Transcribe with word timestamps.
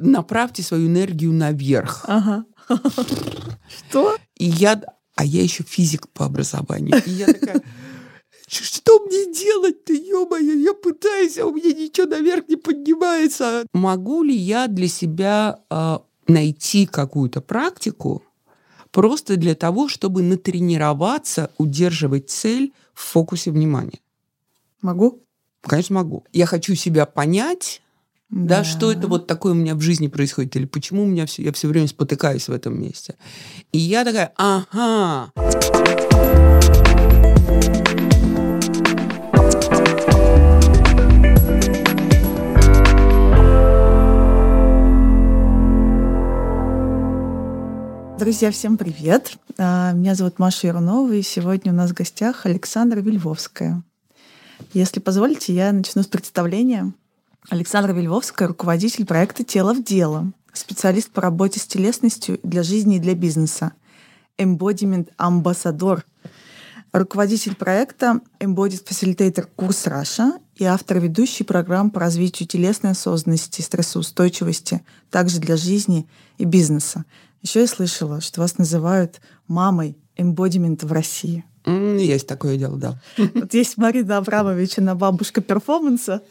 направьте 0.00 0.62
свою 0.62 0.88
энергию 0.88 1.32
наверх. 1.32 2.04
Ага. 2.06 2.44
Что? 3.88 4.16
И 4.36 4.46
я, 4.46 4.82
а 5.14 5.24
я 5.24 5.42
еще 5.42 5.62
физик 5.62 6.08
по 6.08 6.26
образованию. 6.26 7.02
И 7.06 7.10
я 7.10 7.26
такая, 7.26 7.62
что 8.48 9.00
мне 9.04 9.32
делать-то, 9.32 9.92
ё-моё, 9.92 10.54
я 10.54 10.74
пытаюсь, 10.74 11.38
а 11.38 11.46
у 11.46 11.54
меня 11.54 11.72
ничего 11.72 12.06
наверх 12.06 12.48
не 12.48 12.56
поднимается. 12.56 13.64
Могу 13.72 14.22
ли 14.22 14.34
я 14.34 14.66
для 14.68 14.88
себя 14.88 15.60
э, 15.70 15.98
найти 16.28 16.86
какую-то 16.86 17.40
практику 17.40 18.22
просто 18.90 19.36
для 19.36 19.54
того, 19.54 19.88
чтобы 19.88 20.22
натренироваться, 20.22 21.50
удерживать 21.58 22.30
цель 22.30 22.72
в 22.94 23.00
фокусе 23.00 23.50
внимания? 23.50 24.00
Могу? 24.80 25.22
Конечно, 25.62 25.96
могу. 25.96 26.24
Я 26.32 26.46
хочу 26.46 26.74
себя 26.76 27.06
понять, 27.06 27.82
да. 28.30 28.58
да, 28.58 28.64
что 28.64 28.90
это 28.90 29.06
вот 29.06 29.26
такое 29.26 29.52
у 29.52 29.56
меня 29.56 29.74
в 29.74 29.80
жизни 29.80 30.08
происходит, 30.08 30.56
или 30.56 30.64
почему 30.64 31.02
у 31.02 31.06
меня 31.06 31.26
все, 31.26 31.42
я 31.42 31.52
все 31.52 31.68
время 31.68 31.86
спотыкаюсь 31.86 32.48
в 32.48 32.52
этом 32.52 32.80
месте. 32.80 33.14
И 33.72 33.78
я 33.78 34.04
такая, 34.04 34.32
ага. 34.36 35.30
Друзья, 48.18 48.50
всем 48.50 48.76
привет! 48.76 49.36
А, 49.56 49.92
меня 49.92 50.16
зовут 50.16 50.40
Маша 50.40 50.66
Ярунова, 50.66 51.12
и 51.12 51.22
сегодня 51.22 51.70
у 51.70 51.76
нас 51.76 51.90
в 51.90 51.94
гостях 51.94 52.44
Александра 52.44 52.98
Вильвовская. 53.00 53.84
Если 54.72 55.00
позволите, 55.00 55.54
я 55.54 55.70
начну 55.70 56.02
с 56.02 56.06
представления. 56.06 56.92
Александра 57.48 57.92
Вильвовская— 57.92 58.48
руководитель 58.48 59.06
проекта 59.06 59.44
«Тело 59.44 59.72
в 59.72 59.82
дело», 59.82 60.32
специалист 60.52 61.10
по 61.10 61.20
работе 61.20 61.60
с 61.60 61.66
телесностью 61.66 62.40
для 62.42 62.62
жизни 62.62 62.96
и 62.96 63.00
для 63.00 63.14
бизнеса, 63.14 63.72
Embodiment 64.36 65.10
Ambassador, 65.16 66.02
руководитель 66.92 67.54
проекта 67.54 68.20
Embodied 68.40 68.84
Facilitator 68.84 69.46
Курс 69.54 69.86
Раша 69.86 70.32
и 70.56 70.64
автор 70.64 70.98
ведущей 70.98 71.44
программ 71.44 71.90
по 71.90 72.00
развитию 72.00 72.48
телесной 72.48 72.92
осознанности 72.92 73.60
и 73.60 73.64
стрессоустойчивости 73.64 74.82
также 75.10 75.38
для 75.38 75.56
жизни 75.56 76.08
и 76.38 76.44
бизнеса. 76.44 77.04
Еще 77.42 77.60
я 77.60 77.66
слышала, 77.68 78.20
что 78.20 78.40
вас 78.40 78.58
называют 78.58 79.20
мамой 79.46 79.96
эмбодимента 80.16 80.86
в 80.86 80.92
России. 80.92 81.44
Есть 81.66 82.26
такое 82.26 82.56
дело, 82.56 82.76
да. 82.76 83.00
Вот 83.34 83.52
есть 83.52 83.76
Марина 83.76 84.18
Абрамович, 84.18 84.78
она 84.78 84.94
бабушка 84.94 85.40
перформанса, 85.40 86.22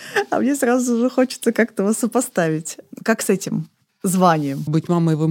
а 0.30 0.38
мне 0.38 0.54
сразу 0.54 0.98
же 0.98 1.10
хочется 1.10 1.52
как-то 1.52 1.84
вас 1.84 1.98
сопоставить. 1.98 2.78
Как 3.02 3.22
с 3.22 3.30
этим 3.30 3.68
званием? 4.02 4.62
Быть 4.66 4.88
мамой 4.88 5.16
в 5.16 5.24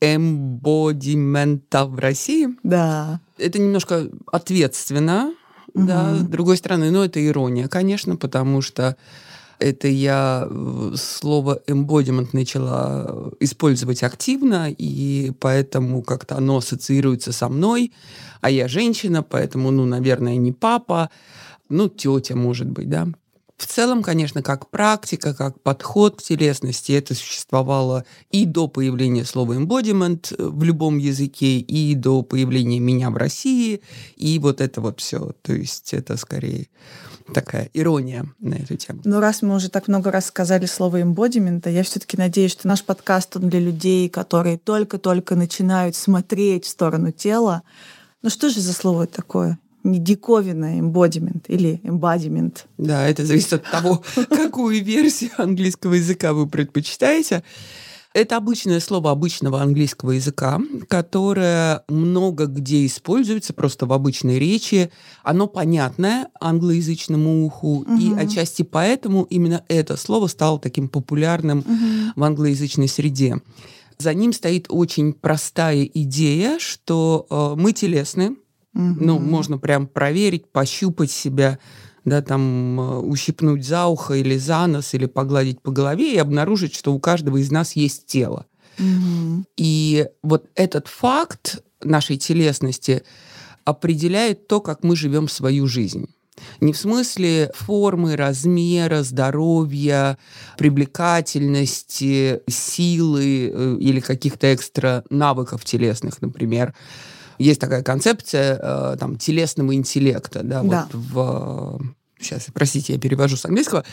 эмбодимента 0.00 1.86
в 1.86 1.98
России? 1.98 2.48
Да. 2.62 3.20
Это 3.38 3.58
немножко 3.58 4.08
ответственно, 4.30 5.34
угу. 5.74 5.86
да, 5.86 6.14
с 6.14 6.22
другой 6.22 6.56
стороны, 6.56 6.90
но 6.90 7.04
это 7.04 7.24
ирония, 7.24 7.68
конечно, 7.68 8.16
потому 8.16 8.62
что 8.62 8.96
это 9.58 9.88
я 9.88 10.46
э, 10.48 10.92
слово 10.96 11.62
embodiment 11.66 12.30
начала 12.32 13.30
использовать 13.40 14.02
активно, 14.02 14.68
и 14.70 15.32
поэтому 15.38 16.02
как-то 16.02 16.36
оно 16.36 16.56
ассоциируется 16.56 17.32
со 17.32 17.48
мной, 17.48 17.92
а 18.40 18.50
я 18.50 18.66
женщина, 18.66 19.22
поэтому, 19.22 19.70
ну, 19.70 19.84
наверное, 19.84 20.36
не 20.36 20.52
папа, 20.52 21.10
ну, 21.68 21.88
тетя, 21.88 22.34
может 22.34 22.68
быть, 22.68 22.88
да. 22.88 23.08
В 23.62 23.66
целом, 23.68 24.02
конечно, 24.02 24.42
как 24.42 24.70
практика, 24.70 25.34
как 25.34 25.60
подход 25.60 26.16
к 26.16 26.22
телесности, 26.22 26.90
это 26.90 27.14
существовало 27.14 28.04
и 28.32 28.44
до 28.44 28.66
появления 28.66 29.24
слова 29.24 29.52
embodiment 29.52 30.34
в 30.36 30.64
любом 30.64 30.98
языке, 30.98 31.58
и 31.58 31.94
до 31.94 32.22
появления 32.22 32.80
меня 32.80 33.08
в 33.10 33.16
России, 33.16 33.80
и 34.16 34.40
вот 34.40 34.60
это 34.60 34.80
вот 34.80 34.98
все. 34.98 35.30
То 35.42 35.52
есть 35.52 35.94
это 35.94 36.16
скорее 36.16 36.66
такая 37.32 37.70
ирония 37.72 38.26
на 38.40 38.54
эту 38.54 38.76
тему. 38.76 39.02
Ну, 39.04 39.20
раз 39.20 39.42
мы 39.42 39.54
уже 39.54 39.70
так 39.70 39.86
много 39.86 40.10
раз 40.10 40.26
сказали 40.26 40.66
слово 40.66 41.00
embodiment, 41.00 41.70
я 41.70 41.84
все-таки 41.84 42.16
надеюсь, 42.16 42.50
что 42.50 42.66
наш 42.66 42.82
подкаст 42.82 43.36
он 43.36 43.48
для 43.48 43.60
людей, 43.60 44.08
которые 44.08 44.58
только-только 44.58 45.36
начинают 45.36 45.94
смотреть 45.94 46.64
в 46.64 46.68
сторону 46.68 47.12
тела. 47.12 47.62
Ну 48.22 48.28
что 48.28 48.50
же 48.50 48.60
за 48.60 48.72
слово 48.72 49.06
такое? 49.06 49.60
Не 49.84 49.98
диковина 49.98 50.78
embodiment 50.78 51.44
или 51.48 51.80
embodiment. 51.84 52.58
Да, 52.78 53.06
это 53.08 53.24
зависит 53.24 53.54
от 53.54 53.70
того, 53.70 54.02
какую 54.28 54.84
версию 54.84 55.30
английского 55.38 55.94
языка 55.94 56.32
вы 56.32 56.46
предпочитаете. 56.46 57.42
Это 58.14 58.36
обычное 58.36 58.80
слово 58.80 59.10
обычного 59.10 59.62
английского 59.62 60.10
языка, 60.10 60.60
которое 60.88 61.82
много 61.88 62.44
где 62.44 62.84
используется 62.84 63.54
просто 63.54 63.86
в 63.86 63.92
обычной 63.92 64.38
речи. 64.38 64.90
Оно 65.22 65.46
понятное 65.46 66.28
англоязычному 66.38 67.46
уху, 67.46 67.78
угу. 67.78 67.96
и 67.96 68.12
отчасти 68.12 68.62
поэтому 68.62 69.22
именно 69.24 69.64
это 69.68 69.96
слово 69.96 70.26
стало 70.26 70.58
таким 70.58 70.90
популярным 70.90 71.60
угу. 71.60 72.12
в 72.16 72.22
англоязычной 72.22 72.88
среде. 72.88 73.40
За 73.96 74.12
ним 74.12 74.32
стоит 74.32 74.66
очень 74.68 75.14
простая 75.14 75.84
идея, 75.84 76.58
что 76.58 77.26
э, 77.30 77.54
мы 77.56 77.72
телесны, 77.72 78.36
Угу. 78.74 78.96
Ну, 79.00 79.18
можно 79.18 79.58
прям 79.58 79.86
проверить, 79.86 80.50
пощупать 80.50 81.10
себя, 81.10 81.58
да, 82.04 82.22
там 82.22 82.80
э, 82.80 82.98
ущипнуть 82.98 83.64
за 83.64 83.86
ухо 83.86 84.14
или 84.14 84.36
за 84.36 84.66
нос, 84.66 84.94
или 84.94 85.06
погладить 85.06 85.60
по 85.60 85.70
голове 85.70 86.14
и 86.14 86.18
обнаружить, 86.18 86.74
что 86.74 86.92
у 86.92 86.98
каждого 86.98 87.36
из 87.36 87.50
нас 87.50 87.76
есть 87.76 88.06
тело. 88.06 88.46
Угу. 88.78 89.44
И 89.56 90.06
вот 90.22 90.48
этот 90.54 90.88
факт 90.88 91.62
нашей 91.82 92.16
телесности 92.16 93.02
определяет 93.64 94.48
то, 94.48 94.60
как 94.60 94.82
мы 94.82 94.96
живем 94.96 95.28
свою 95.28 95.66
жизнь. 95.66 96.08
Не 96.60 96.72
в 96.72 96.78
смысле 96.78 97.52
формы, 97.54 98.16
размера, 98.16 99.02
здоровья, 99.02 100.18
привлекательности, 100.56 102.40
силы 102.48 103.50
э, 103.52 103.76
или 103.78 104.00
каких-то 104.00 104.52
экстра 104.54 105.04
навыков 105.10 105.64
телесных, 105.64 106.20
например, 106.22 106.74
есть 107.38 107.60
такая 107.60 107.82
концепция 107.82 108.58
э, 108.60 108.96
там, 108.98 109.16
телесного 109.16 109.74
интеллекта, 109.74 110.42
да, 110.42 110.62
да. 110.62 110.88
вот 110.92 110.94
в 110.94 111.80
сейчас, 112.22 112.46
простите, 112.52 112.94
я 112.94 112.98
перевожу 112.98 113.36
с 113.36 113.44
английского, 113.44 113.84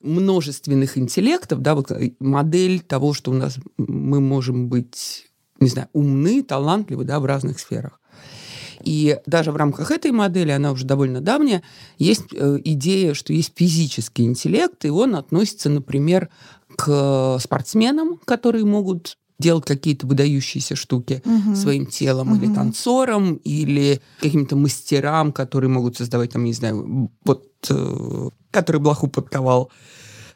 множественных 0.00 0.98
интеллектов, 0.98 1.60
да, 1.60 1.74
вот 1.74 1.90
э, 1.90 2.12
модель 2.18 2.80
того, 2.80 3.12
что 3.12 3.30
у 3.30 3.34
нас 3.34 3.58
мы 3.76 4.20
можем 4.20 4.68
быть, 4.68 5.26
не 5.60 5.68
знаю, 5.68 5.88
умны, 5.92 6.42
талантливы, 6.42 7.04
да, 7.04 7.20
в 7.20 7.24
разных 7.24 7.60
сферах. 7.60 8.00
И 8.82 9.18
даже 9.26 9.50
в 9.50 9.56
рамках 9.56 9.90
этой 9.90 10.10
модели, 10.10 10.50
она 10.50 10.72
уже 10.72 10.84
довольно 10.84 11.20
давняя, 11.20 11.62
есть 11.98 12.24
э, 12.32 12.58
идея, 12.64 13.14
что 13.14 13.32
есть 13.32 13.52
физический 13.54 14.24
интеллект, 14.24 14.84
и 14.84 14.90
он 14.90 15.16
относится, 15.16 15.70
например, 15.70 16.28
к 16.76 17.38
спортсменам, 17.40 18.18
которые 18.24 18.64
могут 18.64 19.16
делать 19.38 19.64
какие-то 19.64 20.06
выдающиеся 20.06 20.76
штуки 20.76 21.22
угу. 21.24 21.56
своим 21.56 21.86
телом, 21.86 22.32
угу. 22.32 22.36
или 22.36 22.54
танцорам, 22.54 23.34
или 23.36 24.00
каким-то 24.20 24.56
мастерам, 24.56 25.32
которые 25.32 25.70
могут 25.70 25.96
создавать, 25.96 26.32
там, 26.32 26.44
не 26.44 26.52
знаю, 26.52 27.10
вот, 27.24 27.48
э, 27.68 28.28
который 28.50 28.80
блоху 28.80 29.08
подковал. 29.08 29.70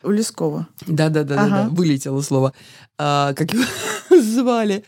У 0.03 0.11
Лескова. 0.11 0.69
Да-да-да, 0.87 1.41
ага. 1.41 1.51
да, 1.51 1.69
вылетело 1.71 2.21
слово. 2.23 2.53
А, 2.99 3.35
как 3.35 3.53
его 3.53 3.65
звали? 4.23 4.85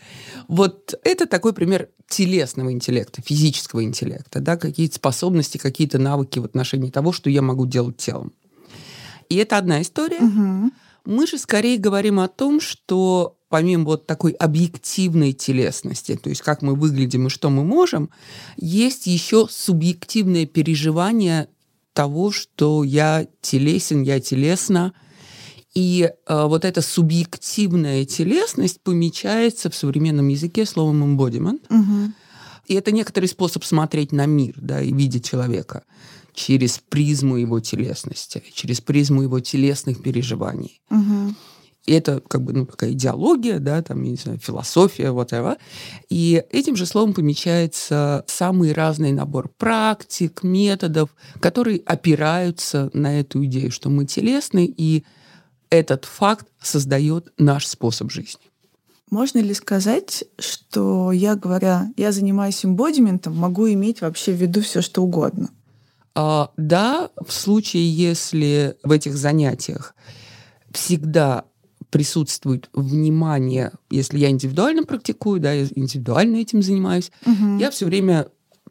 Вот 0.47 0.93
это 1.03 1.25
такой 1.25 1.53
пример 1.53 1.89
телесного 2.07 2.71
интеллекта, 2.71 3.21
физического 3.21 3.83
интеллекта, 3.83 4.39
да, 4.39 4.57
какие-то 4.57 4.95
способности, 4.95 5.57
какие-то 5.57 5.97
навыки 5.97 6.39
в 6.39 6.45
отношении 6.45 6.89
того, 6.89 7.13
что 7.13 7.29
я 7.29 7.41
могу 7.41 7.65
делать 7.65 7.97
телом. 7.97 8.33
И 9.29 9.35
это 9.35 9.57
одна 9.57 9.81
история. 9.81 10.17
Угу. 10.17 10.71
Мы 11.05 11.27
же 11.27 11.37
скорее 11.37 11.77
говорим 11.77 12.19
о 12.19 12.27
том, 12.27 12.59
что 12.59 13.37
помимо 13.51 13.83
вот 13.83 14.07
такой 14.07 14.31
объективной 14.31 15.33
телесности, 15.33 16.15
то 16.15 16.29
есть 16.29 16.41
как 16.41 16.61
мы 16.61 16.73
выглядим 16.73 17.27
и 17.27 17.29
что 17.29 17.49
мы 17.49 17.63
можем, 17.63 18.09
есть 18.57 19.05
еще 19.05 19.47
субъективное 19.49 20.45
переживание 20.45 21.49
того, 21.93 22.31
что 22.31 22.83
я 22.83 23.27
телесен, 23.41 24.01
я 24.03 24.19
телесна. 24.21 24.93
И 25.73 26.09
э, 26.09 26.45
вот 26.47 26.65
эта 26.65 26.81
субъективная 26.81 28.05
телесность 28.05 28.81
помечается 28.81 29.69
в 29.69 29.75
современном 29.75 30.29
языке 30.29 30.65
словом 30.65 31.03
embodiment. 31.03 31.61
Угу. 31.69 32.13
И 32.67 32.73
это 32.73 32.91
некоторый 32.91 33.25
способ 33.25 33.65
смотреть 33.65 34.13
на 34.13 34.25
мир, 34.25 34.53
да, 34.57 34.81
и 34.81 34.93
видеть 34.93 35.29
человека 35.29 35.83
через 36.33 36.79
призму 36.89 37.35
его 37.35 37.59
телесности, 37.59 38.41
через 38.53 38.79
призму 38.79 39.23
его 39.23 39.41
телесных 39.41 40.01
переживаний. 40.01 40.81
Угу. 40.89 41.35
И 41.85 41.93
это 41.93 42.21
как 42.27 42.43
бы 42.43 42.53
ну, 42.53 42.65
такая 42.65 42.91
идеология, 42.91 43.59
да, 43.59 43.81
там, 43.81 44.03
не 44.03 44.15
знаю, 44.15 44.39
философия, 44.39 45.05
whatever. 45.05 45.57
И 46.09 46.43
этим 46.51 46.75
же 46.75 46.85
словом 46.85 47.13
помечается 47.13 48.23
самый 48.27 48.71
разный 48.73 49.11
набор 49.11 49.49
практик, 49.57 50.43
методов, 50.43 51.09
которые 51.39 51.81
опираются 51.85 52.91
на 52.93 53.19
эту 53.19 53.43
идею, 53.45 53.71
что 53.71 53.89
мы 53.89 54.05
телесны, 54.05 54.65
и 54.65 55.03
этот 55.71 56.05
факт 56.05 56.47
создает 56.61 57.33
наш 57.37 57.65
способ 57.65 58.11
жизни. 58.11 58.41
Можно 59.09 59.39
ли 59.39 59.53
сказать, 59.53 60.23
что 60.39 61.11
я, 61.11 61.35
говоря, 61.35 61.89
я 61.97 62.11
занимаюсь 62.11 62.63
эмбодиментом, 62.63 63.35
могу 63.35 63.67
иметь 63.69 64.01
вообще 64.01 64.31
в 64.31 64.35
виду 64.35 64.61
все, 64.61 64.81
что 64.81 65.03
угодно? 65.03 65.49
А, 66.13 66.51
да, 66.57 67.09
в 67.25 67.31
случае, 67.31 67.91
если 67.91 68.77
в 68.83 68.91
этих 68.91 69.17
занятиях 69.17 69.95
всегда 70.71 71.45
присутствует 71.91 72.69
внимание, 72.73 73.71
если 73.89 74.17
я 74.17 74.29
индивидуально 74.29 74.83
практикую, 74.83 75.39
да, 75.39 75.51
я 75.51 75.67
индивидуально 75.75 76.37
этим 76.37 76.63
занимаюсь, 76.63 77.11
угу. 77.25 77.57
я 77.59 77.69
все 77.69 77.85
время 77.85 78.27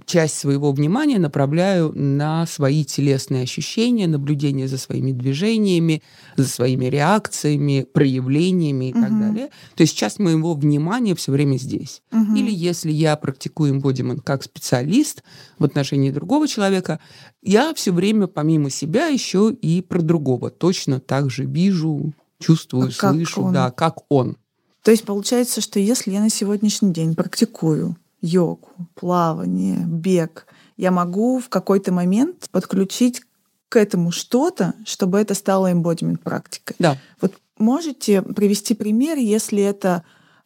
часть 0.07 0.39
своего 0.39 0.73
внимания 0.73 1.19
направляю 1.19 1.93
на 1.95 2.47
свои 2.47 2.85
телесные 2.85 3.43
ощущения, 3.43 4.07
наблюдение 4.07 4.67
за 4.67 4.79
своими 4.79 5.13
движениями, 5.13 6.03
за 6.37 6.49
своими 6.49 6.87
реакциями, 6.87 7.87
проявлениями 7.93 8.87
и 8.87 8.93
угу. 8.93 9.01
так 9.01 9.11
далее. 9.11 9.51
То 9.75 9.83
есть 9.83 9.97
часть 9.97 10.19
моего 10.19 10.55
внимания 10.55 11.15
все 11.15 11.33
время 11.33 11.57
здесь. 11.59 12.03
Угу. 12.13 12.35
Или 12.35 12.51
если 12.51 12.91
я 12.91 13.15
практикую 13.17 13.75
embodiment 13.75 14.21
как 14.25 14.43
специалист 14.43 15.23
в 15.59 15.65
отношении 15.65 16.11
другого 16.11 16.49
человека, 16.49 16.99
я 17.43 17.73
все 17.75 17.93
время 17.93 18.27
помимо 18.27 18.71
себя 18.71 19.09
еще 19.09 19.53
и 19.53 19.81
про 19.83 20.01
другого 20.01 20.51
точно 20.51 21.01
так 21.01 21.31
же 21.31 21.45
вижу, 21.45 22.13
чувствую, 22.41 22.89
а 22.89 22.91
слышу, 22.91 23.43
он? 23.43 23.53
да, 23.53 23.71
как 23.71 23.99
он. 24.09 24.37
То 24.83 24.91
есть 24.91 25.05
получается, 25.05 25.61
что 25.61 25.79
если 25.79 26.11
я 26.11 26.21
на 26.21 26.31
сегодняшний 26.31 26.93
день 26.93 27.15
практикую 27.15 27.97
йогу, 28.21 28.71
плавание, 28.95 29.79
бег, 29.87 30.47
я 30.77 30.91
могу 30.91 31.39
в 31.39 31.49
какой-то 31.49 31.93
момент 31.93 32.49
подключить 32.51 33.23
к 33.69 33.77
этому 33.77 34.11
что-то, 34.11 34.75
чтобы 34.85 35.19
это 35.21 35.35
стало 35.35 35.71
эмбодимент 35.71 36.23
практикой. 36.23 36.75
Да. 36.79 36.99
Вот 37.21 37.35
можете 37.59 38.23
привести 38.23 38.75
пример, 38.75 39.19
если 39.19 39.63
это 39.63 40.03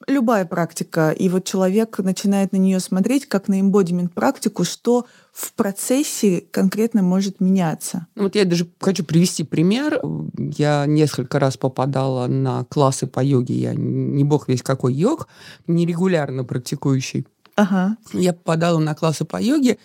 любая 0.07 0.45
практика, 0.45 1.11
и 1.11 1.29
вот 1.29 1.45
человек 1.45 1.99
начинает 1.99 2.53
на 2.53 2.57
нее 2.57 2.81
смотреть 2.81 3.27
как 3.27 3.49
на 3.49 3.61
эмбодимент 3.61 4.13
практику, 4.13 4.65
что 4.65 5.07
в 5.33 5.53
процессе 5.55 6.45
конкретно 6.51 7.03
может 7.03 7.41
меняться. 7.41 8.07
Ну, 8.15 8.25
вот 8.25 8.35
я 8.35 8.45
даже 8.45 8.69
хочу 8.81 9.05
привести 9.05 9.45
пример. 9.45 10.01
Я 10.37 10.87
несколько 10.87 11.39
раз 11.39 11.57
попадала 11.57 12.27
на 12.27 12.65
классы 12.65 13.07
по 13.07 13.23
йоге. 13.23 13.55
Я 13.55 13.75
не 13.75 14.25
бог 14.25 14.49
весь 14.49 14.63
какой 14.63 14.95
йог, 14.95 15.29
нерегулярно 15.67 16.45
практикующий. 16.45 17.27
Ага. 17.57 17.97
Я 18.13 18.33
попадала 18.33 18.79
на 18.79 18.95
классы 18.95 19.25
по 19.25 19.41
йоге 19.41 19.79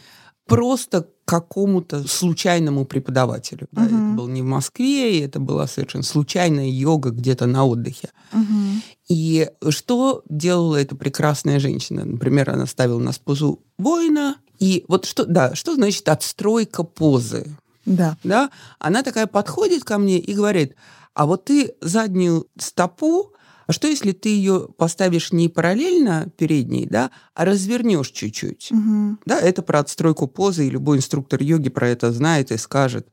просто 0.45 1.07
какому-то 1.29 2.07
случайному 2.07 2.85
преподавателю. 2.85 3.67
Да. 3.71 3.83
Угу. 3.83 3.87
Это 3.87 4.15
было 4.15 4.27
не 4.27 4.41
в 4.41 4.45
Москве, 4.45 5.15
и 5.15 5.21
это 5.21 5.39
была 5.39 5.67
совершенно 5.67 6.03
случайная 6.03 6.67
йога 6.67 7.11
где-то 7.11 7.45
на 7.45 7.65
отдыхе. 7.65 8.09
Угу. 8.33 8.81
И 9.09 9.47
что 9.69 10.23
делала 10.27 10.77
эта 10.77 10.95
прекрасная 10.95 11.59
женщина? 11.59 12.03
Например, 12.03 12.49
она 12.49 12.65
ставила 12.65 12.97
нас 12.99 13.19
позу 13.19 13.59
воина. 13.77 14.37
И 14.57 14.85
вот 14.87 15.05
что, 15.05 15.23
да, 15.25 15.53
что 15.53 15.75
значит 15.75 16.09
отстройка 16.09 16.81
позы? 16.81 17.45
Да. 17.85 18.17
да. 18.23 18.49
Она 18.79 19.03
такая 19.03 19.27
подходит 19.27 19.83
ко 19.83 19.99
мне 19.99 20.17
и 20.17 20.33
говорит, 20.33 20.73
а 21.13 21.27
вот 21.27 21.45
ты 21.45 21.75
заднюю 21.79 22.47
стопу 22.57 23.33
а 23.69 23.71
что, 23.71 23.87
если 23.87 24.13
ты 24.13 24.29
ее 24.29 24.67
поставишь 24.77 25.31
не 25.31 25.47
параллельно 25.47 26.31
передней, 26.37 26.87
да, 26.87 27.11
а 27.35 27.45
развернешь 27.45 28.09
чуть-чуть? 28.09 28.71
Угу. 28.71 29.17
Да, 29.27 29.39
это 29.39 29.61
про 29.61 29.81
отстройку 29.81 30.25
позы, 30.25 30.65
и 30.65 30.71
любой 30.71 30.97
инструктор 30.97 31.39
йоги 31.39 31.69
про 31.69 31.87
это 31.89 32.11
знает 32.11 32.51
и 32.51 32.57
скажет. 32.57 33.09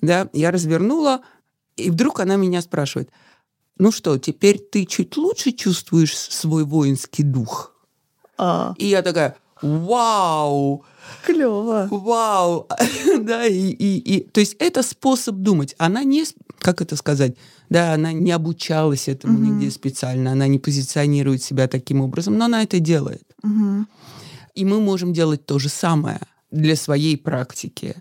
Да, 0.00 0.28
я 0.32 0.52
развернула, 0.52 1.22
и 1.76 1.90
вдруг 1.90 2.20
она 2.20 2.36
меня 2.36 2.62
спрашивает, 2.62 3.10
ну 3.76 3.90
что, 3.90 4.16
теперь 4.18 4.60
ты 4.60 4.84
чуть 4.84 5.16
лучше 5.16 5.50
чувствуешь 5.50 6.16
свой 6.16 6.62
воинский 6.62 7.24
дух? 7.24 7.74
А. 8.36 8.74
И 8.78 8.86
я 8.86 9.02
такая, 9.02 9.36
вау! 9.60 10.84
Клево. 11.24 11.88
Вау! 11.90 12.68
да, 13.20 13.46
и, 13.46 13.70
и, 13.70 13.98
и, 13.98 14.20
то 14.20 14.40
есть 14.40 14.56
это 14.58 14.82
способ 14.82 15.36
думать. 15.36 15.74
Она 15.78 16.04
не, 16.04 16.24
как 16.58 16.80
это 16.80 16.96
сказать, 16.96 17.36
да, 17.70 17.94
она 17.94 18.12
не 18.12 18.32
обучалась 18.32 19.08
этому 19.08 19.38
угу. 19.38 19.44
нигде 19.44 19.70
специально, 19.70 20.32
она 20.32 20.46
не 20.46 20.58
позиционирует 20.58 21.42
себя 21.42 21.68
таким 21.68 22.00
образом, 22.00 22.36
но 22.36 22.46
она 22.46 22.62
это 22.62 22.80
делает. 22.80 23.22
Угу. 23.42 23.86
И 24.54 24.64
мы 24.64 24.80
можем 24.80 25.12
делать 25.12 25.44
то 25.46 25.58
же 25.58 25.68
самое 25.68 26.20
для 26.50 26.76
своей 26.76 27.16
практики. 27.16 27.96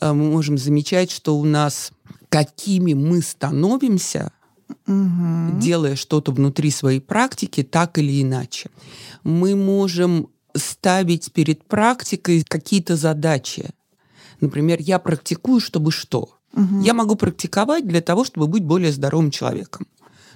Э, 0.00 0.12
мы 0.12 0.30
можем 0.30 0.58
замечать, 0.58 1.10
что 1.10 1.36
у 1.36 1.44
нас 1.44 1.92
какими 2.28 2.94
мы 2.94 3.22
становимся, 3.22 4.32
угу. 4.86 5.58
делая 5.60 5.96
что-то 5.96 6.32
внутри 6.32 6.70
своей 6.70 7.00
практики, 7.00 7.62
так 7.62 7.98
или 7.98 8.22
иначе. 8.22 8.70
Мы 9.24 9.56
можем 9.56 10.30
ставить 10.54 11.32
перед 11.32 11.64
практикой 11.64 12.42
какие-то 12.42 12.96
задачи. 12.96 13.70
Например, 14.40 14.78
я 14.80 14.98
практикую, 14.98 15.60
чтобы 15.60 15.92
что? 15.92 16.36
Угу. 16.54 16.80
Я 16.82 16.94
могу 16.94 17.16
практиковать 17.16 17.86
для 17.86 18.00
того, 18.00 18.24
чтобы 18.24 18.46
быть 18.46 18.64
более 18.64 18.92
здоровым 18.92 19.30
человеком. 19.30 19.86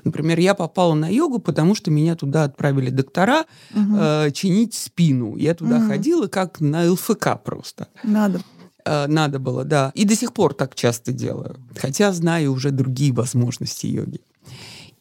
Например, 0.05 0.39
я 0.39 0.55
попала 0.55 0.95
на 0.95 1.09
йогу, 1.09 1.39
потому 1.39 1.75
что 1.75 1.91
меня 1.91 2.15
туда 2.15 2.45
отправили 2.45 2.91
доктора 2.91 3.47
угу. 3.75 3.97
э, 3.99 4.31
чинить 4.33 4.75
спину. 4.75 5.37
Я 5.37 5.55
туда 5.55 5.79
угу. 5.79 5.89
ходила 5.89 6.27
как 6.27 6.61
на 6.61 6.93
ЛФК 6.93 7.43
просто. 7.43 7.89
Надо. 8.03 8.41
Э, 8.85 9.07
надо 9.07 9.39
было, 9.39 9.65
да. 9.65 9.93
И 9.95 10.05
до 10.05 10.15
сих 10.15 10.35
пор 10.35 10.53
так 10.55 10.75
часто 10.75 11.13
делаю. 11.13 11.57
Хотя 11.77 12.13
знаю 12.13 12.53
уже 12.53 12.71
другие 12.71 13.13
возможности 13.13 13.87
йоги. 13.87 14.21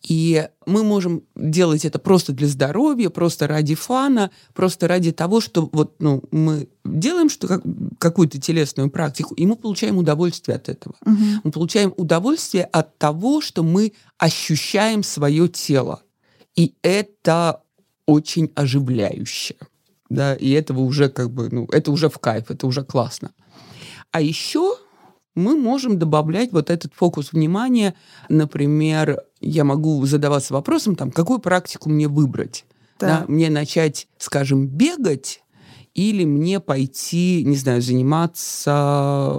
И 0.04 0.50
мы 0.66 0.84
можем 0.84 1.24
делать 1.36 1.86
это 1.86 1.98
просто 1.98 2.34
для 2.34 2.48
здоровья, 2.48 3.10
просто 3.10 3.48
ради 3.48 3.74
фана, 3.74 4.32
просто 4.54 4.88
ради 4.88 5.14
того, 5.14 5.40
что 5.40 5.70
вот, 5.72 5.96
ну, 6.00 6.24
мы 6.32 6.68
делаем 6.84 7.30
что, 7.30 7.48
как, 7.48 7.64
какую-то 8.00 8.40
телесную 8.40 8.90
практику, 8.90 9.34
и 9.36 9.46
мы 9.46 9.56
получаем 9.56 9.98
удовольствие 9.98 10.58
от 10.58 10.68
этого. 10.68 10.96
Угу. 11.06 11.24
Мы 11.46 11.52
получаем 11.52 11.94
удовольствие 11.96 12.66
от 12.66 12.98
того, 12.98 13.40
что 13.40 13.64
мы 13.64 13.94
ощущаем 14.18 15.04
свое 15.04 15.48
тело. 15.48 16.02
И 16.56 16.76
это 16.82 17.62
очень 18.06 18.52
оживляюще. 18.56 19.56
Да, 20.10 20.36
и 20.36 20.52
этого 20.52 20.82
уже 20.82 21.10
как 21.10 21.32
бы, 21.32 21.50
ну, 21.50 21.66
это 21.72 21.92
уже 21.92 22.10
в 22.10 22.20
кайф, 22.20 22.52
это 22.52 22.68
уже 22.68 22.84
классно. 22.84 23.32
А 24.12 24.22
еще 24.22 24.78
мы 25.36 25.56
можем 25.56 26.00
добавлять 26.00 26.52
вот 26.52 26.70
этот 26.70 26.94
фокус 26.94 27.34
внимания. 27.34 27.96
Например, 28.30 29.22
я 29.42 29.64
могу 29.64 30.06
задаваться 30.06 30.54
вопросом, 30.54 30.96
там, 30.96 31.12
какую 31.12 31.40
практику 31.40 31.90
мне 31.90 32.08
выбрать. 32.08 32.66
Да. 33.00 33.08
Да, 33.08 33.26
мне 33.28 33.50
начать, 33.50 34.08
скажем, 34.18 34.68
бегать 34.68 35.44
или 35.94 36.26
мне 36.26 36.60
пойти, 36.60 37.44
не 37.46 37.56
знаю, 37.56 37.82
заниматься 37.82 39.32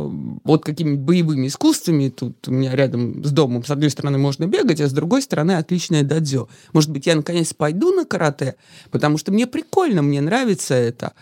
вот 0.44 0.64
какими-нибудь 0.64 1.04
боевыми 1.04 1.48
искусствами. 1.48 2.10
Тут 2.10 2.46
у 2.46 2.52
меня 2.52 2.76
рядом 2.76 3.24
с 3.24 3.32
домом, 3.32 3.64
с 3.64 3.70
одной 3.70 3.90
стороны, 3.90 4.18
можно 4.18 4.46
бегать, 4.46 4.80
а 4.80 4.88
с 4.88 4.92
другой 4.92 5.22
стороны, 5.22 5.52
отличное 5.52 6.04
дадзё. 6.04 6.48
Может 6.72 6.90
быть, 6.90 7.06
я 7.06 7.16
наконец 7.16 7.52
пойду 7.54 7.92
на 7.92 8.04
карате, 8.04 8.54
потому 8.90 9.18
что 9.18 9.32
мне 9.32 9.46
прикольно, 9.46 10.02
мне 10.02 10.20
нравится 10.20 10.74
это. 10.74 11.14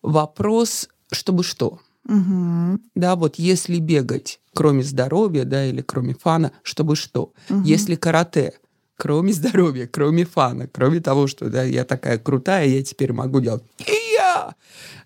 Вопрос, 0.00 0.88
чтобы 1.12 1.44
что? 1.44 1.80
Угу. 2.06 2.80
Да, 2.94 3.16
вот 3.16 3.36
если 3.36 3.78
бегать, 3.78 4.40
кроме 4.54 4.82
здоровья, 4.82 5.44
да, 5.44 5.66
или 5.66 5.82
кроме 5.82 6.14
фана, 6.14 6.52
чтобы 6.62 6.96
что? 6.96 7.32
Угу. 7.50 7.62
Если 7.62 7.96
карате, 7.96 8.54
кроме 8.96 9.32
здоровья, 9.32 9.86
кроме 9.86 10.24
фана, 10.24 10.68
кроме 10.68 11.00
того, 11.00 11.26
что 11.26 11.48
да, 11.48 11.62
я 11.62 11.84
такая 11.84 12.18
крутая, 12.18 12.66
я 12.66 12.82
теперь 12.82 13.12
могу 13.12 13.40
делать 13.40 13.62
и 13.78 14.14
я, 14.14 14.54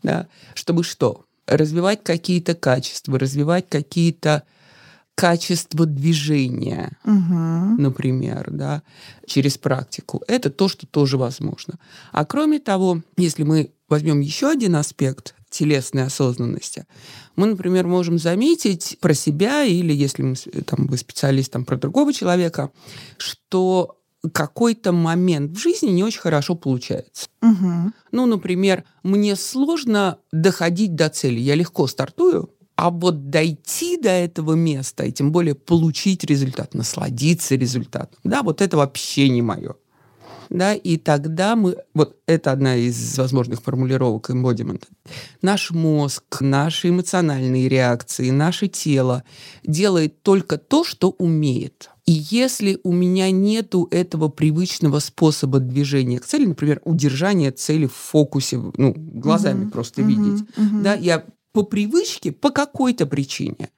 да, 0.02 0.28
чтобы 0.54 0.84
что? 0.84 1.24
Развивать 1.46 2.04
какие-то 2.04 2.54
качества, 2.54 3.18
развивать 3.18 3.68
какие-то 3.68 4.44
качество 5.14 5.86
движения, 5.86 6.96
угу. 7.04 7.80
например, 7.80 8.48
да, 8.50 8.82
через 9.26 9.58
практику. 9.58 10.22
Это 10.26 10.50
то, 10.50 10.68
что 10.68 10.86
тоже 10.86 11.18
возможно. 11.18 11.74
А 12.12 12.24
кроме 12.24 12.60
того, 12.60 13.02
если 13.16 13.42
мы 13.42 13.72
возьмем 13.88 14.20
еще 14.20 14.50
один 14.50 14.76
аспект 14.76 15.34
телесной 15.52 16.04
осознанности, 16.04 16.86
мы, 17.36 17.46
например, 17.46 17.86
можем 17.86 18.18
заметить 18.18 18.98
про 19.00 19.14
себя 19.14 19.64
или 19.64 19.92
если 19.92 20.22
мы, 20.22 20.34
там, 20.66 20.86
вы 20.86 20.96
специалист 20.96 21.52
там, 21.52 21.64
про 21.64 21.76
другого 21.76 22.12
человека, 22.12 22.70
что 23.18 23.98
какой-то 24.32 24.92
момент 24.92 25.52
в 25.52 25.60
жизни 25.60 25.88
не 25.88 26.04
очень 26.04 26.20
хорошо 26.20 26.54
получается. 26.54 27.28
Угу. 27.42 27.92
Ну, 28.12 28.26
например, 28.26 28.84
мне 29.02 29.34
сложно 29.36 30.18
доходить 30.30 30.94
до 30.94 31.08
цели. 31.08 31.40
Я 31.40 31.56
легко 31.56 31.86
стартую, 31.88 32.50
а 32.76 32.90
вот 32.90 33.30
дойти 33.30 33.96
до 33.96 34.10
этого 34.10 34.54
места, 34.54 35.04
и 35.04 35.12
тем 35.12 35.32
более 35.32 35.54
получить 35.54 36.24
результат, 36.24 36.74
насладиться 36.74 37.54
результатом, 37.54 38.18
да, 38.24 38.42
вот 38.42 38.60
это 38.60 38.76
вообще 38.76 39.28
не 39.28 39.42
мое 39.42 39.74
да, 40.50 40.74
и 40.74 40.96
тогда 40.96 41.56
мы, 41.56 41.76
вот 41.94 42.16
это 42.26 42.52
одна 42.52 42.76
из 42.76 43.18
возможных 43.18 43.62
формулировок 43.62 44.30
эмбодимента, 44.30 44.86
наш 45.40 45.70
мозг, 45.70 46.40
наши 46.40 46.88
эмоциональные 46.88 47.68
реакции, 47.68 48.30
наше 48.30 48.68
тело 48.68 49.24
делает 49.64 50.22
только 50.22 50.58
то, 50.58 50.84
что 50.84 51.10
умеет. 51.10 51.90
И 52.04 52.12
если 52.12 52.80
у 52.82 52.92
меня 52.92 53.30
нету 53.30 53.86
этого 53.90 54.28
привычного 54.28 54.98
способа 54.98 55.60
движения 55.60 56.18
к 56.18 56.26
цели, 56.26 56.46
например, 56.46 56.80
удержание 56.84 57.52
цели 57.52 57.86
в 57.86 57.94
фокусе, 57.94 58.60
ну, 58.76 58.92
глазами 58.96 59.66
uh-huh, 59.66 59.70
просто 59.70 60.02
uh-huh, 60.02 60.06
видеть, 60.06 60.48
uh-huh. 60.56 60.82
да, 60.82 60.94
я 60.94 61.24
по 61.52 61.62
привычке, 61.62 62.32
по 62.32 62.50
какой-то 62.50 63.06
причине, 63.06 63.70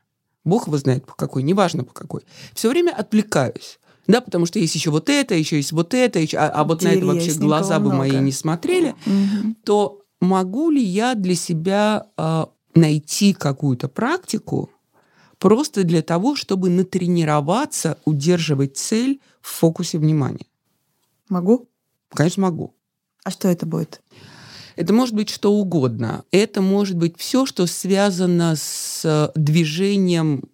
Бог 0.45 0.67
его 0.67 0.79
знает 0.79 1.07
по 1.07 1.15
какой, 1.15 1.43
неважно 1.43 1.85
по 1.85 1.93
какой, 1.93 2.23
все 2.55 2.71
время 2.71 2.93
отвлекаюсь. 2.93 3.79
Да, 4.07 4.21
потому 4.21 4.47
что 4.47 4.59
есть 4.59 4.75
еще 4.75 4.91
вот 4.91 5.09
это, 5.09 5.35
еще 5.35 5.57
есть 5.57 5.73
вот 5.73 5.95
это, 5.95 6.19
еще, 6.19 6.37
а, 6.37 6.49
а 6.49 6.65
вот 6.65 6.83
на 6.83 6.89
это 6.89 7.07
вообще 7.07 7.33
глаза 7.35 7.79
бы 7.79 7.93
мои 7.93 8.17
не 8.19 8.33
смотрели, 8.33 8.95
угу. 9.07 9.55
то 9.65 10.03
могу 10.21 10.71
ли 10.71 10.83
я 10.83 11.15
для 11.15 11.35
себя 11.35 12.07
э, 12.17 12.45
найти 12.75 13.33
какую-то 13.33 13.89
практику 13.89 14.71
просто 15.39 15.85
для 15.85 16.03
того, 16.03 16.37
чтобы 16.37 16.71
натренироваться 16.71 17.99
удерживать 18.05 18.77
цель 18.77 19.21
в 19.41 19.49
фокусе 19.49 19.99
внимания? 19.99 20.47
Могу? 21.29 21.69
Конечно, 22.11 22.43
могу. 22.43 22.75
А 23.25 23.31
что 23.31 23.49
это 23.49 23.65
будет? 23.65 24.03
Это 24.77 24.93
может 24.93 25.15
быть 25.15 25.31
что 25.31 25.53
угодно. 25.53 26.25
Это 26.31 26.61
может 26.61 26.97
быть 26.97 27.15
все, 27.17 27.47
что 27.47 27.67
связано 27.67 28.55
с 28.57 29.33
движением 29.35 30.45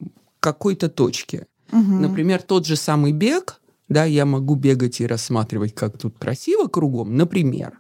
какой-то 0.41 0.89
точки. 0.89 1.47
Угу. 1.73 1.81
Например, 1.81 2.43
тот 2.43 2.67
же 2.67 2.77
самый 2.77 3.13
бег, 3.13 3.61
да, 3.89 4.05
я 4.05 4.25
могу 4.27 4.55
бегать 4.55 5.01
и 5.01 5.07
рассматривать, 5.07 5.75
как 5.75 5.99
тут 5.99 6.19
красиво 6.19 6.69
кругом, 6.69 7.17
например, 7.17 7.79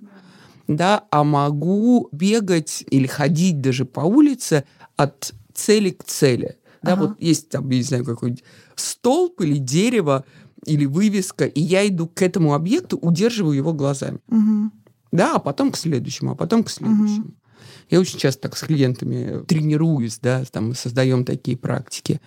да, 0.66 1.04
а 1.10 1.24
могу 1.24 2.08
бегать 2.12 2.84
или 2.90 3.06
ходить 3.06 3.60
даже 3.60 3.84
по 3.84 4.00
улице 4.00 4.64
от 4.96 5.32
цели 5.54 5.90
к 5.90 6.04
цели. 6.04 6.56
Да, 6.82 6.94
ага. 6.94 7.00
вот 7.08 7.20
есть 7.20 7.50
там, 7.50 7.68
я 7.70 7.76
не 7.76 7.82
знаю, 7.82 8.04
какой-нибудь 8.04 8.44
столб 8.74 9.40
или 9.40 9.58
дерево, 9.58 10.24
или 10.64 10.86
вывеска, 10.86 11.46
и 11.46 11.60
я 11.60 11.86
иду 11.86 12.06
к 12.06 12.22
этому 12.22 12.54
объекту, 12.54 12.96
удерживаю 12.98 13.56
его 13.56 13.72
глазами. 13.72 14.20
Угу. 14.28 14.70
Да, 15.12 15.36
а 15.36 15.38
потом 15.38 15.72
к 15.72 15.76
следующему, 15.76 16.32
а 16.32 16.34
потом 16.34 16.64
к 16.64 16.70
следующему. 16.70 17.26
Угу. 17.26 17.34
Я 17.88 18.00
очень 18.00 18.18
часто 18.18 18.42
так 18.42 18.56
с 18.56 18.62
клиентами 18.62 19.44
тренируюсь, 19.44 20.18
да, 20.20 20.44
там 20.50 20.68
мы 20.68 20.74
создаем 20.74 21.24
такие 21.24 21.56
практики. 21.56 22.20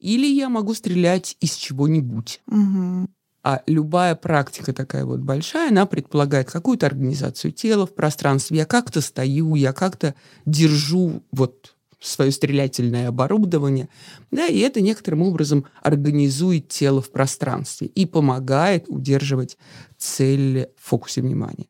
Или 0.00 0.26
я 0.26 0.48
могу 0.48 0.74
стрелять 0.74 1.36
из 1.40 1.54
чего-нибудь. 1.54 2.40
Угу. 2.46 3.08
А 3.42 3.62
любая 3.68 4.16
практика 4.16 4.72
такая 4.72 5.04
вот 5.04 5.20
большая, 5.20 5.68
она 5.68 5.86
предполагает 5.86 6.50
какую-то 6.50 6.86
организацию 6.86 7.52
тела 7.52 7.86
в 7.86 7.94
пространстве. 7.94 8.58
Я 8.58 8.64
как-то 8.64 9.00
стою, 9.00 9.54
я 9.54 9.72
как-то 9.72 10.16
держу 10.44 11.22
вот 11.30 11.76
свое 12.00 12.32
стрелятельное 12.32 13.08
оборудование, 13.08 13.88
да, 14.30 14.46
и 14.46 14.58
это 14.58 14.80
некоторым 14.80 15.22
образом 15.22 15.64
организует 15.82 16.68
тело 16.68 17.00
в 17.00 17.10
пространстве 17.10 17.86
и 17.86 18.04
помогает 18.04 18.86
удерживать 18.88 19.56
цель 19.96 20.68
в 20.76 20.88
фокусе 20.88 21.22
внимания. 21.22 21.66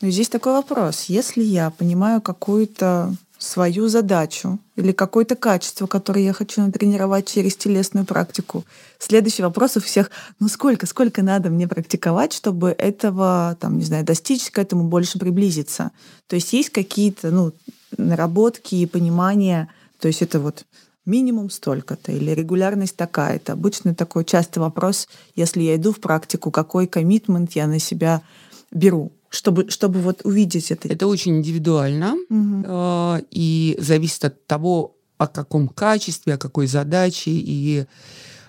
Но 0.00 0.10
здесь 0.10 0.28
такой 0.28 0.54
вопрос. 0.54 1.04
Если 1.04 1.42
я 1.42 1.70
понимаю 1.70 2.20
какую-то 2.22 3.14
свою 3.40 3.88
задачу 3.88 4.58
или 4.76 4.92
какое-то 4.92 5.34
качество, 5.34 5.86
которое 5.86 6.22
я 6.22 6.34
хочу 6.34 6.60
натренировать 6.60 7.26
через 7.26 7.56
телесную 7.56 8.04
практику. 8.04 8.64
Следующий 8.98 9.42
вопрос 9.42 9.78
у 9.78 9.80
всех, 9.80 10.10
ну 10.40 10.48
сколько, 10.48 10.86
сколько 10.86 11.22
надо 11.22 11.48
мне 11.48 11.66
практиковать, 11.66 12.34
чтобы 12.34 12.74
этого, 12.76 13.56
там, 13.58 13.78
не 13.78 13.84
знаю, 13.84 14.04
достичь, 14.04 14.50
к 14.50 14.58
этому 14.58 14.84
больше 14.84 15.18
приблизиться. 15.18 15.90
То 16.26 16.36
есть 16.36 16.52
есть 16.52 16.68
какие-то, 16.68 17.30
ну, 17.30 17.52
наработки 17.96 18.74
и 18.74 18.86
понимания, 18.86 19.68
то 20.00 20.08
есть 20.08 20.20
это 20.20 20.38
вот 20.38 20.66
минимум 21.06 21.48
столько-то 21.48 22.12
или 22.12 22.32
регулярность 22.32 22.96
такая-то. 22.96 23.54
Обычно 23.54 23.94
такой 23.94 24.26
частый 24.26 24.62
вопрос, 24.62 25.08
если 25.34 25.62
я 25.62 25.76
иду 25.76 25.92
в 25.92 26.00
практику, 26.00 26.50
какой 26.50 26.86
коммитмент 26.86 27.52
я 27.52 27.66
на 27.66 27.78
себя 27.78 28.20
беру 28.70 29.12
чтобы, 29.30 29.70
чтобы 29.70 30.00
вот 30.00 30.22
увидеть 30.24 30.70
это? 30.70 30.88
Это 30.88 31.06
очень 31.06 31.38
индивидуально 31.38 32.16
угу. 32.28 33.24
и 33.30 33.76
зависит 33.78 34.24
от 34.24 34.46
того, 34.46 34.96
о 35.18 35.28
каком 35.28 35.68
качестве, 35.68 36.34
о 36.34 36.38
какой 36.38 36.66
задаче 36.66 37.30
и 37.30 37.86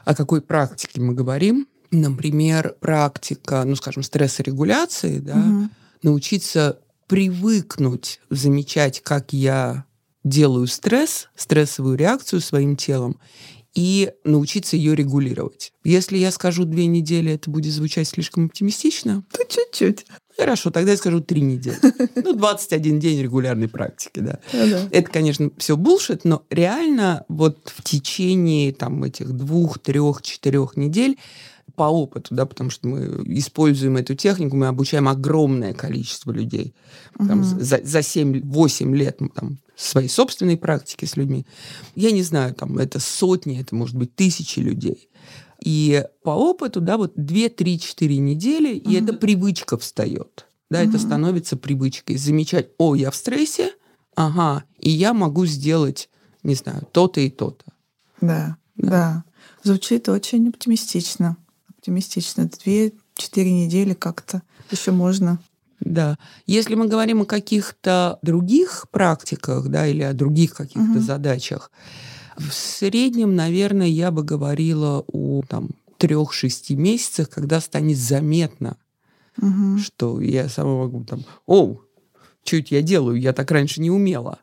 о 0.03 0.15
какой 0.15 0.41
практике 0.41 0.99
мы 0.99 1.13
говорим. 1.13 1.67
Например, 1.91 2.75
практика, 2.79 3.63
ну, 3.65 3.75
скажем, 3.75 4.01
стрессорегуляции, 4.01 5.19
да, 5.19 5.35
угу. 5.35 5.69
научиться 6.01 6.79
привыкнуть 7.07 8.19
замечать, 8.29 9.01
как 9.01 9.33
я 9.33 9.85
делаю 10.23 10.67
стресс, 10.67 11.29
стрессовую 11.35 11.97
реакцию 11.97 12.41
своим 12.41 12.75
телом, 12.75 13.17
и 13.73 14.11
научиться 14.23 14.75
ее 14.75 14.95
регулировать. 14.95 15.71
Если 15.83 16.17
я 16.17 16.31
скажу 16.31 16.65
две 16.65 16.87
недели, 16.87 17.31
это 17.31 17.49
будет 17.49 17.71
звучать 17.71 18.07
слишком 18.07 18.47
оптимистично. 18.47 19.23
То 19.31 19.43
чуть-чуть. 19.47 20.05
Хорошо, 20.37 20.71
тогда 20.71 20.91
я 20.91 20.97
скажу 20.97 21.21
три 21.21 21.41
недели. 21.41 21.77
Ну, 22.15 22.33
21 22.33 22.99
день 22.99 23.21
регулярной 23.21 23.67
практики, 23.67 24.19
да. 24.19 24.39
Это, 24.91 25.09
конечно, 25.09 25.51
все 25.57 25.77
булшит, 25.77 26.25
но 26.25 26.43
реально 26.49 27.25
вот 27.29 27.71
в 27.75 27.83
течение 27.83 28.73
там 28.73 29.03
этих 29.03 29.31
двух, 29.31 29.79
трех, 29.79 30.21
четырех 30.21 30.77
недель 30.77 31.17
по 31.75 31.83
опыту, 31.83 32.35
да, 32.35 32.45
потому 32.45 32.69
что 32.69 32.87
мы 32.87 33.23
используем 33.37 33.97
эту 33.97 34.15
технику, 34.15 34.55
мы 34.55 34.67
обучаем 34.67 35.07
огромное 35.07 35.73
количество 35.73 36.31
людей. 36.31 36.73
Там, 37.17 37.39
угу. 37.41 37.59
за, 37.59 37.79
за 37.83 37.99
7-8 37.99 38.95
лет 38.95 39.21
мы 39.21 39.29
там 39.29 39.57
своей 39.83 40.09
собственной 40.09 40.57
практики 40.57 41.05
с 41.05 41.15
людьми. 41.15 41.45
Я 41.95 42.11
не 42.11 42.23
знаю, 42.23 42.53
там 42.53 42.77
это 42.77 42.99
сотни, 42.99 43.59
это 43.59 43.75
может 43.75 43.95
быть 43.95 44.15
тысячи 44.15 44.59
людей. 44.59 45.09
И 45.63 46.03
по 46.23 46.31
опыту, 46.31 46.81
да, 46.81 46.97
вот 46.97 47.17
2-3-4 47.17 48.17
недели, 48.17 48.75
mm-hmm. 48.75 48.91
и 48.91 48.95
эта 48.95 49.13
привычка 49.13 49.77
встает. 49.77 50.47
Да, 50.69 50.83
mm-hmm. 50.83 50.89
это 50.89 50.99
становится 50.99 51.57
привычкой. 51.57 52.17
Замечать, 52.17 52.69
о, 52.77 52.95
я 52.95 53.11
в 53.11 53.15
стрессе, 53.15 53.73
ага, 54.15 54.63
и 54.79 54.89
я 54.89 55.13
могу 55.13 55.45
сделать, 55.45 56.09
не 56.43 56.55
знаю, 56.55 56.87
то-то 56.91 57.21
и 57.21 57.29
то-то. 57.29 57.65
Да, 58.21 58.57
да, 58.75 58.89
да. 58.89 59.23
Звучит 59.63 60.09
очень 60.09 60.49
оптимистично. 60.49 61.37
Оптимистично. 61.69 62.49
Две-четыре 62.63 63.51
недели 63.51 63.93
как-то 63.93 64.41
еще 64.71 64.91
можно. 64.91 65.39
Да. 65.81 66.17
Если 66.45 66.75
мы 66.75 66.87
говорим 66.87 67.21
о 67.21 67.25
каких-то 67.25 68.19
других 68.21 68.87
практиках, 68.91 69.67
да, 69.67 69.87
или 69.87 70.03
о 70.03 70.13
других 70.13 70.53
каких-то 70.53 70.91
угу. 70.91 70.99
задачах, 70.99 71.71
в 72.37 72.53
среднем, 72.53 73.35
наверное, 73.35 73.87
я 73.87 74.11
бы 74.11 74.23
говорила 74.23 75.03
о 75.11 75.41
там, 75.47 75.71
трех-шести 75.97 76.75
месяцах, 76.75 77.29
когда 77.29 77.59
станет 77.59 77.97
заметно, 77.97 78.77
угу. 79.37 79.77
что 79.79 80.21
я 80.21 80.49
сама 80.49 80.77
могу 80.77 81.03
там, 81.03 81.25
о, 81.45 81.77
чуть 82.43 82.71
я 82.71 82.81
делаю, 82.81 83.19
я 83.19 83.33
так 83.33 83.51
раньше 83.51 83.81
не 83.81 83.91
умела. 83.91 84.39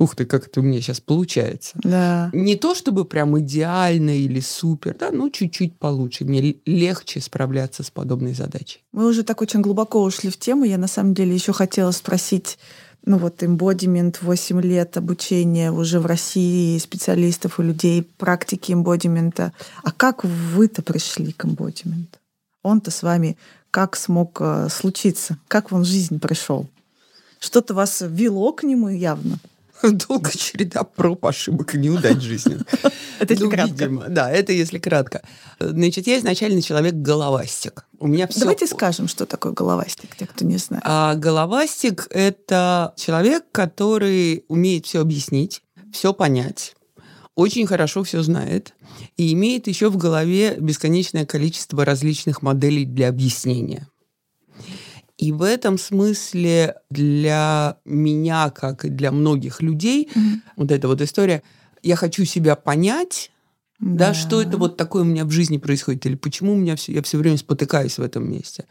Ух 0.00 0.16
ты, 0.16 0.24
как 0.24 0.46
это 0.46 0.60
у 0.60 0.62
меня 0.62 0.80
сейчас 0.80 0.98
получается. 0.98 1.78
Да. 1.84 2.30
Не 2.32 2.56
то 2.56 2.74
чтобы 2.74 3.04
прям 3.04 3.38
идеально 3.38 4.16
или 4.16 4.40
супер, 4.40 4.96
да, 4.98 5.10
но 5.10 5.28
чуть-чуть 5.28 5.78
получше. 5.78 6.24
Мне 6.24 6.56
легче 6.64 7.20
справляться 7.20 7.82
с 7.82 7.90
подобной 7.90 8.32
задачей. 8.32 8.82
Мы 8.92 9.06
уже 9.06 9.24
так 9.24 9.42
очень 9.42 9.60
глубоко 9.60 10.02
ушли 10.02 10.30
в 10.30 10.38
тему. 10.38 10.64
Я 10.64 10.78
на 10.78 10.86
самом 10.86 11.12
деле 11.12 11.34
еще 11.34 11.52
хотела 11.52 11.90
спросить 11.90 12.58
ну 13.04 13.18
вот 13.18 13.42
embodiment 13.42 14.16
8 14.22 14.60
лет 14.62 14.96
обучения 14.96 15.70
уже 15.70 16.00
в 16.00 16.06
России 16.06 16.78
специалистов 16.78 17.60
и 17.60 17.62
людей 17.62 18.02
практики 18.02 18.72
эмбодимента. 18.72 19.52
А 19.82 19.92
как 19.92 20.24
вы-то 20.24 20.80
пришли 20.80 21.32
к 21.32 21.44
эмбодименту? 21.44 22.18
Он-то 22.62 22.90
с 22.90 23.02
вами 23.02 23.36
как 23.70 23.96
смог 23.96 24.38
э, 24.40 24.68
случиться? 24.70 25.36
Как 25.46 25.72
он 25.72 25.82
в 25.82 25.86
жизнь 25.86 26.20
пришел? 26.20 26.66
Что-то 27.38 27.74
вас 27.74 28.02
вело 28.06 28.54
к 28.54 28.62
нему 28.62 28.88
явно? 28.88 29.38
Долгая 30.08 30.32
череда 30.32 30.84
проб, 30.84 31.24
ошибок 31.24 31.74
и 31.74 31.78
неудач 31.78 32.20
жизни. 32.20 32.58
Это 33.18 33.34
если 33.34 33.44
ну, 33.44 33.50
кратко. 33.50 33.88
да, 34.08 34.30
это 34.30 34.52
если 34.52 34.78
кратко. 34.78 35.22
Значит, 35.58 36.06
я 36.06 36.18
изначально 36.18 36.62
человек-головастик. 36.62 37.84
У 37.98 38.06
меня 38.06 38.26
все... 38.26 38.40
Давайте 38.40 38.66
скажем, 38.66 39.08
что 39.08 39.26
такое 39.26 39.52
головастик, 39.52 40.16
те, 40.16 40.26
кто 40.26 40.44
не 40.44 40.56
знает. 40.56 40.82
А 40.86 41.14
головастик— 41.16 42.06
это 42.10 42.94
человек, 42.96 43.44
который 43.52 44.44
умеет 44.48 44.86
все 44.86 45.00
объяснить, 45.00 45.62
все 45.92 46.14
понять, 46.14 46.74
очень 47.34 47.66
хорошо 47.66 48.02
все 48.02 48.22
знает 48.22 48.74
и 49.16 49.32
имеет 49.32 49.66
еще 49.66 49.88
в 49.88 49.96
голове 49.96 50.56
бесконечное 50.58 51.26
количество 51.26 51.84
различных 51.84 52.42
моделей 52.42 52.84
для 52.84 53.08
объяснения. 53.08 53.86
И 55.20 55.32
в 55.32 55.42
этом 55.42 55.76
смысле 55.76 56.76
для 56.88 57.76
меня, 57.84 58.48
как 58.48 58.86
и 58.86 58.88
для 58.88 59.12
многих 59.12 59.60
людей, 59.60 60.08
mm-hmm. 60.08 60.40
вот 60.56 60.70
эта 60.70 60.88
вот 60.88 61.02
история, 61.02 61.42
я 61.82 61.94
хочу 61.94 62.24
себя 62.24 62.56
понять, 62.56 63.30
да. 63.80 64.08
да, 64.08 64.14
что 64.14 64.40
это 64.40 64.56
вот 64.56 64.78
такое 64.78 65.02
у 65.02 65.04
меня 65.04 65.26
в 65.26 65.30
жизни 65.30 65.58
происходит, 65.58 66.06
или 66.06 66.14
почему 66.14 66.54
у 66.54 66.56
меня 66.56 66.74
все, 66.74 66.92
я 66.92 67.02
все 67.02 67.18
время 67.18 67.36
спотыкаюсь 67.36 67.98
в 67.98 68.02
этом 68.02 68.30
месте. 68.30 68.64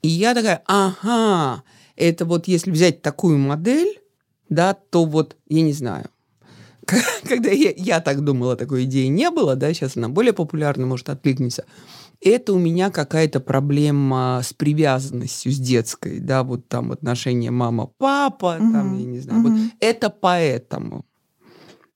И 0.00 0.08
я 0.08 0.34
такая, 0.34 0.62
ага, 0.64 1.62
это 1.96 2.24
вот 2.24 2.48
если 2.48 2.70
взять 2.70 3.02
такую 3.02 3.36
модель, 3.36 4.00
да, 4.48 4.72
то 4.72 5.04
вот, 5.04 5.36
я 5.50 5.60
не 5.60 5.74
знаю, 5.74 6.08
когда 7.28 7.50
я, 7.50 7.74
я 7.76 8.00
так 8.00 8.24
думала, 8.24 8.56
такой 8.56 8.84
идеи 8.84 9.08
не 9.08 9.30
было, 9.30 9.54
да, 9.54 9.74
сейчас 9.74 9.98
она 9.98 10.08
более 10.08 10.32
популярна, 10.32 10.86
может, 10.86 11.10
откликнется, 11.10 11.66
это 12.20 12.52
у 12.52 12.58
меня 12.58 12.90
какая-то 12.90 13.40
проблема 13.40 14.40
с 14.44 14.52
привязанностью, 14.52 15.52
с 15.52 15.58
детской, 15.58 16.20
да, 16.20 16.42
вот 16.42 16.68
там 16.68 16.92
отношения 16.92 17.50
мама-папа, 17.50 18.58
угу. 18.60 18.72
там, 18.72 18.98
я 18.98 19.04
не 19.04 19.20
знаю, 19.20 19.40
угу. 19.40 19.50
вот 19.50 19.60
это 19.80 20.10
поэтому. 20.10 21.06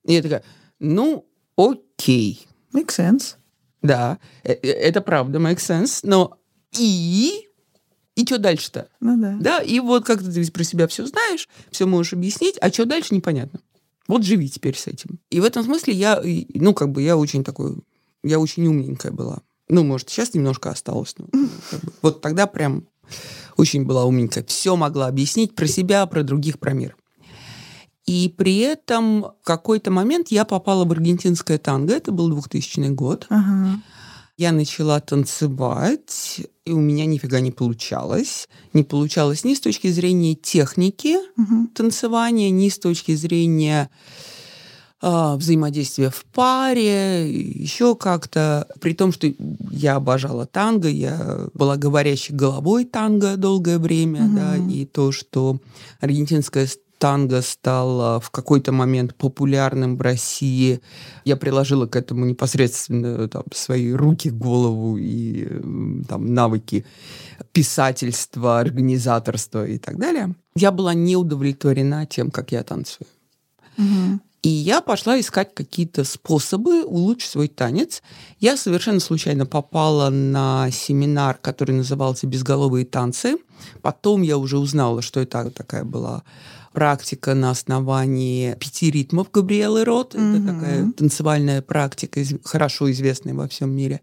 И 0.03 0.13
я 0.13 0.21
такая, 0.21 0.43
ну, 0.79 1.27
окей. 1.55 2.47
Make 2.73 2.87
sense. 2.87 3.35
Да, 3.81 4.17
э, 4.43 4.53
э, 4.53 4.67
это 4.67 5.01
правда, 5.01 5.39
make 5.39 5.57
sense, 5.57 5.99
но 6.03 6.39
и 6.77 7.45
и 8.15 8.25
что 8.25 8.37
дальше-то? 8.37 8.87
Ну 9.01 9.19
да. 9.21 9.37
Да, 9.39 9.59
и 9.59 9.79
вот 9.79 10.05
как 10.05 10.23
ты 10.23 10.51
про 10.51 10.63
себя 10.63 10.87
все 10.87 11.05
знаешь, 11.05 11.49
все 11.69 11.85
можешь 11.85 12.13
объяснить, 12.13 12.55
а 12.61 12.69
что 12.71 12.85
дальше 12.85 13.13
непонятно. 13.13 13.59
Вот 14.07 14.23
живи 14.23 14.49
теперь 14.49 14.77
с 14.77 14.87
этим. 14.87 15.19
И 15.29 15.39
в 15.41 15.43
этом 15.43 15.63
смысле 15.63 15.93
я, 15.93 16.21
ну, 16.53 16.73
как 16.73 16.91
бы 16.91 17.01
я 17.01 17.17
очень 17.17 17.43
такой, 17.43 17.75
я 18.23 18.39
очень 18.39 18.65
умненькая 18.67 19.11
была. 19.11 19.41
Ну, 19.67 19.83
может, 19.83 20.09
сейчас 20.09 20.33
немножко 20.33 20.69
осталось. 20.69 21.15
Но, 21.17 21.27
как 21.71 21.81
бы, 21.81 21.91
вот 22.01 22.21
тогда 22.21 22.47
прям 22.47 22.87
очень 23.57 23.85
была 23.85 24.05
умненькая. 24.05 24.43
Все 24.43 24.75
могла 24.75 25.07
объяснить 25.07 25.55
про 25.55 25.67
себя, 25.67 26.05
про 26.05 26.23
других, 26.23 26.59
про 26.59 26.73
мир. 26.73 26.95
И 28.05 28.33
при 28.37 28.59
этом 28.59 29.21
в 29.21 29.35
какой-то 29.43 29.89
момент 29.89 30.27
я 30.29 30.45
попала 30.45 30.85
в 30.85 30.91
аргентинское 30.91 31.57
танго. 31.57 31.93
Это 31.93 32.11
был 32.11 32.29
2000 32.29 32.89
год. 32.89 33.25
Ага. 33.29 33.81
Я 34.37 34.51
начала 34.51 34.99
танцевать, 34.99 36.41
и 36.65 36.71
у 36.71 36.79
меня 36.79 37.05
нифига 37.05 37.39
не 37.39 37.51
получалось. 37.51 38.49
Не 38.73 38.83
получалось 38.83 39.45
ни 39.45 39.53
с 39.53 39.61
точки 39.61 39.87
зрения 39.87 40.35
техники 40.35 41.15
угу. 41.37 41.69
танцевания, 41.73 42.49
ни 42.49 42.67
с 42.67 42.77
точки 42.77 43.15
зрения 43.15 43.89
э, 45.05 45.35
взаимодействия 45.35 46.09
в 46.09 46.25
паре, 46.25 47.29
еще 47.29 47.95
как-то. 47.95 48.67
При 48.81 48.93
том, 48.93 49.11
что 49.11 49.31
я 49.71 49.95
обожала 49.95 50.45
танго, 50.45 50.89
я 50.89 51.47
была 51.53 51.77
говорящей 51.77 52.35
головой 52.35 52.85
танго 52.85 53.37
долгое 53.37 53.77
время, 53.77 54.25
угу. 54.25 54.35
да, 54.35 54.57
и 54.57 54.85
то, 54.85 55.11
что 55.11 55.59
аргентинская 55.99 56.67
танго 56.97 57.41
стало 57.41 58.19
в 58.19 58.31
какой-то 58.31 58.71
момент 58.71 59.15
популярным 59.15 59.97
в 59.97 60.01
России. 60.01 60.79
Я 61.25 61.35
приложила 61.35 61.85
к 61.87 61.95
этому 61.95 62.25
непосредственно 62.25 63.27
там, 63.27 63.43
свои 63.53 63.91
руки, 63.91 64.29
голову 64.29 64.97
и 64.97 65.45
там, 66.07 66.33
навыки 66.33 66.85
писательства, 67.51 68.59
организаторства 68.59 69.67
и 69.67 69.77
так 69.77 69.97
далее. 69.97 70.35
Я 70.55 70.71
была 70.71 70.93
не 70.93 71.17
удовлетворена 71.17 72.05
тем, 72.05 72.31
как 72.31 72.51
я 72.51 72.63
танцую. 72.63 73.07
Угу. 73.77 74.19
И 74.45 74.47
я 74.47 74.81
пошла 74.81 75.19
искать 75.19 75.55
какие-то 75.55 76.03
способы 76.03 76.83
улучшить 76.83 77.31
свой 77.31 77.47
танец. 77.47 78.03
Я 78.39 78.57
совершенно 78.57 78.99
случайно 78.99 79.47
попала 79.47 80.11
на 80.11 80.69
семинар, 80.69 81.39
который 81.41 81.71
назывался 81.71 82.27
«Безголовые 82.27 82.85
танцы». 82.85 83.37
Потом 83.81 84.21
я 84.21 84.37
уже 84.37 84.59
узнала, 84.59 85.01
что 85.01 85.19
это 85.19 85.49
такая 85.49 85.83
была 85.83 86.21
практика 86.73 87.33
на 87.33 87.49
основании 87.49 88.53
пяти 88.53 88.91
ритмов 88.91 89.31
Габриэлы 89.31 89.83
Рот. 89.83 90.13
Mm-hmm. 90.13 90.35
Это 90.37 90.53
такая 90.53 90.91
танцевальная 90.91 91.63
практика, 91.63 92.21
хорошо 92.43 92.91
известная 92.91 93.33
во 93.33 93.47
всем 93.47 93.71
мире. 93.71 94.01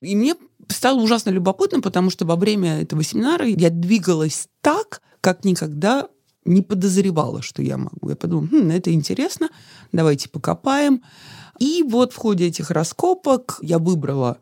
И 0.00 0.16
мне 0.16 0.34
стало 0.70 1.00
ужасно 1.02 1.30
любопытно, 1.30 1.80
потому 1.80 2.10
что 2.10 2.24
во 2.24 2.34
время 2.34 2.80
этого 2.80 3.04
семинара 3.04 3.46
я 3.46 3.70
двигалась 3.70 4.48
так, 4.60 5.02
как 5.20 5.44
никогда 5.44 6.08
не 6.44 6.62
подозревала, 6.62 7.42
что 7.42 7.62
я 7.62 7.76
могу. 7.76 8.10
Я 8.10 8.16
подумала, 8.16 8.48
хм, 8.48 8.70
это 8.70 8.92
интересно, 8.92 9.48
давайте 9.92 10.28
покопаем. 10.28 11.02
И 11.58 11.84
вот 11.86 12.12
в 12.12 12.16
ходе 12.16 12.46
этих 12.46 12.70
раскопок 12.70 13.58
я 13.62 13.78
выбрала 13.78 14.38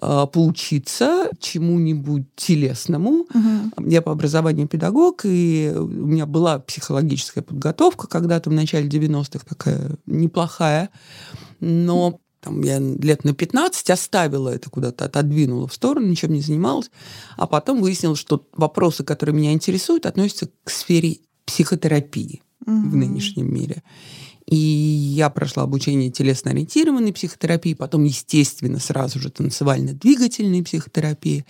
э, 0.00 0.26
поучиться 0.32 1.30
чему-нибудь 1.40 2.24
телесному. 2.36 3.26
Угу. 3.34 3.88
Я 3.88 4.02
по 4.02 4.12
образованию 4.12 4.68
педагог, 4.68 5.22
и 5.24 5.72
у 5.74 5.86
меня 5.86 6.26
была 6.26 6.60
психологическая 6.60 7.42
подготовка 7.42 8.06
когда-то 8.06 8.50
в 8.50 8.52
начале 8.52 8.88
90-х 8.88 9.44
такая 9.46 9.90
неплохая. 10.06 10.90
Но 11.60 12.20
там, 12.46 12.62
я 12.62 12.78
лет 12.78 13.24
на 13.24 13.34
15 13.34 13.90
оставила 13.90 14.50
это 14.50 14.70
куда-то, 14.70 15.06
отодвинула 15.06 15.66
в 15.66 15.74
сторону, 15.74 16.06
ничем 16.06 16.32
не 16.32 16.40
занималась. 16.40 16.92
А 17.36 17.48
потом 17.48 17.82
выяснилось, 17.82 18.20
что 18.20 18.46
вопросы, 18.52 19.02
которые 19.02 19.34
меня 19.34 19.52
интересуют, 19.52 20.06
относятся 20.06 20.48
к 20.62 20.70
сфере 20.70 21.18
психотерапии 21.46 22.42
угу. 22.66 22.90
в 22.90 22.96
нынешнем 22.96 23.52
мире. 23.52 23.82
И 24.46 24.56
я 24.56 25.28
прошла 25.30 25.62
обучение 25.64 26.10
телесно-ориентированной 26.10 27.12
психотерапии, 27.12 27.74
потом, 27.74 28.04
естественно, 28.04 28.78
сразу 28.78 29.18
же 29.18 29.30
танцевально-двигательной 29.30 30.62
психотерапии. 30.62 31.44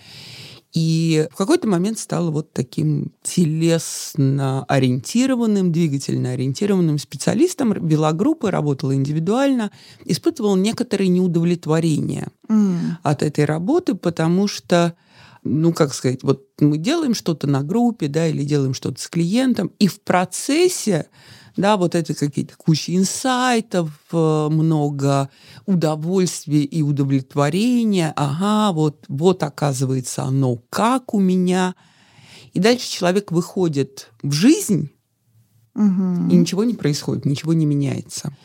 И 0.73 1.27
в 1.31 1.35
какой-то 1.35 1.67
момент 1.67 1.99
стала 1.99 2.31
вот 2.31 2.53
таким 2.53 3.11
телесно-ориентированным, 3.23 5.71
двигательно-ориентированным 5.71 6.97
специалистом, 6.97 7.87
вела 7.87 8.11
группы, 8.13 8.49
работала 8.51 8.95
индивидуально, 8.95 9.71
испытывала 10.05 10.55
некоторые 10.55 11.07
неудовлетворения 11.07 12.27
mm. 12.49 12.77
от 13.03 13.23
этой 13.23 13.45
работы, 13.45 13.95
потому 13.95 14.47
что 14.47 14.93
ну, 15.47 15.73
как 15.73 15.93
сказать, 15.93 16.23
вот 16.23 16.47
мы 16.59 16.77
делаем 16.77 17.13
что-то 17.13 17.47
на 17.47 17.63
группе, 17.63 18.07
да, 18.07 18.27
или 18.27 18.43
делаем 18.43 18.73
что-то 18.73 19.01
с 19.01 19.07
клиентом, 19.07 19.71
и 19.79 19.87
в 19.87 20.01
процессе 20.01 21.07
да, 21.57 21.75
вот 21.75 21.95
это 21.95 22.13
какие-то 22.13 22.55
куча 22.55 22.95
инсайтов, 22.95 23.89
э, 24.11 24.47
много 24.51 25.29
удовольствия 25.65 26.63
и 26.63 26.83
удовлетворения. 26.83 28.13
Ага, 28.15 28.73
вот, 28.73 29.05
вот 29.07 29.41
оказывается 29.41 30.23
оно 30.23 30.61
как 30.69 31.15
у 31.15 31.19
меня. 31.19 31.75
И 32.53 32.59
дальше 32.59 32.89
человек 32.89 33.31
выходит 33.31 34.11
в 34.21 34.31
жизнь, 34.31 34.91
угу. 35.73 36.29
и 36.29 36.35
ничего 36.35 36.63
не 36.63 36.75
происходит, 36.75 37.25
ничего 37.25 37.53
не 37.53 37.65
меняется. 37.65 38.35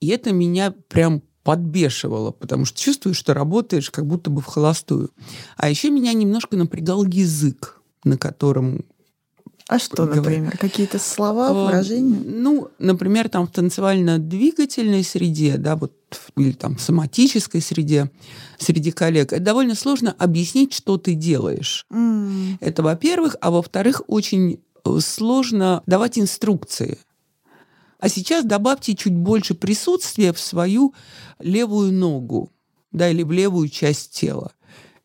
И 0.00 0.08
это 0.08 0.32
меня 0.32 0.72
прям 0.88 1.22
подбешивало, 1.46 2.32
потому 2.32 2.64
что 2.64 2.76
чувствуешь, 2.76 3.16
что 3.16 3.32
работаешь 3.32 3.92
как 3.92 4.04
будто 4.04 4.30
бы 4.30 4.40
в 4.40 4.46
холостую. 4.46 5.10
А 5.56 5.70
еще 5.70 5.90
меня 5.90 6.12
немножко 6.12 6.56
напрягал 6.56 7.04
язык, 7.04 7.80
на 8.02 8.18
котором 8.18 8.84
а 9.68 9.78
что, 9.78 10.06
например? 10.06 10.56
Какие-то 10.58 10.98
слова, 10.98 11.52
выражения? 11.52 12.20
Ну, 12.24 12.68
например, 12.78 13.28
там 13.28 13.46
в 13.46 13.50
танцевально-двигательной 13.52 15.04
среде, 15.04 15.56
да, 15.56 15.76
вот, 15.76 15.92
или 16.36 16.52
там 16.52 16.76
в 16.76 16.80
соматической 16.80 17.60
среде, 17.60 18.10
среди 18.58 18.90
коллег, 18.90 19.32
это 19.32 19.42
довольно 19.42 19.74
сложно 19.76 20.14
объяснить, 20.18 20.72
что 20.72 20.98
ты 20.98 21.14
делаешь. 21.14 21.84
Mm. 21.92 22.58
Это, 22.60 22.82
во-первых. 22.82 23.36
А 23.40 23.50
во-вторых, 23.50 24.02
очень 24.06 24.60
э, 24.84 24.98
сложно 25.00 25.82
давать 25.86 26.16
инструкции. 26.16 26.98
А 27.98 28.08
сейчас 28.08 28.44
добавьте 28.44 28.94
чуть 28.94 29.14
больше 29.14 29.54
присутствия 29.54 30.32
в 30.32 30.38
свою 30.38 30.94
левую 31.38 31.92
ногу, 31.92 32.52
да, 32.92 33.08
или 33.08 33.22
в 33.22 33.32
левую 33.32 33.68
часть 33.68 34.12
тела. 34.12 34.52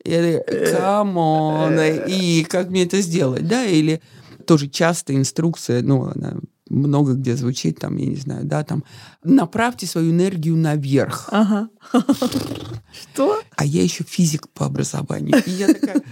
Come 0.04 1.03
on, 1.03 1.78
и 1.80 2.44
как 2.44 2.70
мне 2.70 2.84
это 2.84 3.00
сделать, 3.00 3.46
да, 3.46 3.64
или 3.64 4.02
тоже 4.46 4.68
часто 4.68 5.14
инструкция, 5.14 5.82
ну, 5.82 6.10
она 6.14 6.38
много 6.68 7.12
где 7.14 7.36
звучит, 7.36 7.78
там, 7.78 7.96
я 7.96 8.06
не 8.06 8.16
знаю, 8.16 8.44
да, 8.44 8.64
там, 8.64 8.82
направьте 9.22 9.86
свою 9.86 10.10
энергию 10.10 10.56
наверх. 10.56 11.28
Ага. 11.30 11.68
Что? 12.92 13.40
А 13.56 13.64
я 13.64 13.82
еще 13.82 14.04
физик 14.04 14.48
по 14.48 14.66
образованию. 14.66 15.42
И 15.46 15.50
я 15.50 15.68
такая, 15.68 16.02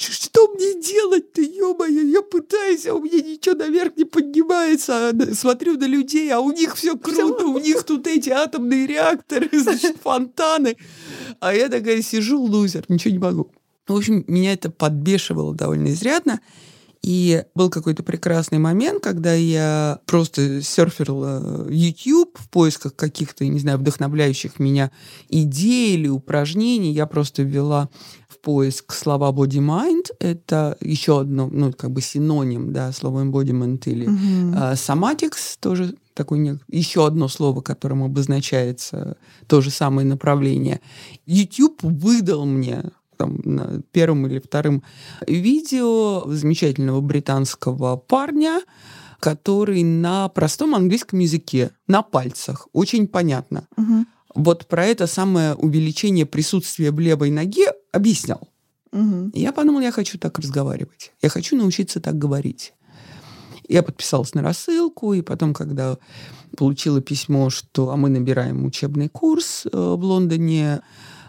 что 0.00 0.48
мне 0.54 0.80
делать-то, 0.80 1.42
ё-моё, 1.42 2.02
я 2.02 2.22
пытаюсь, 2.22 2.86
а 2.86 2.94
у 2.94 3.02
меня 3.02 3.20
ничего 3.20 3.54
наверх 3.54 3.96
не 3.96 4.04
поднимается. 4.04 5.10
А 5.10 5.34
смотрю 5.34 5.76
на 5.76 5.84
людей, 5.84 6.30
а 6.32 6.40
у 6.40 6.52
них 6.52 6.74
все 6.76 6.96
круто, 6.96 7.46
у 7.46 7.58
них 7.58 7.82
тут 7.84 8.06
эти 8.06 8.30
атомные 8.30 8.86
реакторы, 8.86 9.48
значит, 9.52 9.96
фонтаны. 10.02 10.76
А 11.40 11.54
я 11.54 11.68
такая 11.68 12.00
сижу, 12.02 12.40
лузер, 12.40 12.84
ничего 12.88 13.12
не 13.12 13.18
могу. 13.18 13.50
В 13.86 13.96
общем, 13.96 14.24
меня 14.26 14.52
это 14.52 14.70
подбешивало 14.70 15.54
довольно 15.54 15.88
изрядно. 15.88 16.40
И 17.02 17.44
был 17.54 17.70
какой-то 17.70 18.02
прекрасный 18.02 18.58
момент, 18.58 19.02
когда 19.02 19.32
я 19.32 20.00
просто 20.04 20.60
серферила 20.60 21.66
YouTube 21.70 22.38
в 22.38 22.50
поисках 22.50 22.94
каких-то, 22.94 23.46
не 23.46 23.58
знаю, 23.58 23.78
вдохновляющих 23.78 24.58
меня 24.58 24.90
идей 25.30 25.94
или 25.94 26.08
упражнений. 26.08 26.92
Я 26.92 27.06
просто 27.06 27.42
ввела 27.42 27.88
поиск 28.42 28.92
слова 28.92 29.30
body-mind. 29.32 30.06
Это 30.18 30.76
еще 30.80 31.20
одно, 31.20 31.48
ну, 31.50 31.72
как 31.72 31.90
бы 31.90 32.00
синоним, 32.00 32.72
да, 32.72 32.92
слова 32.92 33.22
embodiment 33.22 33.82
или 33.86 34.08
mm-hmm. 34.08 34.54
uh, 34.54 34.72
somatics, 34.74 35.56
тоже 35.60 35.94
такое 36.14 36.58
еще 36.68 37.06
одно 37.06 37.28
слово, 37.28 37.60
которым 37.60 38.02
обозначается 38.02 39.16
то 39.46 39.60
же 39.60 39.70
самое 39.70 40.06
направление. 40.06 40.80
YouTube 41.26 41.82
выдал 41.82 42.44
мне 42.44 42.90
там, 43.16 43.82
первым 43.92 44.26
или 44.26 44.38
вторым 44.38 44.82
видео 45.26 46.24
замечательного 46.26 47.00
британского 47.00 47.96
парня, 47.96 48.62
который 49.20 49.82
на 49.82 50.28
простом 50.28 50.74
английском 50.74 51.18
языке, 51.18 51.70
на 51.86 52.02
пальцах, 52.02 52.68
очень 52.72 53.06
понятно. 53.06 53.66
Угу. 53.76 54.06
Вот 54.34 54.66
про 54.66 54.86
это 54.86 55.06
самое 55.06 55.54
увеличение 55.54 56.24
присутствия 56.24 56.92
в 56.92 57.00
левой 57.00 57.30
ноге 57.30 57.72
объяснял. 57.92 58.48
И 58.92 59.40
я 59.40 59.52
подумала, 59.52 59.82
я 59.82 59.92
хочу 59.92 60.18
так 60.18 60.38
разговаривать. 60.38 61.12
Я 61.22 61.28
хочу 61.28 61.56
научиться 61.56 62.00
так 62.00 62.18
говорить. 62.18 62.72
Я 63.68 63.84
подписалась 63.84 64.34
на 64.34 64.42
рассылку, 64.42 65.12
и 65.12 65.22
потом, 65.22 65.54
когда 65.54 65.96
получила 66.56 67.00
письмо, 67.00 67.50
что 67.50 67.90
а 67.90 67.96
мы 67.96 68.08
набираем 68.08 68.64
учебный 68.64 69.08
курс 69.08 69.64
э, 69.64 69.68
в 69.72 70.02
Лондоне, 70.02 70.80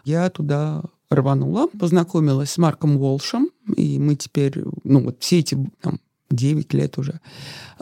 я 0.06 0.28
туда 0.32 0.82
рванула, 1.12 1.68
познакомилась 1.68 2.50
с 2.50 2.58
Марком 2.58 2.98
Волшем, 2.98 3.52
и 3.76 4.00
мы 4.00 4.16
теперь, 4.16 4.64
ну 4.84 5.04
вот 5.04 5.18
все 5.20 5.40
эти 5.40 5.56
там, 5.82 6.00
9 6.32 6.74
лет 6.74 6.98
уже 6.98 7.20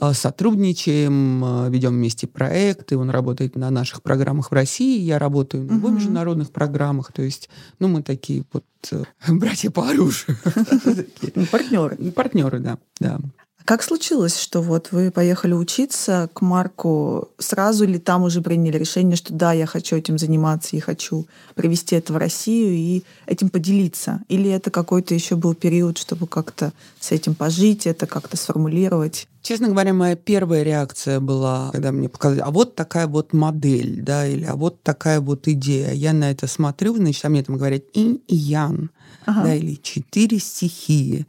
э, 0.02 0.14
сотрудничаем, 0.14 1.44
э, 1.44 1.70
ведем 1.70 1.94
вместе 1.94 2.28
проекты, 2.28 2.98
он 2.98 3.10
работает 3.10 3.56
на 3.56 3.70
наших 3.70 4.02
программах 4.02 4.52
в 4.52 4.54
России, 4.54 5.00
я 5.02 5.20
работаю 5.20 5.64
на 5.66 5.74
его 5.74 5.88
Мгм. 5.88 5.98
международных 5.98 6.52
программах, 6.52 7.12
то 7.12 7.22
есть, 7.22 7.50
ну, 7.80 7.88
мы 7.88 8.02
такие 8.04 8.44
вот 8.54 8.66
э, 8.92 9.04
братья 9.30 9.72
по 9.72 9.90
оружию. 9.90 10.38
Партнеры. 11.52 12.12
Партнеры, 12.12 12.60
да, 12.60 12.78
да. 13.00 13.20
Как 13.70 13.84
случилось, 13.84 14.36
что 14.36 14.64
вот 14.64 14.88
вы 14.90 15.12
поехали 15.12 15.54
учиться 15.54 16.28
к 16.34 16.42
Марку 16.42 17.30
сразу 17.38 17.84
или 17.84 18.00
там 18.00 18.24
уже 18.24 18.42
приняли 18.42 18.80
решение, 18.80 19.16
что 19.16 19.32
да, 19.32 19.54
я 19.54 19.68
хочу 19.68 19.96
этим 19.96 20.18
заниматься 20.18 20.76
и 20.76 20.80
хочу 20.80 21.28
привести 21.54 21.96
это 21.96 22.12
в 22.12 22.18
Россию 22.18 22.72
и 22.72 23.04
этим 23.28 23.52
поделиться? 23.52 24.22
Или 24.28 24.50
это 24.50 24.72
какой-то 24.72 25.14
еще 25.14 25.36
был 25.36 25.54
период, 25.54 26.00
чтобы 26.00 26.26
как-то 26.26 26.74
с 27.00 27.12
этим 27.12 27.36
пожить, 27.36 27.86
это 27.86 28.08
как-то 28.08 28.38
сформулировать? 28.38 29.28
Честно 29.44 29.68
говоря, 29.68 29.94
моя 29.94 30.16
первая 30.16 30.64
реакция 30.64 31.20
была, 31.20 31.70
когда 31.72 31.92
мне 31.92 32.10
показали, 32.10 32.40
а 32.40 32.50
вот 32.50 32.74
такая 32.74 33.06
вот 33.06 33.34
модель, 33.34 34.02
да, 34.02 34.26
или 34.26 34.46
а 34.46 34.56
вот 34.56 34.82
такая 34.82 35.22
вот 35.22 35.48
идея. 35.48 35.92
Я 35.92 36.14
на 36.14 36.32
это 36.32 36.48
смотрю, 36.48 36.96
значит, 36.96 37.24
а 37.24 37.30
мне 37.30 37.44
там 37.44 37.58
говорят 37.58 37.84
инь 37.94 38.20
и 38.28 38.36
ян, 38.36 38.90
Ага. 39.28 39.44
да, 39.44 39.54
или 39.54 39.76
четыре 39.76 40.40
стихии. 40.40 41.28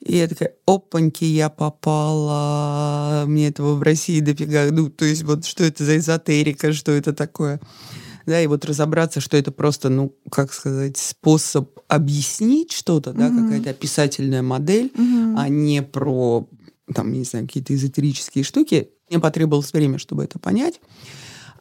И 0.00 0.16
я 0.16 0.28
такая, 0.28 0.54
опаньки, 0.66 1.24
я 1.24 1.50
попала, 1.50 3.24
мне 3.26 3.48
этого 3.48 3.74
в 3.74 3.82
России 3.82 4.20
дофига. 4.20 4.70
Ну, 4.70 4.88
то 4.88 5.04
есть 5.04 5.22
вот 5.24 5.44
что 5.44 5.62
это 5.64 5.84
за 5.84 5.98
эзотерика, 5.98 6.72
что 6.72 6.92
это 6.92 7.12
такое. 7.12 7.60
Да, 8.26 8.40
и 8.40 8.46
вот 8.46 8.64
разобраться, 8.64 9.20
что 9.20 9.36
это 9.36 9.50
просто, 9.50 9.88
ну, 9.88 10.14
как 10.30 10.52
сказать, 10.52 10.96
способ 10.96 11.78
объяснить 11.88 12.72
что-то, 12.72 13.12
да, 13.12 13.28
Мгм. 13.28 13.44
какая-то 13.44 13.70
описательная 13.70 14.42
модель, 14.42 14.90
Мгм. 14.94 15.36
а 15.38 15.48
не 15.48 15.82
про, 15.82 16.48
там, 16.94 17.12
не 17.12 17.24
знаю, 17.24 17.46
какие-то 17.46 17.74
эзотерические 17.74 18.44
штуки. 18.44 18.90
Мне 19.10 19.20
потребовалось 19.20 19.72
время, 19.72 19.98
чтобы 19.98 20.24
это 20.24 20.38
понять. 20.38 20.80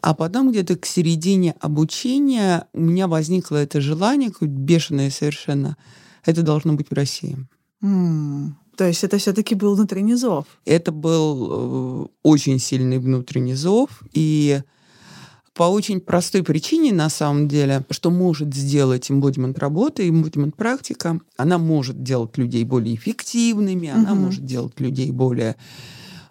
А 0.02 0.14
потом 0.14 0.52
где-то 0.52 0.78
к 0.78 0.86
середине 0.86 1.56
обучения 1.60 2.68
у 2.74 2.80
меня 2.80 3.08
возникло 3.08 3.58
это 3.58 3.82
желание, 3.82 4.30
какое-то 4.30 4.54
бешеное 4.56 5.10
совершенно. 5.10 5.76
Это 6.26 6.42
должно 6.42 6.74
быть 6.74 6.90
в 6.90 6.94
России. 6.94 7.38
М. 7.82 8.58
То 8.78 8.86
есть 8.88 9.04
это 9.04 9.18
все-таки 9.18 9.56
был 9.56 9.76
внутренний 9.76 10.16
зов. 10.16 10.46
Это 10.66 10.92
был 10.92 12.04
э, 12.04 12.08
очень 12.24 12.60
сильный 12.60 12.98
внутренний 12.98 13.54
зов. 13.56 14.02
И 14.14 14.62
по 15.54 15.64
очень 15.64 16.00
простой 16.00 16.44
причине, 16.44 16.94
на 16.94 17.10
самом 17.10 17.50
деле, 17.50 17.86
что 17.90 18.10
может 18.12 18.54
сделать 18.56 19.12
эмбодимент 19.12 19.60
работы, 19.60 20.08
эмбодимент 20.08 20.56
практика, 20.56 21.20
она 21.36 21.58
может 21.58 22.02
делать 22.04 22.38
людей 22.38 22.64
более 22.64 22.96
эффективными, 22.96 23.90
она 23.90 24.14
Мгм. 24.14 24.24
может 24.24 24.46
делать 24.46 24.80
людей 24.80 25.12
более, 25.12 25.58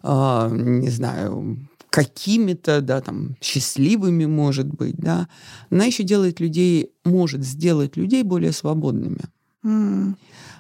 а, 0.03 0.49
не 0.51 0.89
знаю, 0.89 1.59
какими-то, 1.91 2.81
да, 2.81 3.01
там, 3.03 3.37
счастливыми, 3.43 4.25
может 4.25 4.69
быть, 4.69 4.97
да. 4.97 5.29
Она 5.71 5.85
еще 5.85 6.03
делает 6.05 6.41
людей, 6.41 6.91
может 7.05 7.45
сделать 7.45 7.97
людей 7.99 8.23
более 8.23 8.53
свободными. 8.53 9.21
М. 9.65 10.17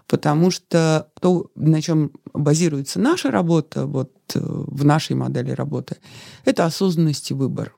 Потому 0.09 0.51
что 0.51 1.09
то, 1.21 1.51
на 1.55 1.83
чем 1.83 2.13
базируется 2.33 2.99
наша 2.99 3.31
работа, 3.31 3.87
вот 3.87 4.11
э, 4.35 4.41
в 4.41 4.85
нашей 4.85 5.15
модели 5.15 5.51
работы, 5.51 5.99
это 6.47 6.65
осознанность 6.65 7.31
и 7.31 7.35
выбор. 7.35 7.77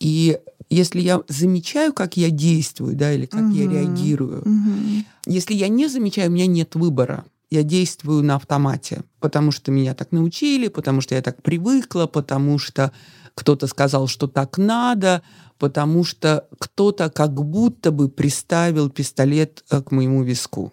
И 0.00 0.38
если 0.68 1.00
я 1.00 1.22
замечаю, 1.28 1.92
как 1.92 2.16
я 2.16 2.30
действую, 2.30 2.96
да, 2.96 3.12
или 3.12 3.26
как 3.26 3.52
я 3.52 3.64
Мгм. 3.64 3.72
реагирую, 3.72 4.42
Мгм. 4.44 5.04
если 5.26 5.54
я 5.54 5.68
не 5.68 5.86
замечаю, 5.88 6.30
у 6.30 6.34
меня 6.34 6.46
нет 6.46 6.74
выбора. 6.74 7.24
Я 7.48 7.62
действую 7.62 8.24
на 8.24 8.36
автомате, 8.36 9.02
потому 9.20 9.52
что 9.52 9.70
меня 9.70 9.94
так 9.94 10.12
научили, 10.12 10.68
потому 10.68 11.00
что 11.00 11.14
я 11.14 11.22
так 11.22 11.42
привыкла, 11.42 12.06
потому 12.06 12.58
что 12.58 12.92
кто-то 13.34 13.68
сказал, 13.68 14.08
что 14.08 14.26
так 14.26 14.58
надо, 14.58 15.22
потому 15.58 16.04
что 16.04 16.48
кто-то 16.58 17.08
как 17.10 17.34
будто 17.34 17.90
бы 17.92 18.08
приставил 18.08 18.90
пистолет 18.90 19.64
э, 19.70 19.80
к 19.82 19.90
моему 19.92 20.22
виску. 20.24 20.72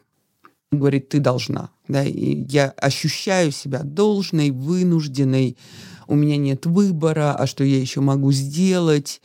Говорит, 0.72 1.10
ты 1.10 1.20
должна. 1.20 1.70
Да? 1.88 2.04
И 2.04 2.44
я 2.50 2.72
ощущаю 2.72 3.52
себя 3.52 3.84
должной, 3.84 4.52
вынужденной, 4.52 5.58
у 6.08 6.16
меня 6.16 6.38
нет 6.38 6.66
выбора, 6.66 7.36
а 7.36 7.48
что 7.48 7.64
я 7.64 7.80
еще 7.80 8.02
могу 8.02 8.32
сделать? 8.32 9.22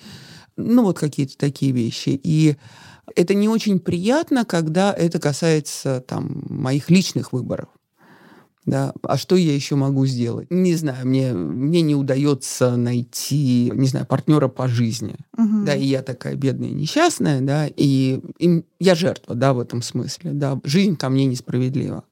Ну, 0.57 0.83
вот 0.85 0.99
какие-то 0.99 1.37
такие 1.37 1.73
вещи. 1.73 2.21
И 2.23 2.57
это 3.17 3.35
не 3.35 3.49
очень 3.49 3.81
приятно, 3.81 4.45
когда 4.45 4.93
это 4.93 5.19
касается 5.19 6.05
там, 6.07 6.45
моих 6.49 6.91
личных 6.91 7.33
выборов. 7.33 7.69
Да, 8.64 8.92
а 9.03 9.16
что 9.16 9.35
я 9.35 9.53
еще 9.55 9.75
могу 9.75 10.07
сделать? 10.07 10.48
Не 10.51 10.77
знаю, 10.77 11.07
мне, 11.07 11.33
мне 11.33 11.83
не 11.83 11.96
удается 11.96 12.77
найти, 12.77 13.72
не 13.75 13.88
знаю, 13.88 14.07
партнера 14.07 14.46
по 14.46 14.68
жизни. 14.68 15.16
Мгм. 15.37 15.64
Да, 15.64 15.75
и 15.75 15.85
я 15.85 16.03
такая 16.03 16.37
бедная, 16.37 16.70
несчастная, 16.70 17.40
да, 17.40 17.66
и, 17.66 18.20
и 18.38 18.64
я 18.79 18.94
жертва, 18.94 19.35
да, 19.35 19.53
в 19.53 19.59
этом 19.59 19.83
смысле, 19.83 20.31
да, 20.33 20.61
жизнь 20.62 20.96
ко 20.96 21.09
мне 21.09 21.27
несправедлива. 21.27 22.05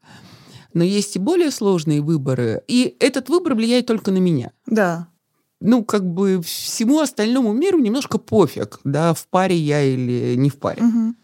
Но 0.74 0.82
есть 0.82 1.14
и 1.16 1.18
более 1.20 1.50
сложные 1.52 2.00
выборы, 2.00 2.62
и 2.66 2.96
этот 2.98 3.28
выбор 3.28 3.54
влияет 3.54 3.86
только 3.86 4.10
на 4.10 4.18
меня 4.18 4.52
Да. 4.66 5.08
ну, 5.60 5.84
как 5.84 6.04
бы 6.04 6.40
всему 6.42 7.00
остальному 7.00 7.52
миру 7.52 7.78
немножко 7.78 8.18
пофиг, 8.18 8.80
да, 8.82 9.14
в 9.14 9.26
паре 9.28 9.56
я 9.56 9.82
или 9.82 10.34
не 10.36 10.48
в 10.50 10.56
паре. 10.56 10.82
Мгм. 10.82 11.16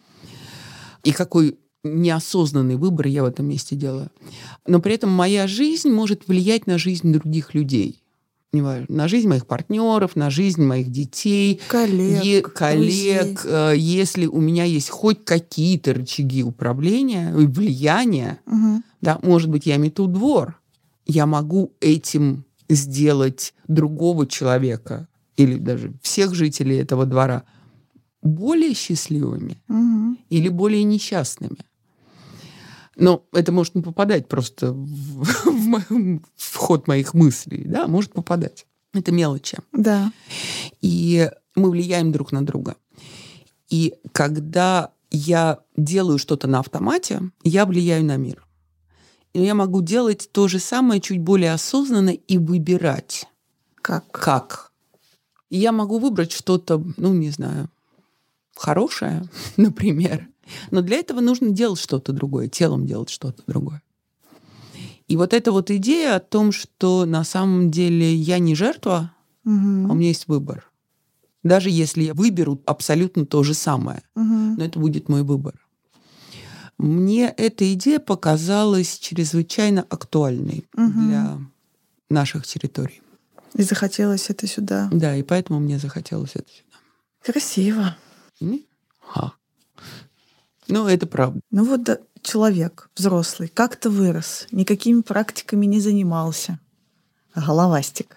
И 1.04 1.12
какой 1.12 1.58
неосознанный 1.94 2.76
выбор 2.76 3.06
я 3.06 3.22
в 3.22 3.26
этом 3.26 3.46
месте 3.46 3.76
делаю. 3.76 4.10
Но 4.66 4.80
при 4.80 4.94
этом 4.94 5.10
моя 5.10 5.46
жизнь 5.46 5.90
может 5.90 6.28
влиять 6.28 6.66
на 6.66 6.78
жизнь 6.78 7.12
других 7.12 7.54
людей. 7.54 8.02
Неважно, 8.52 8.86
на 8.88 9.08
жизнь 9.08 9.28
моих 9.28 9.46
партнеров, 9.46 10.16
на 10.16 10.30
жизнь 10.30 10.62
моих 10.62 10.90
детей, 10.90 11.60
Коллег, 11.68 12.24
е- 12.24 12.40
коллег. 12.42 13.42
друзей. 13.42 13.52
э, 13.52 13.74
Если 13.76 14.26
у 14.26 14.40
меня 14.40 14.64
есть 14.64 14.88
хоть 14.88 15.24
какие-то 15.24 15.92
рычаги 15.94 16.42
управления 16.42 17.30
и 17.38 17.46
влияния, 17.46 18.38
Мгм. 18.46 18.82
да, 19.02 19.18
может 19.22 19.50
быть, 19.50 19.66
я 19.66 19.76
мету 19.76 20.06
двор. 20.06 20.58
Я 21.06 21.26
могу 21.26 21.72
этим 21.80 22.44
сделать 22.68 23.52
другого 23.68 24.26
человека 24.26 25.06
или 25.36 25.56
даже 25.58 25.92
всех 26.02 26.34
жителей 26.34 26.76
этого 26.78 27.04
двора 27.04 27.42
более 28.22 28.74
счастливыми 28.74 29.58
Мгм. 29.68 30.18
или 30.30 30.48
более 30.48 30.82
несчастными. 30.84 31.58
Но 32.96 33.26
это 33.32 33.52
может 33.52 33.74
не 33.74 33.82
попадать 33.82 34.26
просто 34.26 34.72
в, 34.72 35.24
в 36.36 36.56
ход 36.56 36.88
моих 36.88 37.14
мыслей, 37.14 37.64
да, 37.66 37.86
может 37.86 38.12
попадать. 38.12 38.66
Это 38.94 39.12
мелочи. 39.12 39.58
Да. 39.72 40.12
И 40.80 41.30
мы 41.54 41.70
влияем 41.70 42.10
друг 42.10 42.32
на 42.32 42.44
друга. 42.44 42.76
И 43.68 43.94
когда 44.12 44.92
я 45.10 45.60
делаю 45.76 46.18
что-то 46.18 46.48
на 46.48 46.60
автомате, 46.60 47.20
я 47.44 47.66
влияю 47.66 48.04
на 48.04 48.16
мир. 48.16 48.46
И 49.34 49.42
я 49.42 49.54
могу 49.54 49.82
делать 49.82 50.30
то 50.32 50.48
же 50.48 50.58
самое 50.58 51.00
чуть 51.00 51.20
более 51.20 51.52
осознанно 51.52 52.10
и 52.10 52.38
выбирать, 52.38 53.26
Как? 53.82 54.10
как. 54.10 54.72
И 55.50 55.58
я 55.58 55.72
могу 55.72 55.98
выбрать 55.98 56.32
что-то, 56.32 56.82
ну, 56.96 57.12
не 57.12 57.30
знаю, 57.30 57.68
хорошее, 58.54 59.24
например. 59.58 60.28
Но 60.70 60.80
для 60.82 60.96
этого 60.98 61.20
нужно 61.20 61.50
делать 61.50 61.80
что-то 61.80 62.12
другое, 62.12 62.48
телом 62.48 62.86
делать 62.86 63.10
что-то 63.10 63.42
другое. 63.46 63.82
И 65.08 65.16
вот 65.16 65.32
эта 65.32 65.52
вот 65.52 65.70
идея 65.70 66.16
о 66.16 66.20
том, 66.20 66.52
что 66.52 67.04
на 67.04 67.22
самом 67.24 67.70
деле 67.70 68.14
я 68.14 68.38
не 68.38 68.54
жертва, 68.54 69.12
Мгм. 69.44 69.86
а 69.88 69.92
у 69.92 69.94
меня 69.94 70.08
есть 70.08 70.26
выбор. 70.28 70.70
Даже 71.44 71.70
если 71.70 72.02
я 72.02 72.14
выберу 72.14 72.60
абсолютно 72.66 73.24
то 73.24 73.42
же 73.44 73.54
самое, 73.54 74.02
Мгм. 74.16 74.56
но 74.56 74.64
это 74.64 74.78
будет 74.80 75.08
мой 75.08 75.22
выбор. 75.22 75.54
Мне 76.78 77.28
эта 77.36 77.72
идея 77.74 78.00
показалась 78.00 78.98
чрезвычайно 78.98 79.82
актуальной 79.88 80.64
Мгм. 80.74 81.08
для 81.08 81.38
наших 82.10 82.46
территорий. 82.46 83.00
И 83.54 83.62
захотелось 83.62 84.28
это 84.28 84.46
сюда. 84.46 84.88
Да, 84.92 85.16
и 85.16 85.22
поэтому 85.22 85.60
мне 85.60 85.78
захотелось 85.78 86.32
это 86.34 86.48
сюда. 86.50 86.76
Красиво. 87.24 87.96
Ха. 89.00 89.32
Ну, 90.68 90.86
это 90.88 91.06
правда. 91.06 91.40
Ну 91.50 91.64
вот 91.64 91.82
да, 91.82 91.98
человек 92.22 92.90
взрослый 92.96 93.48
как-то 93.48 93.90
вырос, 93.90 94.46
никакими 94.50 95.00
практиками 95.00 95.66
не 95.66 95.80
занимался. 95.80 96.58
Головастик. 97.34 98.16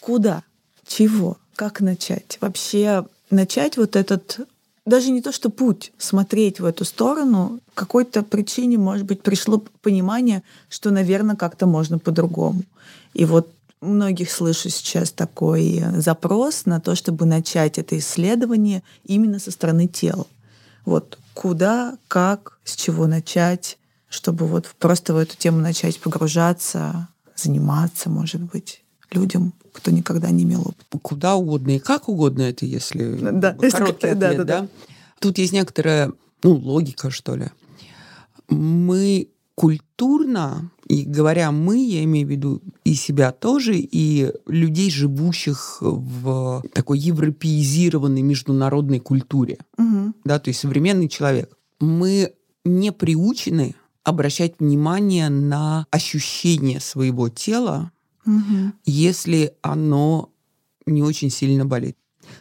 Куда? 0.00 0.42
Чего? 0.86 1.36
Как 1.54 1.80
начать? 1.80 2.38
Вообще 2.40 3.04
начать 3.30 3.76
вот 3.76 3.94
этот 3.96 4.40
даже 4.88 5.10
не 5.10 5.20
то, 5.20 5.32
что 5.32 5.50
путь 5.50 5.92
смотреть 5.98 6.60
в 6.60 6.64
эту 6.64 6.86
сторону, 6.86 7.60
какой-то 7.74 8.22
причине, 8.22 8.78
может 8.78 9.04
быть, 9.04 9.22
пришло 9.22 9.62
понимание, 9.82 10.42
что, 10.70 10.90
наверное, 10.90 11.36
как-то 11.36 11.66
можно 11.66 11.98
по-другому. 11.98 12.62
И 13.12 13.26
вот 13.26 13.52
многих 13.82 14.30
слышу 14.30 14.70
сейчас 14.70 15.12
такой 15.12 15.84
запрос 15.98 16.64
на 16.64 16.80
то, 16.80 16.94
чтобы 16.94 17.26
начать 17.26 17.78
это 17.78 17.98
исследование 17.98 18.82
именно 19.04 19.38
со 19.38 19.50
стороны 19.50 19.88
тела. 19.88 20.26
Вот 20.88 21.18
куда, 21.34 21.98
как, 22.08 22.58
с 22.64 22.74
чего 22.74 23.06
начать, 23.06 23.76
чтобы 24.08 24.46
вот 24.46 24.66
просто 24.78 25.12
в 25.12 25.18
эту 25.18 25.36
тему 25.36 25.58
начать 25.60 26.00
погружаться, 26.00 27.08
заниматься, 27.36 28.08
может 28.08 28.40
быть, 28.40 28.82
людям, 29.10 29.52
кто 29.72 29.90
никогда 29.90 30.30
не 30.30 30.44
имел 30.44 30.62
опыта. 30.62 30.98
Куда 31.02 31.34
угодно 31.34 31.72
и 31.72 31.78
как 31.78 32.08
угодно 32.08 32.40
это, 32.40 32.64
если 32.64 33.18
да, 33.20 33.52
короткий 33.52 34.06
ответ, 34.08 34.18
да, 34.18 34.32
да, 34.32 34.44
да. 34.44 34.68
Тут 35.18 35.36
есть 35.36 35.52
некоторая, 35.52 36.10
ну, 36.42 36.54
логика, 36.54 37.10
что 37.10 37.36
ли. 37.36 37.50
Мы 38.48 39.28
культурно, 39.58 40.70
и 40.86 41.02
говоря 41.02 41.50
мы, 41.50 41.84
я 41.84 42.04
имею 42.04 42.28
в 42.28 42.30
виду 42.30 42.62
и 42.84 42.94
себя 42.94 43.32
тоже, 43.32 43.74
и 43.76 44.32
людей, 44.46 44.88
живущих 44.88 45.78
в 45.80 46.62
такой 46.72 47.00
европеизированной 47.00 48.22
международной 48.22 49.00
культуре, 49.00 49.58
угу. 49.76 50.14
да, 50.22 50.38
то 50.38 50.50
есть 50.50 50.60
современный 50.60 51.08
человек, 51.08 51.58
мы 51.80 52.34
не 52.64 52.92
приучены 52.92 53.74
обращать 54.04 54.60
внимание 54.60 55.28
на 55.28 55.88
ощущение 55.90 56.78
своего 56.78 57.28
тела, 57.28 57.90
угу. 58.24 58.72
если 58.84 59.54
оно 59.62 60.30
не 60.86 61.02
очень 61.02 61.30
сильно 61.30 61.66
болит. 61.66 61.96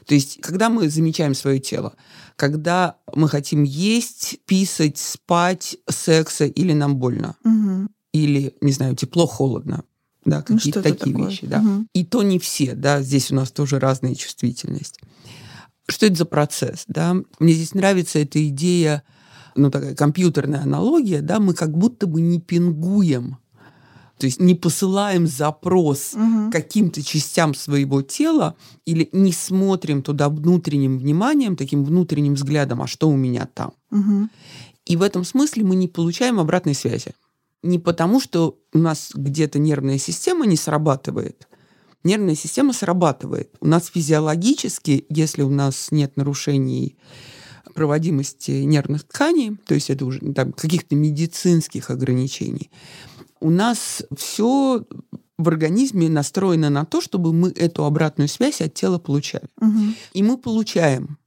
То 0.05 0.13
есть, 0.13 0.39
когда 0.41 0.69
мы 0.69 0.89
замечаем 0.89 1.33
свое 1.33 1.59
тело, 1.59 1.95
когда 2.35 2.97
мы 3.13 3.27
хотим 3.27 3.63
есть, 3.63 4.39
писать, 4.45 4.97
спать, 4.97 5.77
секса, 5.89 6.45
или 6.45 6.73
нам 6.73 6.97
больно, 6.97 7.35
угу. 7.43 7.89
или, 8.13 8.55
не 8.61 8.71
знаю, 8.71 8.95
тепло, 8.95 9.25
холодно, 9.25 9.83
да, 10.25 10.43
ну, 10.47 10.57
какие-то 10.57 10.79
ну, 10.79 10.83
такие 10.83 11.13
такое? 11.13 11.29
вещи, 11.29 11.47
да. 11.47 11.59
Угу. 11.59 11.87
И 11.93 12.05
то 12.05 12.23
не 12.23 12.39
все, 12.39 12.73
да, 12.73 13.01
здесь 13.01 13.31
у 13.31 13.35
нас 13.35 13.51
тоже 13.51 13.79
разная 13.79 14.15
чувствительность. 14.15 14.99
Что 15.89 16.05
это 16.05 16.15
за 16.15 16.25
процесс, 16.25 16.83
да? 16.87 17.15
Мне 17.39 17.53
здесь 17.53 17.73
нравится 17.73 18.19
эта 18.19 18.45
идея, 18.49 19.03
ну, 19.55 19.71
такая 19.71 19.95
компьютерная 19.95 20.61
аналогия, 20.61 21.21
да, 21.21 21.39
мы 21.39 21.53
как 21.53 21.77
будто 21.77 22.07
бы 22.07 22.21
не 22.21 22.39
пингуем 22.39 23.37
то 24.17 24.25
есть 24.25 24.39
не 24.39 24.55
посылаем 24.55 25.27
запрос 25.27 26.13
угу. 26.13 26.51
каким-то 26.51 27.03
частям 27.03 27.53
своего 27.53 28.01
тела 28.01 28.55
или 28.85 29.09
не 29.11 29.31
смотрим 29.31 30.01
туда 30.01 30.29
внутренним 30.29 30.97
вниманием, 30.97 31.55
таким 31.55 31.83
внутренним 31.83 32.33
взглядом, 32.33 32.81
а 32.81 32.87
что 32.87 33.09
у 33.09 33.15
меня 33.15 33.47
там. 33.53 33.73
Угу. 33.91 34.29
И 34.87 34.95
в 34.95 35.01
этом 35.01 35.23
смысле 35.23 35.63
мы 35.63 35.75
не 35.75 35.87
получаем 35.87 36.39
обратной 36.39 36.73
связи. 36.73 37.13
Не 37.61 37.79
потому, 37.79 38.19
что 38.19 38.57
у 38.73 38.77
нас 38.79 39.11
где-то 39.13 39.59
нервная 39.59 39.97
система 39.97 40.45
не 40.45 40.55
срабатывает. 40.55 41.47
Нервная 42.03 42.35
система 42.35 42.73
срабатывает. 42.73 43.53
У 43.59 43.67
нас 43.67 43.87
физиологически, 43.87 45.05
если 45.09 45.41
у 45.41 45.49
нас 45.49 45.91
нет 45.91 46.15
нарушений 46.15 46.97
проводимости 47.73 48.51
нервных 48.51 49.03
тканей, 49.03 49.55
то 49.67 49.75
есть 49.75 49.91
это 49.91 50.03
уже 50.05 50.19
там, 50.33 50.51
каких-то 50.51 50.95
медицинских 50.95 51.91
ограничений, 51.91 52.71
у 53.39 53.49
нас 53.49 54.03
все 54.15 54.83
в 55.37 55.47
организме 55.47 56.09
настроено 56.09 56.69
на 56.69 56.85
то, 56.85 56.99
чтобы 57.01 57.31
мы 57.31 57.49
эту 57.49 57.85
обратную 57.85 58.27
связь 58.27 58.61
от 58.61 58.73
тела 58.73 58.97
получали. 58.97 59.47
Угу. 59.61 59.79
И 60.13 60.23
мы 60.23 60.37
получаем. 60.37 61.17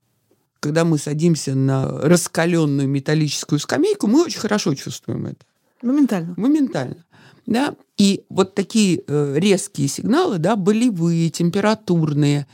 Когда 0.59 0.85
мы 0.85 0.99
садимся 0.99 1.55
на 1.55 1.87
раскаленную 1.88 2.87
металлическую 2.87 3.59
скамейку, 3.59 4.07
мы 4.09 4.25
очень 4.25 4.40
хорошо 4.40 4.75
чувствуем 4.75 5.27
это. 5.27 5.38
Моментально. 5.81 6.35
Моментально. 6.37 7.05
Да? 7.46 7.75
И 7.96 8.25
вот 8.29 8.55
такие 8.55 9.03
э, 9.07 9.35
резкие 9.38 9.88
сигналы, 9.88 10.38
да, 10.38 10.57
болевые, 10.57 11.31
температурные, 11.31 12.46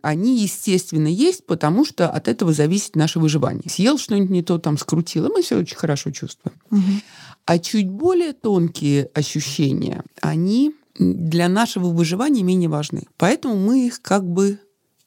они, 0.00 0.40
естественно, 0.40 1.06
есть, 1.06 1.46
потому 1.46 1.84
что 1.84 2.08
от 2.08 2.26
этого 2.26 2.52
зависит 2.52 2.96
наше 2.96 3.20
выживание. 3.20 3.68
Съел 3.68 3.98
что-нибудь 3.98 4.30
не 4.30 4.42
то, 4.42 4.58
там 4.58 4.78
скрутило, 4.78 5.28
мы 5.28 5.42
все 5.42 5.58
очень 5.58 5.76
хорошо 5.76 6.10
чувствуем. 6.10 6.56
Угу. 6.70 6.80
А 7.44 7.58
чуть 7.58 7.88
более 7.88 8.32
тонкие 8.32 9.10
ощущения, 9.14 10.04
они 10.20 10.74
для 10.98 11.48
нашего 11.48 11.88
выживания 11.88 12.42
менее 12.42 12.68
важны. 12.68 13.04
Поэтому 13.16 13.56
мы 13.56 13.86
их 13.86 14.00
как 14.02 14.26
бы 14.26 14.58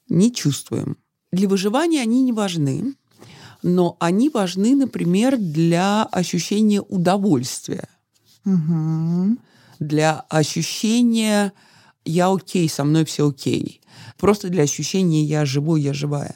не 0.10 0.34
чувствуем. 0.34 0.98
Для 1.32 1.48
выживания 1.48 2.02
они 2.02 2.24
не 2.24 2.34
важны, 2.34 2.96
но 3.62 3.98
они 4.00 4.30
важны, 4.30 4.76
например, 4.76 5.38
для 5.38 6.04
ощущения 6.04 6.82
удовольствия, 6.82 7.90
угу. 8.46 9.38
для 9.80 10.20
ощущения 10.30 11.52
«я 12.04 12.32
окей, 12.32 12.70
со 12.70 12.84
мной 12.84 13.06
все 13.06 13.28
окей», 13.28 13.82
просто 14.18 14.50
для 14.50 14.64
ощущения 14.64 15.24
«я 15.24 15.46
живой, 15.46 15.82
я 15.82 15.94
живая». 15.94 16.36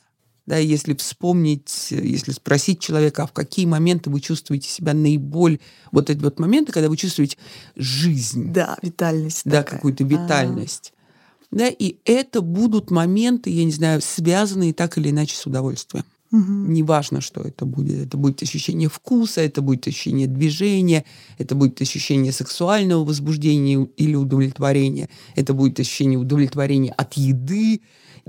Да, 0.50 0.58
если 0.58 0.96
вспомнить, 0.96 1.92
если 1.92 2.32
спросить 2.32 2.80
человека, 2.80 3.22
а 3.22 3.28
в 3.28 3.34
какие 3.34 3.68
моменты 3.68 4.10
вы 4.10 4.20
чувствуете 4.20 4.68
себя 4.68 4.96
наиболее... 4.96 5.60
Вот 5.92 6.10
эти 6.10 6.20
вот 6.24 6.40
моменты, 6.40 6.72
когда 6.72 6.90
вы 6.90 6.98
чувствуете 6.98 7.38
жизнь. 7.76 8.52
Да, 8.52 8.76
витальность. 8.82 9.44
Да, 9.46 9.62
какую-то 9.62 10.04
витальность. 10.04 10.92
А-а-а. 10.96 11.56
Да, 11.60 11.68
и 11.68 11.98
это 12.04 12.42
будут 12.42 12.90
моменты, 12.90 13.52
я 13.52 13.64
не 13.64 13.72
знаю, 13.72 14.02
связанные 14.02 14.74
так 14.74 14.98
или 14.98 15.12
иначе 15.12 15.36
с 15.36 15.46
удовольствием. 15.46 16.04
Угу. 16.32 16.42
Неважно, 16.42 17.22
что 17.22 17.42
это 17.42 17.66
будет. 17.66 18.08
Это 18.08 18.18
будет 18.18 18.42
ощущение 18.42 18.90
вкуса, 18.90 19.42
это 19.42 19.62
будет 19.62 19.88
ощущение 19.88 20.26
движения, 20.26 21.06
это 21.38 21.54
будет 21.54 21.80
ощущение 21.80 22.32
сексуального 22.32 23.06
возбуждения 23.06 23.88
или 23.98 24.16
удовлетворения, 24.16 25.10
это 25.36 25.54
будет 25.54 25.80
ощущение 25.80 26.18
удовлетворения 26.18 26.92
от 26.94 27.14
еды, 27.14 27.82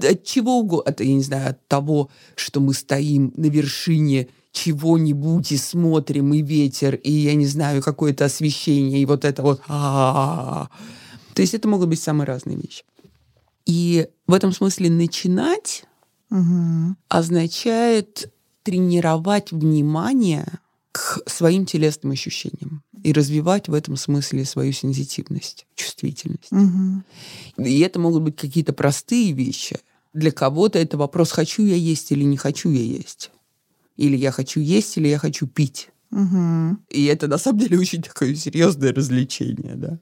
от 0.05 0.25
чего 0.25 0.59
угодно, 0.59 0.91
от, 0.91 1.01
я 1.01 1.13
не 1.13 1.23
знаю, 1.23 1.51
от 1.51 1.67
того, 1.69 2.11
что 2.35 2.61
мы 2.61 2.75
стоим 2.75 3.33
на 3.37 3.47
вершине 3.47 4.29
чего-нибудь 4.53 5.53
и 5.53 5.57
смотрим, 5.57 6.35
и 6.35 6.43
ветер, 6.43 6.97
и, 6.97 7.11
я 7.11 7.35
не 7.35 7.47
знаю, 7.47 7.83
какое-то 7.83 8.25
освещение, 8.25 9.01
и 9.01 9.07
вот 9.07 9.25
это 9.25 9.43
вот... 9.43 9.63
То 9.67 10.69
есть 11.37 11.55
это 11.55 11.69
могут 11.69 11.89
быть 11.89 12.01
самые 12.01 12.27
разные 12.27 12.57
вещи. 12.57 12.85
И 13.67 14.09
в 14.27 14.33
этом 14.35 14.53
смысле 14.53 14.91
начинать 14.91 15.85
означает 17.09 18.33
тренировать 18.63 19.53
внимание 19.53 20.47
к 20.93 21.23
своим 21.27 21.67
телесным 21.67 22.13
ощущениям 22.13 22.83
и 23.03 23.13
развивать 23.13 23.69
в 23.69 23.75
этом 23.75 23.97
смысле 23.97 24.45
свою 24.45 24.73
сензитивность, 24.73 25.67
чувствительность. 25.77 26.51
Угу. 26.51 27.65
И 27.65 27.79
это 27.81 28.01
могут 28.01 28.23
быть 28.23 28.37
какие-то 28.37 28.73
простые 28.73 29.33
вещи. 29.33 29.79
Для 30.13 30.33
кого-то 30.33 30.79
это 30.79 30.97
вопрос, 30.97 31.31
хочу 31.31 31.65
я 31.65 31.77
есть 31.77 32.11
или 32.13 32.25
не 32.25 32.37
хочу 32.37 32.71
я 32.71 32.83
есть. 32.83 33.31
Или 33.97 34.17
я 34.17 34.33
хочу 34.33 34.61
есть, 34.61 34.97
или 34.97 35.09
я 35.09 35.19
хочу 35.19 35.47
пить. 35.47 35.91
Угу. 36.11 36.79
И 36.91 37.05
это 37.05 37.29
на 37.29 37.39
самом 37.39 37.61
деле 37.61 37.79
очень 37.79 38.03
такое 38.03 38.35
серьезное 38.35 38.93
развлечение, 38.93 39.75
да. 39.77 39.99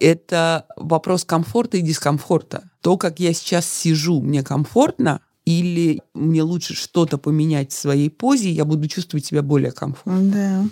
Это 0.00 0.66
вопрос 0.76 1.24
комфорта 1.24 1.76
и 1.76 1.82
дискомфорта. 1.82 2.70
То, 2.80 2.96
как 2.96 3.20
я 3.20 3.32
сейчас 3.32 3.68
сижу, 3.68 4.20
мне 4.20 4.42
комфортно, 4.42 5.20
или 5.44 6.00
мне 6.14 6.42
лучше 6.42 6.74
что-то 6.74 7.18
поменять 7.18 7.72
в 7.72 7.78
своей 7.78 8.10
позе, 8.10 8.50
я 8.50 8.64
буду 8.64 8.88
чувствовать 8.88 9.26
себя 9.26 9.42
более 9.42 9.72
комфортно. 9.72 10.22
Да. 10.22 10.64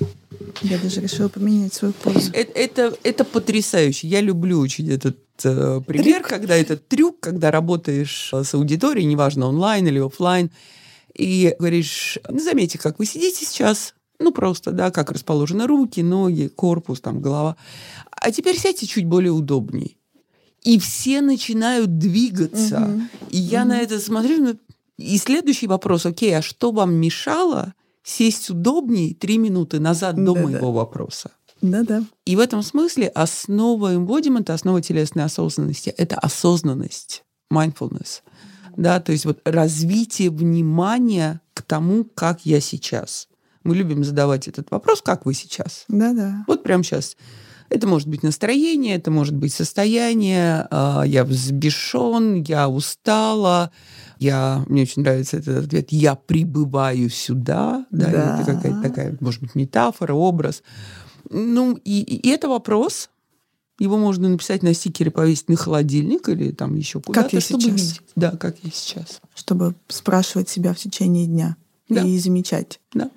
Я 0.62 0.78
даже 0.78 1.00
решила 1.00 1.28
поменять 1.28 1.74
свою 1.74 1.92
позу. 1.92 2.30
Это, 2.32 2.52
это, 2.52 2.96
это 3.02 3.24
потрясающе. 3.24 4.08
Я 4.08 4.20
люблю 4.20 4.60
очень 4.60 4.90
этот 4.90 5.18
э, 5.44 5.80
пример, 5.86 6.18
трюк. 6.18 6.28
когда 6.28 6.56
этот 6.56 6.88
трюк, 6.88 7.20
когда 7.20 7.50
работаешь 7.50 8.30
с 8.32 8.54
аудиторией, 8.54 9.06
неважно, 9.06 9.46
онлайн 9.46 9.86
или 9.86 9.98
офлайн, 9.98 10.50
и 11.14 11.54
говоришь, 11.58 12.18
ну, 12.28 12.38
заметьте, 12.38 12.78
как 12.78 12.98
вы 12.98 13.06
сидите 13.06 13.44
сейчас, 13.44 13.94
ну, 14.18 14.32
просто, 14.32 14.70
да, 14.72 14.90
как 14.90 15.10
расположены 15.10 15.66
руки, 15.66 16.00
ноги, 16.00 16.48
корпус, 16.48 17.00
там, 17.00 17.20
голова. 17.20 17.56
А 18.10 18.30
теперь 18.30 18.58
сядьте 18.58 18.86
чуть 18.86 19.06
более 19.06 19.32
удобнее 19.32 19.96
и 20.62 20.78
все 20.78 21.20
начинают 21.20 21.98
двигаться. 21.98 22.78
Угу. 22.78 23.02
И 23.30 23.38
я 23.38 23.62
угу. 23.62 23.70
на 23.70 23.80
это 23.80 23.98
смотрю. 23.98 24.42
Ну, 24.42 24.56
и 24.98 25.18
следующий 25.18 25.66
вопрос, 25.66 26.06
окей, 26.06 26.36
а 26.36 26.42
что 26.42 26.72
вам 26.72 26.94
мешало 26.94 27.74
сесть 28.02 28.50
удобнее 28.50 29.14
три 29.14 29.38
минуты 29.38 29.80
назад 29.80 30.16
до 30.16 30.34
да, 30.34 30.42
моего 30.42 30.66
да. 30.66 30.72
вопроса? 30.72 31.30
Да-да. 31.62 32.04
И 32.24 32.36
в 32.36 32.40
этом 32.40 32.62
смысле 32.62 33.08
основа 33.08 33.94
эмбодимента, 33.94 34.54
основа 34.54 34.80
телесной 34.82 35.24
осознанности– 35.24 35.90
это 35.96 36.16
осознанность, 36.16 37.24
mindfulness. 37.52 38.22
Да, 38.76 39.00
то 39.00 39.12
есть 39.12 39.24
вот 39.24 39.40
развитие 39.44 40.30
внимания 40.30 41.40
к 41.54 41.62
тому, 41.62 42.04
как 42.04 42.46
я 42.46 42.60
сейчас. 42.60 43.28
Мы 43.64 43.76
любим 43.76 44.04
задавать 44.04 44.48
этот 44.48 44.70
вопрос, 44.70 45.02
как 45.02 45.26
вы 45.26 45.34
сейчас? 45.34 45.84
Да-да. 45.88 46.44
Вот 46.46 46.62
прямо 46.62 46.82
сейчас 46.82 47.16
Это 47.68 47.86
может 47.86 48.08
быть 48.08 48.24
настроение, 48.24 48.96
это 48.96 49.12
может 49.12 49.36
быть 49.36 49.52
состояние, 49.54 50.66
э, 50.70 51.02
я 51.06 51.24
взбешен, 51.24 52.42
я 52.42 52.68
устала, 52.68 53.70
я, 54.18 54.64
мне 54.66 54.82
очень 54.82 55.02
нравится 55.02 55.36
этот 55.36 55.66
ответ, 55.66 55.86
я 55.92 56.16
прибываю 56.16 57.08
сюда, 57.10 57.86
да, 57.92 58.06
Да. 58.10 58.40
это 58.40 58.54
какая-то 58.54 58.82
такая, 58.82 59.16
может 59.20 59.40
быть, 59.40 59.54
метафора, 59.54 60.14
образ. 60.14 60.62
Ну, 61.30 61.78
и, 61.84 62.00
и 62.02 62.28
это 62.28 62.48
вопрос, 62.48 63.08
его 63.78 63.96
можно 63.96 64.28
написать 64.28 64.62
на 64.62 64.74
стикере, 64.74 65.10
повесить 65.10 65.48
на 65.48 65.56
холодильник 65.56 66.28
или 66.28 66.50
там 66.50 66.74
еще 66.74 67.00
куда-то, 67.00 67.36
я 67.36 67.40
чтобы 67.40 67.62
сейчас. 67.62 67.76
видеть. 67.80 68.00
Да, 68.16 68.32
как 68.32 68.56
я 68.62 68.70
сейчас. 68.70 69.20
Чтобы 69.34 69.74
спрашивать 69.88 70.48
себя 70.48 70.74
в 70.74 70.78
течение 70.78 71.26
дня 71.26 71.56
Да. 71.88 72.02
и 72.02 72.18
замечать. 72.18 72.80
Да. 72.92 73.10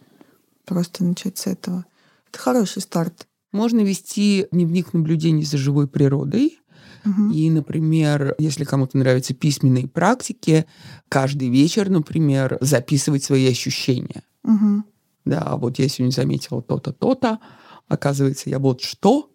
Просто 0.65 1.04
начать 1.04 1.38
с 1.38 1.47
этого. 1.47 1.86
Это 2.30 2.39
хороший 2.39 2.82
старт. 2.82 3.28
Можно 3.52 3.82
вести 3.82 4.47
дневник 4.52 4.93
наблюдений 4.93 5.43
за 5.43 5.58
живой 5.58 5.88
природой. 5.88 6.60
Мгм. 7.04 7.32
И, 7.32 7.49
например, 7.49 8.34
если 8.39 8.63
кому-то 8.63 8.97
нравятся 8.97 9.34
письменные 9.34 9.88
практики, 9.89 10.65
каждый 11.10 11.49
вечер, 11.49 11.89
например, 11.89 12.58
записывать 12.62 13.23
свои 13.23 13.47
ощущения. 13.49 14.23
Мгм. 14.43 14.86
Да, 15.26 15.39
а 15.41 15.58
вот 15.58 15.80
я 15.80 15.89
сегодня 15.89 16.13
заметила 16.13 16.62
то-то, 16.62 16.93
то-то, 16.93 17.39
оказывается, 17.87 18.49
я 18.49 18.59
вот 18.59 18.81
что, 18.81 19.29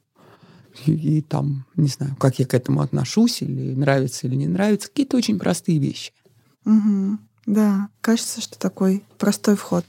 и, 0.87 0.93
и 0.93 1.23
там, 1.23 1.67
не 1.77 1.89
знаю, 1.89 2.17
как 2.19 2.39
я 2.39 2.47
к 2.47 2.55
этому 2.55 2.81
отношусь, 2.81 3.43
или 3.43 3.75
нравится, 3.75 4.27
или 4.27 4.35
не 4.37 4.47
нравится, 4.47 4.89
какие-то 4.89 5.17
очень 5.17 5.39
простые 5.39 5.79
вещи. 5.79 6.13
Мгм. 6.65 7.21
Да, 7.47 7.89
кажется, 8.01 8.41
что 8.41 8.59
такой 8.59 9.05
простой 9.17 9.57
вход. 9.57 9.85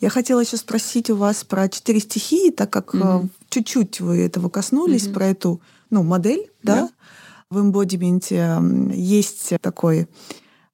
Я 0.00 0.10
хотела 0.10 0.40
еще 0.40 0.56
спросить 0.56 1.10
у 1.10 1.16
вас 1.16 1.44
про 1.44 1.68
четыре 1.68 2.00
стихии, 2.00 2.50
так 2.50 2.70
как 2.70 2.94
Мгм. 2.94 3.30
чуть-чуть 3.48 4.00
вы 4.00 4.18
этого 4.18 4.48
коснулись, 4.48 5.04
Мгм. 5.04 5.14
про 5.14 5.26
эту 5.26 5.60
ну, 5.90 6.02
модель, 6.02 6.50
да? 6.62 6.88
Да. 6.88 6.90
В 7.50 7.60
эмбодименте 7.60 8.60
есть 8.92 9.54
такой 9.62 10.06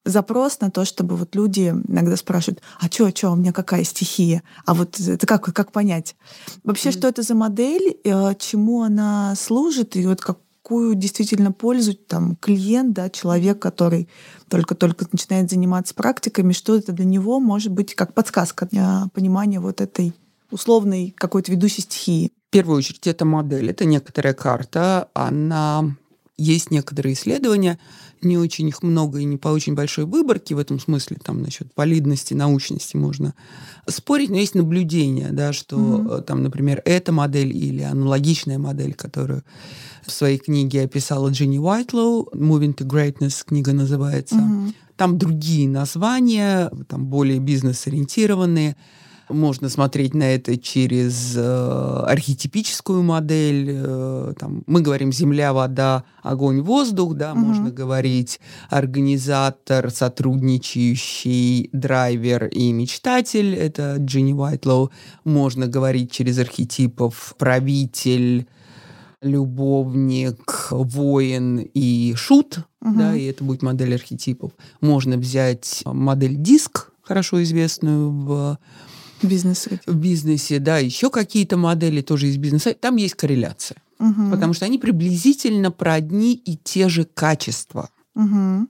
запрос 0.04 0.60
на 0.60 0.70
то, 0.70 0.84
чтобы 0.84 1.16
вот 1.16 1.34
люди 1.34 1.74
иногда 1.88 2.16
спрашивают, 2.16 2.60
а 2.80 2.86
что, 2.86 3.10
что, 3.10 3.30
у 3.30 3.36
меня 3.36 3.52
какая 3.52 3.84
стихия? 3.84 4.42
А 4.66 4.74
вот 4.74 5.00
это 5.00 5.26
как, 5.26 5.44
как 5.52 5.72
понять? 5.72 6.16
Вообще, 6.62 6.90
Мгм. 6.90 6.98
что 6.98 7.08
это 7.08 7.22
за 7.22 7.34
модель, 7.34 7.96
э, 8.04 8.34
чему 8.38 8.82
она 8.82 9.34
служит, 9.36 9.96
и 9.96 10.06
вот 10.06 10.20
какую 10.20 10.94
действительно 10.94 11.52
пользу 11.52 11.94
там 11.94 12.36
клиент, 12.36 12.92
да, 12.94 13.10
человек, 13.10 13.58
который 13.58 14.08
только-только 14.48 15.06
начинает 15.12 15.50
заниматься 15.50 15.94
практиками, 15.94 16.52
что 16.52 16.76
это 16.76 16.92
для 16.92 17.04
него 17.04 17.40
может 17.40 17.72
быть 17.72 17.94
как 17.94 18.14
подсказка 18.14 18.66
для 18.66 19.08
понимания 19.14 19.60
вот 19.60 19.80
этой 19.80 20.12
условной 20.50 21.14
какой-то 21.16 21.50
ведущей 21.50 21.82
стихии. 21.82 22.30
В 22.48 22.52
первую 22.52 22.78
очередь, 22.78 23.06
это 23.06 23.24
модель, 23.24 23.70
это 23.70 23.84
некоторая 23.84 24.34
карта, 24.34 25.08
она... 25.14 25.96
Есть 26.36 26.72
некоторые 26.72 27.12
исследования, 27.12 27.78
не 28.24 28.38
очень 28.38 28.68
их 28.68 28.82
много 28.82 29.18
и 29.18 29.24
не 29.24 29.36
по 29.36 29.48
очень 29.48 29.74
большой 29.74 30.04
выборке 30.06 30.54
в 30.54 30.58
этом 30.58 30.80
смысле, 30.80 31.18
там 31.22 31.42
насчет 31.42 31.68
валидности, 31.76 32.34
научности 32.34 32.96
можно 32.96 33.34
спорить, 33.88 34.30
но 34.30 34.36
есть 34.36 34.54
наблюдение, 34.54 35.28
да, 35.30 35.52
что 35.52 36.18
э, 36.18 36.22
там, 36.22 36.42
например, 36.42 36.82
эта 36.84 37.12
модель 37.12 37.54
или 37.56 37.82
аналогичная 37.82 38.58
модель, 38.58 38.94
которую 38.94 39.42
в 40.06 40.10
своей 40.10 40.38
книге 40.38 40.82
описала 40.82 41.30
Дженни 41.30 41.58
Уайтлоу, 41.58 42.28
«Moving 42.34 42.74
to 42.74 42.86
Greatness» 42.86 43.44
книга 43.46 43.72
называется, 43.72 44.36
Мгм. 44.36 44.74
там 44.96 45.18
другие 45.18 45.68
названия, 45.68 46.70
там 46.88 47.06
более 47.06 47.38
бизнес-ориентированные. 47.38 48.76
Можно 49.30 49.68
смотреть 49.70 50.14
на 50.14 50.24
это 50.34 50.56
через 50.58 51.34
э, 51.36 52.04
архетипическую 52.06 53.02
модель. 53.02 53.70
э, 53.72 54.32
там, 54.38 54.62
мы 54.66 54.80
говорим 54.82 55.12
земля, 55.12 55.52
вода, 55.52 56.04
огонь, 56.22 56.60
воздух. 56.60 57.14
Да, 57.14 57.34
Мгм. 57.34 57.44
Можно 57.46 57.70
говорить 57.70 58.38
организатор, 58.70 59.90
сотрудничающий, 59.90 61.70
драйвер 61.72 62.46
и 62.46 62.72
мечтатель. 62.72 63.54
Это 63.54 63.96
Джинни 63.98 64.32
Уайтлоу. 64.32 64.90
Можно 65.24 65.66
говорить 65.68 66.10
через 66.12 66.38
архетипов 66.38 67.34
правитель, 67.38 68.46
любовник, 69.22 70.68
воин 70.70 71.58
и 71.74 72.14
шут, 72.16 72.58
Мгм. 72.82 72.98
да, 72.98 73.16
и 73.16 73.24
это 73.24 73.42
будет 73.42 73.62
модель 73.62 73.94
архетипов. 73.94 74.52
Можно 74.82 75.16
взять 75.16 75.82
модель 75.86 76.36
диск, 76.36 76.90
хорошо 77.02 77.42
известную 77.42 78.10
в, 78.10 78.58
Бизнес. 79.24 79.68
в 79.86 79.94
бизнесе, 79.94 80.58
да, 80.58 80.78
еще 80.78 81.10
какие-то 81.10 81.56
модели 81.56 82.00
тоже 82.02 82.28
из 82.28 82.36
бизнеса. 82.36 82.74
Там 82.74 82.96
есть 82.96 83.14
корреляция, 83.14 83.78
Мгм. 83.98 84.30
потому 84.30 84.54
что 84.54 84.64
они 84.66 84.78
приблизительно 84.78 85.70
про 85.70 85.94
одни 85.94 86.34
и 86.34 86.56
те 86.56 86.88
же 86.88 87.04
качества. 87.04 87.90
Мгм. 88.14 88.68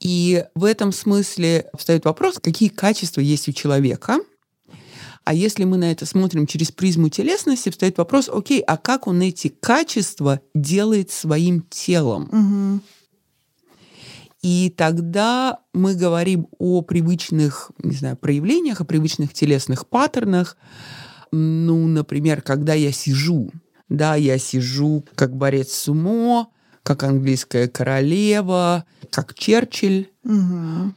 И 0.00 0.44
в 0.54 0.64
этом 0.64 0.92
смысле 0.92 1.66
встает 1.76 2.04
вопрос, 2.04 2.38
какие 2.42 2.68
качества 2.68 3.20
есть 3.20 3.48
у 3.48 3.52
человека. 3.52 4.18
А 5.24 5.32
если 5.32 5.64
мы 5.64 5.78
на 5.78 5.90
это 5.90 6.04
смотрим 6.04 6.46
через 6.46 6.70
призму 6.70 7.08
телесности, 7.08 7.70
встает 7.70 7.96
вопрос, 7.96 8.28
окей, 8.28 8.60
а 8.60 8.76
как 8.76 9.06
он 9.06 9.22
эти 9.22 9.48
качества 9.48 10.40
делает 10.54 11.10
своим 11.10 11.62
телом? 11.70 12.28
Мгм. 12.30 12.82
И 14.44 14.68
тогда 14.76 15.60
мы 15.72 15.94
говорим 15.94 16.48
о 16.58 16.82
привычных, 16.82 17.70
не 17.82 17.96
знаю, 17.96 18.18
проявлениях, 18.18 18.82
о 18.82 18.84
привычных 18.84 19.32
телесных 19.32 19.86
паттернах. 19.86 20.58
Ну, 21.32 21.86
например, 21.86 22.42
когда 22.42 22.74
я 22.74 22.92
сижу, 22.92 23.50
да, 23.88 24.16
я 24.16 24.36
сижу 24.36 25.02
как 25.14 25.34
борец 25.34 25.72
сумо, 25.72 26.48
как 26.82 27.04
английская 27.04 27.68
королева, 27.68 28.84
как 29.08 29.32
Черчилль. 29.32 30.10
Мгм. 30.24 30.94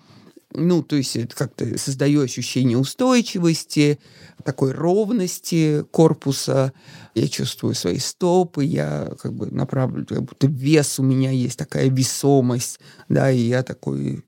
Ну, 0.58 0.82
то 0.82 0.96
есть 0.96 1.15
это 1.15 1.36
как-то 1.36 1.78
создаю 1.78 2.22
ощущение 2.22 2.80
устойчивости, 2.80 4.00
такой 4.43 4.72
ровности 4.72 5.86
корпуса. 5.91 6.74
Я 7.13 7.28
чувствую 7.28 7.76
свои 7.76 8.00
стопы, 8.00 8.63
я 8.63 9.12
как 9.22 9.36
бы 9.36 9.52
направлю, 9.52 10.04
как 10.08 10.24
будто 10.24 10.48
вес 10.48 10.98
у 10.98 11.04
меня 11.04 11.30
есть, 11.30 11.60
такая 11.60 11.89
весомость, 11.89 12.80
да, 13.08 13.30
и 13.30 13.38
я 13.38 13.62
такой, 13.62 14.26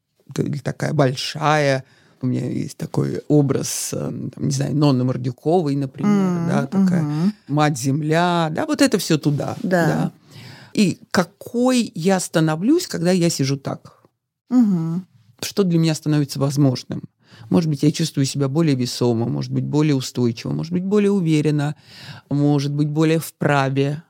такая 0.64 0.94
большая. 0.94 1.84
У 2.22 2.28
меня 2.28 2.48
есть 2.48 2.78
такой 2.78 3.22
образ, 3.28 3.90
э, 3.94 3.98
там, 3.98 4.46
не 4.46 4.52
знаю, 4.52 4.76
Нонны 4.76 5.06
Мордюковой, 5.06 5.76
например, 5.76 6.36
М, 6.36 6.48
да, 6.48 6.68
такая 6.68 7.04
мгм. 7.04 7.34
мать-земля, 7.48 8.50
да, 8.52 8.68
вот 8.68 8.84
это 8.84 9.00
все 9.00 9.18
туда. 9.18 9.58
Да. 9.64 10.12
И 10.74 11.00
какой 11.10 11.92
я 11.96 12.20
становлюсь, 12.20 12.86
когда 12.86 13.12
я 13.12 13.32
сижу 13.32 13.58
так? 13.58 14.04
Мгм. 14.50 15.08
Что 15.42 15.64
для 15.64 15.80
меня 15.80 15.96
становится 15.96 16.40
возможным. 16.40 17.04
Может 17.50 17.70
быть, 17.70 17.84
я 17.84 17.92
чувствую 17.92 18.26
себя 18.26 18.48
более 18.48 18.76
весомо, 18.76 19.28
может 19.28 19.52
быть, 19.52 19.64
более 19.64 19.96
устойчиво, 19.96 20.52
может 20.52 20.74
быть, 20.74 20.84
более 20.84 21.12
уверенно, 21.12 21.76
может 22.30 22.74
быть, 22.74 22.90
более 22.90 23.20
вправе. 23.20 24.04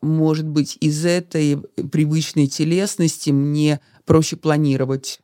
Может 0.00 0.46
быть, 0.46 0.78
из 0.80 1.04
этой 1.04 1.56
привычной 1.90 2.46
телесности 2.46 3.30
мне 3.30 3.80
проще 4.06 4.36
планировать, 4.36 5.20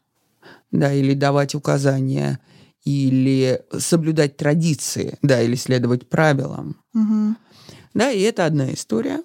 да, 0.72 0.92
или 0.92 1.14
давать 1.14 1.54
указания, 1.54 2.40
или 2.84 3.62
соблюдать 3.78 4.37
традиции, 4.37 5.18
да, 5.22 5.40
или 5.40 5.54
следовать 5.54 6.08
правилам. 6.08 6.76
Мгм. 6.92 7.37
Да, 7.94 8.10
и 8.10 8.20
это 8.22 8.46
одна 8.46 8.72
история. 8.74 9.22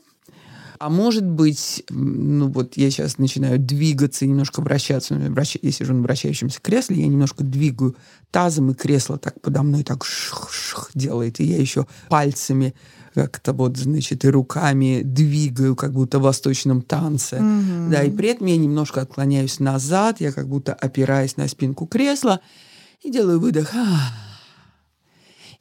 А 0.79 0.89
может 0.89 1.25
быть, 1.25 1.83
ну 1.89 2.47
вот 2.47 2.77
я 2.77 2.89
сейчас 2.89 3.17
начинаю 3.17 3.59
двигаться, 3.59 4.25
немножко 4.25 4.61
вращаться. 4.61 5.13
Ну, 5.13 5.35
я 5.61 5.71
сижу 5.73 5.93
на 5.93 6.01
вращающемся 6.01 6.61
кресле, 6.61 7.01
я 7.01 7.07
немножко 7.07 7.43
двигаю 7.43 7.97
тазом, 8.31 8.71
и 8.71 8.73
кресло 8.73 9.17
так 9.17 9.41
подо 9.41 9.61
мной 9.61 9.83
так 9.83 10.05
шх-шх 10.05 10.91
делает. 10.93 11.41
И 11.41 11.43
я 11.43 11.57
еще 11.57 11.85
пальцами 12.07 12.73
как-то 13.13 13.51
вот, 13.51 13.75
значит, 13.75 14.23
и 14.23 14.29
руками 14.29 15.01
двигаю, 15.03 15.75
как 15.75 15.91
будто 15.91 16.19
в 16.19 16.21
восточном 16.21 16.81
танце. 16.81 17.41
Мгм. 17.41 17.91
Да, 17.91 18.03
и 18.03 18.09
при 18.09 18.29
этом 18.29 18.47
я 18.47 18.55
немножко 18.55 19.01
отклоняюсь 19.01 19.59
назад, 19.59 20.21
я 20.21 20.31
как 20.31 20.47
будто 20.47 20.73
опираюсь 20.73 21.35
на 21.35 21.49
спинку 21.49 21.87
кресла 21.87 22.39
и 23.01 23.12
делаю 23.12 23.41
выдох. 23.41 23.71
Ах. 23.73 24.13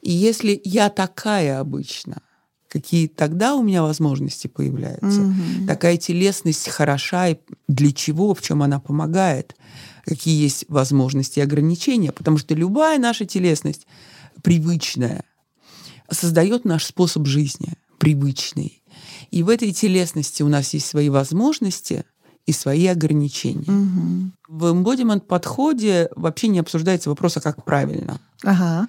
И 0.01 0.11
если 0.11 0.61
я 0.63 0.89
такая 0.89 1.59
обычно, 1.59 2.21
какие 2.69 3.07
тогда 3.07 3.55
у 3.55 3.63
меня 3.63 3.81
возможности 3.81 4.47
появляются? 4.47 5.21
Мгм. 5.21 5.67
Такая 5.67 5.97
телесность 5.97 6.69
хороша, 6.69 7.29
и 7.29 7.37
для 7.67 7.91
чего, 7.91 8.33
в 8.33 8.41
чем 8.41 8.63
она 8.63 8.79
помогает? 8.79 9.55
Какие 10.05 10.41
есть 10.41 10.65
возможности 10.69 11.39
и 11.39 11.41
ограничения? 11.41 12.11
Потому 12.11 12.37
что 12.37 12.55
любая 12.55 12.99
наша 12.99 13.25
телесность 13.25 13.85
привычная 14.43 15.23
создает 16.09 16.63
наш 16.65 16.85
способ 16.85 17.25
жизни, 17.27 17.73
привычный. 17.97 18.81
И 19.31 19.43
в 19.43 19.49
этой 19.49 19.71
телесности 19.73 20.43
у 20.43 20.47
нас 20.47 20.73
есть 20.73 20.87
свои 20.87 21.09
возможности 21.09 22.05
и 22.45 22.51
свои 22.51 22.87
ограничения. 22.87 23.71
Мгм. 23.71 24.33
В 24.47 24.65
embodiment 24.65 25.21
подходе 25.21 26.09
вообще 26.15 26.47
не 26.47 26.59
обсуждается 26.59 27.09
вопрос, 27.09 27.37
а 27.37 27.41
как 27.41 27.63
правильно. 27.63 28.19
Ага. 28.43 28.87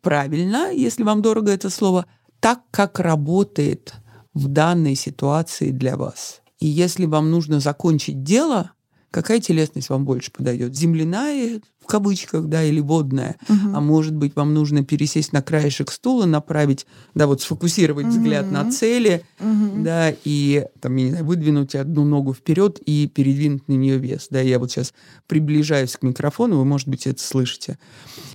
Правильно, 0.00 0.70
если 0.72 1.02
вам 1.02 1.20
дорого 1.20 1.50
это 1.50 1.68
слово, 1.70 2.06
так, 2.40 2.60
как 2.70 2.98
работает 3.00 3.94
в 4.34 4.48
данной 4.48 4.94
ситуации 4.94 5.70
для 5.70 5.96
вас. 5.96 6.42
И 6.58 6.66
если 6.66 7.06
вам 7.06 7.30
нужно 7.30 7.60
закончить 7.60 8.22
дело, 8.22 8.72
какая 9.10 9.40
телесность 9.40 9.90
вам 9.90 10.04
больше 10.04 10.32
подойдет? 10.32 10.74
Земляная, 10.74 11.60
в 11.80 11.86
кавычках, 11.86 12.46
да, 12.46 12.64
или 12.64 12.80
водная? 12.80 13.36
Мгм. 13.48 13.76
А 13.76 13.80
может 13.80 14.14
быть, 14.14 14.34
вам 14.34 14.54
нужно 14.54 14.84
пересесть 14.84 15.32
на 15.32 15.42
краешек 15.42 15.92
стула, 15.92 16.24
направить, 16.24 16.86
да, 17.14 17.26
вот 17.26 17.42
сфокусировать 17.42 18.06
взгляд 18.06 18.50
на 18.50 18.70
цели, 18.70 19.24
Мгм. 19.38 19.84
да, 19.84 20.12
и 20.24 20.66
там, 20.80 20.96
я 20.96 21.04
не 21.04 21.10
знаю, 21.10 21.24
выдвинуть 21.26 21.74
одну 21.74 22.04
ногу 22.04 22.32
вперед 22.34 22.80
и 22.84 23.06
передвинуть 23.06 23.68
на 23.68 23.74
нее 23.74 23.98
вес. 23.98 24.28
Да, 24.30 24.40
я 24.40 24.58
вот 24.58 24.70
сейчас 24.70 24.94
приближаюсь 25.28 25.96
к 25.96 26.02
микрофону, 26.02 26.58
вы, 26.58 26.64
может 26.64 26.88
быть, 26.88 27.06
это 27.06 27.22
слышите. 27.22 27.78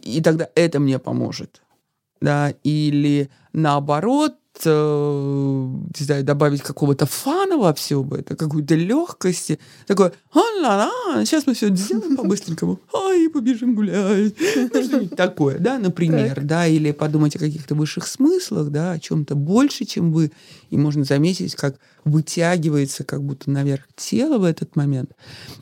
И 0.02 0.22
тогда 0.22 0.48
это 0.56 0.80
мне 0.80 1.00
поможет. 1.00 1.62
Да, 2.22 2.54
или 2.64 3.30
наоборот, 3.54 4.36
э, 4.66 4.70
не 6.00 6.06
знаю, 6.06 6.24
добавить 6.24 6.62
какого-то 6.62 7.06
фана 7.06 7.58
во 7.58 7.74
все 7.74 8.04
бы 8.04 8.18
это, 8.18 8.36
какой-то 8.36 8.76
легкости. 8.76 9.58
Такое, 9.88 10.12
а-ла-ла, 10.34 11.26
сейчас 11.26 11.48
мы 11.48 11.54
все 11.54 11.74
сделаем 11.74 12.18
по-быстренькому. 12.18 12.80
Ай, 12.94 13.30
побежим 13.30 13.74
гулять. 13.76 14.34
Ну, 14.74 14.84
что-нибудь 14.84 15.16
такое, 15.16 15.60
да, 15.60 15.80
например, 15.80 16.42
да, 16.42 16.68
или 16.68 16.92
подумать 16.92 17.36
о 17.38 17.40
каких-то 17.40 17.76
высших 17.76 18.06
смыслах, 18.06 18.70
да, 18.70 18.92
о 18.92 19.00
чем-то 19.00 19.36
больше, 19.36 19.86
чем 19.86 20.12
вы. 20.12 20.32
И 20.70 20.78
можно 20.78 21.06
заметить, 21.06 21.56
как 21.56 21.78
вытягивается 22.04 23.04
как 23.04 23.24
будто 23.24 23.50
наверх 23.50 23.88
тело 23.96 24.40
в 24.40 24.44
этот 24.44 24.76
момент. 24.76 25.12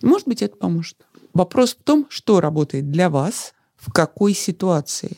Может 0.02 0.28
быть, 0.28 0.42
это 0.42 0.56
поможет. 0.56 0.98
Вопрос 1.34 1.76
в 1.80 1.84
том, 1.84 2.08
что 2.10 2.42
работает 2.42 2.90
для 2.90 3.12
вас, 3.12 3.54
в 3.76 3.92
какой 3.94 4.34
ситуации. 4.34 5.18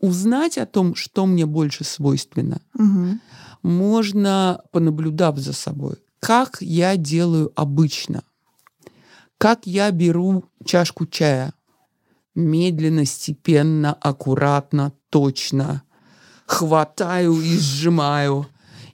Узнать 0.00 0.58
о 0.58 0.66
том, 0.66 0.94
что 0.94 1.26
мне 1.26 1.44
больше 1.44 1.84
свойственно, 1.84 2.60
Мгм. 2.74 3.20
можно, 3.62 4.62
понаблюдав 4.70 5.38
за 5.38 5.52
собой, 5.52 5.96
как 6.20 6.58
я 6.60 6.96
делаю 6.96 7.52
обычно, 7.56 8.22
как 9.38 9.66
я 9.66 9.90
беру 9.90 10.44
чашку 10.64 11.06
чая. 11.06 11.52
Медленно, 12.34 13.04
степенно, 13.04 13.92
аккуратно, 13.92 14.92
точно, 15.10 15.82
хватаю 16.46 17.40
и 17.40 17.58
сжимаю, 17.58 18.46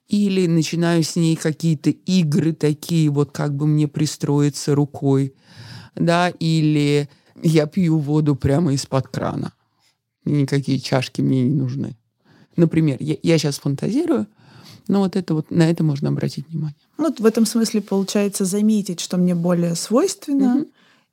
или 0.09 0.47
начинаю 0.47 1.03
с 1.03 1.17
ней 1.17 1.37
какие-то 1.37 1.91
игры 1.91 2.55
такие, 2.55 3.11
вот 3.11 3.33
как 3.33 3.55
бы 3.55 3.67
мне 3.67 3.89
пристроиться 3.89 4.75
рукой, 4.75 5.35
да, 5.95 6.31
или 6.31 7.11
я 7.43 7.67
пью 7.67 7.99
воду 7.99 8.35
прямо 8.35 8.73
из-под 8.73 9.09
крана. 9.09 9.53
Никакие 10.25 10.79
чашки 10.79 11.21
мне 11.21 11.43
не 11.45 11.55
нужны. 11.55 11.97
Например, 12.57 12.97
я, 13.01 13.17
я 13.23 13.39
сейчас 13.39 13.59
фантазирую, 13.59 14.27
но 14.89 15.01
вот 15.01 15.17
это 15.17 15.35
вот 15.35 15.51
на 15.51 15.69
это 15.69 15.83
можно 15.85 16.09
обратить 16.09 16.49
внимание. 16.49 16.77
Ну, 16.99 17.05
вот 17.09 17.21
в 17.21 17.27
этом 17.27 17.47
смысле 17.47 17.81
получается 17.81 18.45
заметить, 18.45 19.01
что 19.01 19.17
мне 19.17 19.35
более 19.35 19.75
свойственно, 19.75 20.55
Мгм. 20.57 20.67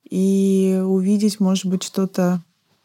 и 0.08 0.80
увидеть, 0.84 1.40
может 1.40 1.66
быть, 1.66 1.82
что-то, 1.82 2.42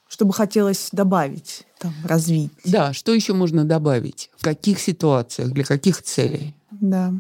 что 0.08 0.26
бы 0.26 0.34
хотелось 0.34 0.90
добавить, 0.92 1.66
там, 1.80 1.94
развить. 2.04 2.52
Да, 2.66 2.94
что 2.94 3.14
еще 3.14 3.34
можно 3.34 3.64
добавить? 3.66 4.30
В 4.38 4.44
каких 4.44 4.80
ситуациях, 4.80 5.52
для 5.52 5.64
каких 5.64 6.02
целей? 6.02 6.54
Да. 6.72 7.14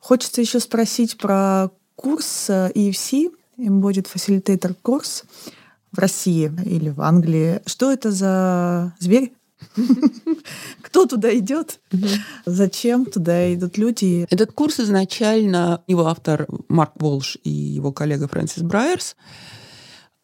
Хочется 0.00 0.40
еще 0.40 0.60
спросить 0.60 1.16
про 1.16 1.70
курс 1.96 2.48
EFC, 2.50 3.30
Embodied 3.58 4.06
Facilitator 4.12 4.74
курс 4.82 5.24
в 5.94 5.98
России 5.98 6.52
или 6.64 6.90
в 6.90 7.00
Англии. 7.00 7.60
Что 7.66 7.92
это 7.92 8.10
за 8.10 8.94
зверь? 8.98 9.32
Кто 10.82 11.06
туда 11.06 11.34
идет? 11.36 11.80
Зачем 12.44 13.06
туда 13.06 13.54
идут 13.54 13.78
люди? 13.78 14.26
Этот 14.30 14.52
курс 14.52 14.80
изначально, 14.80 15.82
его 15.86 16.06
автор 16.06 16.46
Марк 16.68 16.92
Волш 16.96 17.38
и 17.44 17.50
его 17.50 17.92
коллега 17.92 18.28
Фрэнсис 18.28 18.62
Брайерс, 18.62 19.16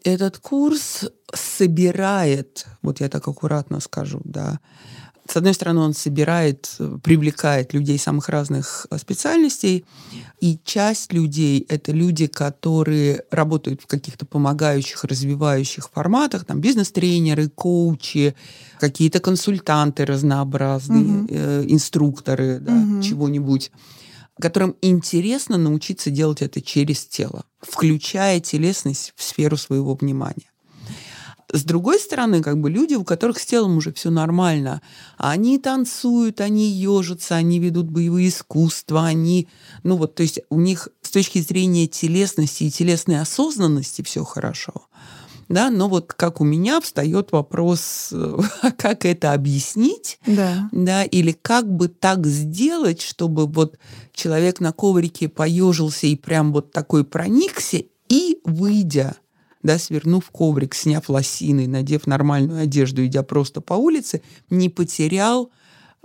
этот 0.05 0.39
курс 0.39 1.05
собирает, 1.33 2.67
вот 2.83 3.01
я 3.01 3.09
так 3.09 3.27
аккуратно 3.29 3.81
скажу, 3.81 4.21
да, 4.25 4.61
с 5.31 5.37
одной 5.37 5.55
стороны, 5.55 5.81
он 5.81 5.95
собирает, 5.95 6.75
э, 6.81 6.99
привлекает 7.03 7.73
людей 7.73 7.99
самых 7.99 8.29
разных 8.29 8.87
э, 8.91 8.99
специальностей, 8.99 9.85
и 10.41 10.59
часть 10.65 11.13
людей— 11.13 11.65
это 11.69 11.93
люди, 11.93 12.27
которые 12.27 13.23
работают 13.31 13.83
в 13.83 13.87
каких-то 13.87 14.27
помогающих, 14.27 15.05
развивающих 15.05 15.89
форматах, 15.91 16.45
там 16.45 16.61
бизнес-тренеры, 16.61 17.49
коучи, 17.49 18.35
какие-то 18.81 19.21
консультанты 19.21 20.05
разнообразные, 20.05 21.03
Мгм. 21.05 21.27
э, 21.31 21.65
инструкторы 21.69 22.59
да, 22.59 22.73
Мгм. 22.73 23.03
чего-нибудь, 23.03 23.71
которым 24.41 24.75
интересно 24.83 25.59
научиться 25.59 26.11
делать 26.11 26.43
это 26.43 26.61
через 26.61 27.05
тело, 27.07 27.45
включая 27.61 28.41
телесность 28.41 29.13
в 29.15 29.23
сферу 29.23 29.57
своего 29.57 29.95
внимания. 29.95 30.50
С 31.53 31.65
другой 31.65 31.99
стороны, 31.99 32.43
как 32.43 32.61
бы 32.61 32.71
люди, 32.71 32.95
у 32.95 33.05
которых 33.05 33.39
с 33.39 33.47
телом 33.47 33.77
уже 33.77 33.93
все 33.93 34.11
нормально, 34.11 34.83
они 35.19 35.59
танцуют, 35.59 36.41
они 36.41 36.69
ежатся, 36.71 37.37
они 37.37 37.59
ведут 37.59 37.87
боевые 37.87 38.29
искусства, 38.29 39.07
они, 39.07 39.49
ну 39.83 39.97
вот, 39.97 40.15
то 40.15 40.23
есть 40.23 40.41
у 40.49 40.61
них 40.61 40.89
с 41.03 41.11
точки 41.11 41.41
зрения 41.41 41.87
телесности 41.87 42.65
и 42.65 42.71
телесной 42.71 43.21
осознанности 43.21 44.03
все 44.03 44.25
хорошо. 44.25 44.87
Да, 45.49 45.71
но 45.71 45.89
вот 45.89 46.13
как 46.13 46.41
у 46.41 46.45
меня 46.45 46.81
встает 46.81 47.33
вопрос, 47.33 48.11
э, 48.13 48.39
как 48.79 49.05
это 49.05 49.33
объяснить, 49.33 50.21
Да. 50.25 50.69
да, 50.71 51.03
или 51.03 51.33
как 51.33 51.69
бы 51.69 51.89
так 51.89 52.25
сделать, 52.25 53.03
чтобы 53.03 53.47
вот 53.47 53.77
человек 54.13 54.61
на 54.61 54.73
коврике 54.73 55.29
поежился 55.29 56.07
и 56.07 56.15
прям 56.15 56.53
вот 56.53 56.71
такой 56.71 57.05
проникся, 57.05 57.83
и 58.09 58.39
выйдя, 58.45 59.17
да, 59.63 59.79
свернув 59.79 60.31
коврик, 60.31 60.75
сняв 60.75 61.09
лосины, 61.09 61.67
надев 61.67 62.07
нормальную 62.07 62.63
одежду, 62.63 63.05
идя 63.05 63.23
просто 63.23 63.61
по 63.61 63.75
улице, 63.75 64.23
не 64.49 64.69
потерял 64.69 65.51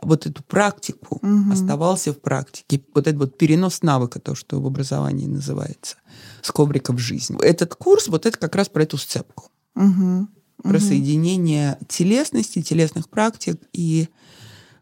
вот 0.02 0.26
эту 0.26 0.44
практику, 0.44 1.20
Мгм. 1.22 1.54
оставался 1.54 2.12
в 2.12 2.20
практике. 2.20 2.82
Вот 2.94 3.08
этот 3.08 3.20
вот 3.20 3.38
перенос 3.38 3.82
навыка, 3.82 4.20
то, 4.20 4.36
что 4.36 4.60
в 4.60 4.68
образовании 4.68 5.26
называется, 5.26 5.96
с 6.42 6.52
коврика 6.52 6.92
в 6.92 6.98
жизнь. 6.98 7.38
Этот 7.42 7.76
курс, 7.76 8.08
вот 8.08 8.26
это 8.26 8.38
как 8.38 8.56
раз 8.56 8.68
про 8.68 8.84
эту 8.84 8.98
сцепку 8.98 9.50
Мгм. 9.74 10.30
про 10.64 10.78
Мгм. 10.78 10.80
соединение 10.80 11.78
телесности, 11.88 12.62
телесных 12.62 13.10
практик 13.10 13.60
и 13.72 14.10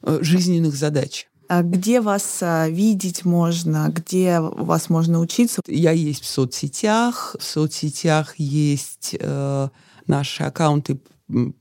э, 0.01 0.19
жизненных 0.21 0.75
задач. 0.75 1.27
А 1.53 1.61
где 1.61 2.01
вас 2.01 2.39
а, 2.41 2.67
видеть 2.67 3.25
можно? 3.25 3.87
Где 3.95 4.39
вас 4.39 4.89
можно 4.89 5.19
учиться? 5.19 5.61
Я 5.67 5.91
есть 5.91 6.23
в 6.23 6.27
соцсетях. 6.27 7.35
В 7.39 7.43
соцсетях 7.43 8.33
есть 8.39 9.15
э, 9.19 9.67
наши 10.07 10.43
аккаунты 10.43 10.99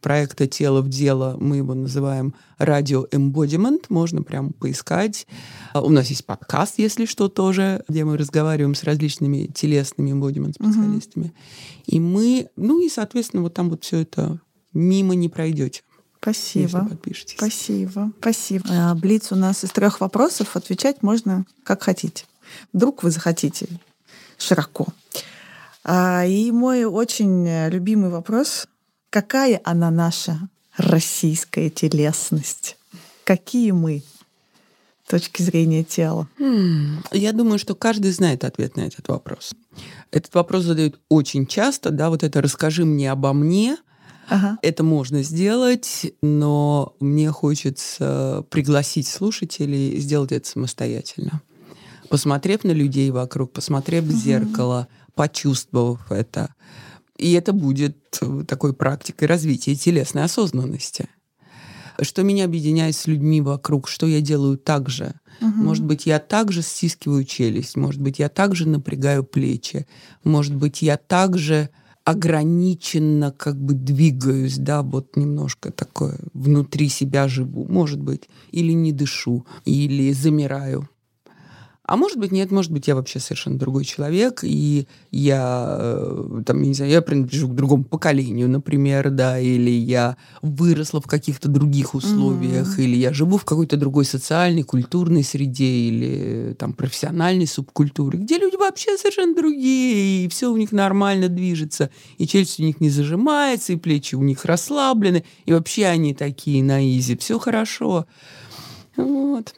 проекта 0.00 0.46
«Тело 0.46 0.80
в 0.80 0.88
дело». 0.88 1.36
Мы 1.38 1.58
его 1.58 1.74
называем 1.74 2.34
«Радио 2.56 3.04
Embodiment». 3.12 3.84
Можно 3.90 4.22
прямо 4.22 4.52
поискать. 4.52 5.26
А 5.74 5.82
У 5.82 5.90
нас 5.90 6.08
есть 6.08 6.24
подкаст, 6.24 6.78
если 6.78 7.04
что, 7.04 7.28
тоже, 7.28 7.84
где 7.86 8.06
мы 8.06 8.16
разговариваем 8.16 8.74
с 8.74 8.84
различными 8.84 9.50
телесными 9.54 10.10
embodiment 10.10 10.54
специалистами. 10.54 11.34
И 11.84 12.00
мы, 12.00 12.48
ну 12.56 12.80
и, 12.80 12.88
соответственно, 12.88 13.42
вот 13.42 13.52
там 13.52 13.68
вот 13.68 13.84
все 13.84 13.98
это 13.98 14.40
мимо 14.72 15.14
не 15.14 15.28
пройдете, 15.28 15.82
если 16.26 16.66
Спасибо. 16.66 16.88
подпишетесь. 16.88 17.36
Спасибо. 17.36 18.12
Спасибо. 18.20 18.64
А, 18.70 18.94
Блиц 18.94 19.32
у 19.32 19.36
нас 19.36 19.64
из 19.64 19.70
трех 19.70 20.00
вопросов. 20.00 20.56
Отвечать 20.56 21.02
можно 21.02 21.44
как 21.64 21.82
хотите. 21.82 22.24
Вдруг 22.72 23.02
вы 23.02 23.10
захотите 23.10 23.66
широко. 24.38 24.86
А, 25.84 26.24
И 26.26 26.50
мой 26.52 26.84
очень 26.84 27.68
любимый 27.68 28.10
вопрос. 28.10 28.66
Какая 29.10 29.60
она 29.64 29.90
наша 29.90 30.38
российская 30.76 31.70
телесность? 31.70 32.76
Какие 33.24 33.72
мы 33.72 34.02
с 35.06 35.10
точки 35.10 35.42
зрения 35.42 35.84
тела? 35.84 36.28
М, 36.38 37.04
Я 37.12 37.32
думаю, 37.32 37.58
что 37.58 37.74
каждый 37.74 38.10
знает 38.12 38.44
ответ 38.44 38.76
на 38.76 38.82
этот 38.82 39.08
вопрос. 39.08 39.52
Этот 40.10 40.34
вопрос 40.34 40.64
задают 40.64 40.98
очень 41.08 41.46
часто, 41.46 41.90
да, 41.90 42.08
вот 42.10 42.22
это 42.22 42.40
«расскажи 42.40 42.84
мне 42.84 43.10
обо 43.10 43.32
мне», 43.32 43.76
Ага. 44.32 44.58
это 44.62 44.82
можно 44.82 45.22
сделать, 45.22 46.12
но 46.22 46.96
мне 47.00 47.30
хочется 47.30 48.46
пригласить 48.48 49.06
слушателей 49.06 49.98
сделать 50.00 50.32
это 50.32 50.48
самостоятельно. 50.48 51.42
Посмотрев 52.08 52.64
на 52.64 52.70
людей 52.70 53.10
вокруг, 53.10 53.52
посмотрев 53.52 54.04
в 54.04 54.10
зеркало, 54.10 54.88
почувствовав 55.14 56.10
это. 56.10 56.54
И 57.18 57.32
это 57.32 57.52
будет 57.52 58.20
такой 58.48 58.72
практикой 58.72 59.24
развития 59.24 59.74
телесной 59.74 60.24
осознанности. 60.24 61.08
Что 62.00 62.22
меня 62.22 62.46
объединяет 62.46 62.96
с 62.96 63.06
людьми 63.06 63.42
вокруг, 63.42 63.86
что 63.86 64.06
я 64.06 64.22
делаю 64.22 64.56
так 64.56 64.88
же. 64.88 65.14
Мгм. 65.40 65.64
Может 65.64 65.84
быть, 65.84 66.06
я 66.06 66.18
также 66.18 66.62
стискиваю 66.62 67.24
челюсть, 67.24 67.76
может 67.76 68.00
быть, 68.00 68.18
я 68.18 68.28
также 68.28 68.66
напрягаю 68.66 69.24
плечи, 69.24 69.86
может 70.24 70.54
быть, 70.54 70.82
я 70.82 70.96
также 70.96 71.68
ограниченно 72.04 73.32
как 73.32 73.56
бы 73.56 73.74
двигаюсь, 73.74 74.58
да, 74.58 74.82
вот 74.82 75.16
немножко 75.16 75.70
такое 75.70 76.18
внутри 76.34 76.88
себя 76.88 77.28
живу, 77.28 77.66
может 77.68 78.00
быть, 78.00 78.28
или 78.50 78.72
не 78.72 78.92
дышу, 78.92 79.46
или 79.64 80.12
замираю. 80.12 80.88
А 81.92 81.96
может 81.96 82.16
быть, 82.16 82.32
нет, 82.32 82.50
может 82.50 82.70
быть, 82.72 82.88
я 82.88 82.94
вообще 82.94 83.20
совершенно 83.20 83.58
другой 83.58 83.84
человек, 83.84 84.40
и 84.44 84.86
я, 85.10 85.76
э, 85.78 86.42
там, 86.46 86.62
не 86.62 86.72
знаю, 86.72 86.90
я 86.90 87.02
принадлежу 87.02 87.48
к 87.48 87.54
другому 87.54 87.84
поколению, 87.84 88.48
например, 88.48 89.10
да, 89.10 89.38
или 89.38 89.68
я 89.68 90.16
выросла 90.40 91.02
в 91.02 91.06
каких-то 91.06 91.50
других 91.50 91.94
условиях, 91.94 92.78
mm-hmm. 92.78 92.82
или 92.82 92.96
я 92.96 93.12
живу 93.12 93.36
в 93.36 93.44
какой-то 93.44 93.76
другой 93.76 94.06
социальной, 94.06 94.62
культурной 94.62 95.22
среде, 95.22 95.66
или 95.66 96.56
там 96.58 96.72
профессиональной 96.72 97.46
субкультуре, 97.46 98.20
где 98.20 98.38
люди 98.38 98.56
вообще 98.56 98.96
совершенно 98.96 99.34
другие, 99.34 100.24
и 100.24 100.28
все 100.28 100.50
у 100.50 100.56
них 100.56 100.72
нормально 100.72 101.28
движется, 101.28 101.90
и 102.16 102.26
челюсть 102.26 102.58
у 102.58 102.62
них 102.62 102.80
не 102.80 102.88
зажимается, 102.88 103.74
и 103.74 103.76
плечи 103.76 104.14
у 104.14 104.22
них 104.22 104.46
расслаблены, 104.46 105.24
и 105.44 105.52
вообще 105.52 105.84
они 105.84 106.14
такие 106.14 106.64
на 106.64 106.82
изи, 106.88 107.18
все 107.18 107.38
хорошо. 107.38 108.06
Вот. 108.96 109.52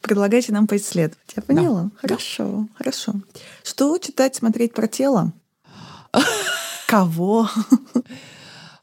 Предлагайте 0.00 0.52
нам 0.52 0.66
поисследовать. 0.66 1.18
Я 1.34 1.42
поняла. 1.42 1.82
Да. 1.84 1.90
Хорошо, 1.96 2.44
да. 2.44 2.68
хорошо. 2.76 3.14
Что 3.62 3.98
читать, 3.98 4.34
смотреть 4.34 4.72
про 4.72 4.86
тело? 4.88 5.32
Кого? 6.86 7.48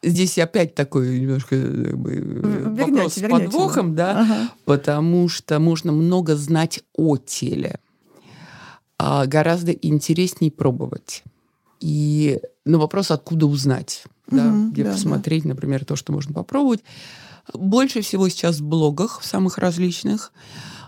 Здесь 0.04 0.38
опять 0.38 0.76
такой 0.76 1.20
немножко 1.20 1.56
бы, 1.56 2.16
вернете, 2.16 2.82
вопрос 2.82 3.14
с 3.14 3.22
подвохом, 3.22 3.96
да, 3.96 4.22
ага. 4.22 4.50
потому 4.66 5.30
что 5.30 5.60
можно 5.60 5.94
много 5.94 6.36
знать 6.36 6.82
о 6.94 7.16
теле. 7.16 7.80
А 8.98 9.26
гораздо 9.26 9.72
интереснее 9.72 10.52
пробовать. 10.52 11.24
И 11.80 12.41
на 12.66 12.80
вопрос, 12.80 13.12
откуда 13.12 13.46
узнать, 13.46 14.04
угу, 14.28 14.38
да, 14.38 14.54
где 14.72 14.84
да, 14.84 14.91
посмотреть, 14.91 15.44
да. 15.44 15.50
например, 15.50 15.86
то, 15.86 15.96
что 15.96 16.12
можно 16.12 16.34
попробовать. 16.34 16.84
Больше 17.54 18.02
всего 18.02 18.28
сейчас 18.30 18.60
в 18.60 18.64
блогах 18.64 19.22
самых 19.24 19.58
различных 19.58 20.34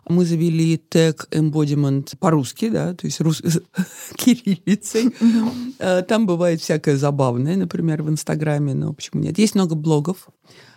мы 0.08 0.26
завели 0.26 0.78
тег 0.78 1.28
embodiment 1.32 2.16
по-русски, 2.18 2.70
да, 2.70 2.94
то 2.94 3.08
есть 3.08 3.22
рус... 3.22 3.42
кириллицей. 4.16 5.14
Э, 5.80 6.02
там 6.04 6.28
бывает 6.28 6.62
всякое 6.62 6.98
забавное, 6.98 7.56
например, 7.56 8.04
в 8.04 8.10
Инстаграме, 8.10 8.74
но 8.74 8.94
почему 8.94 9.22
нет. 9.22 9.38
Есть 9.38 9.56
много 9.56 9.76
блогов 9.76 10.28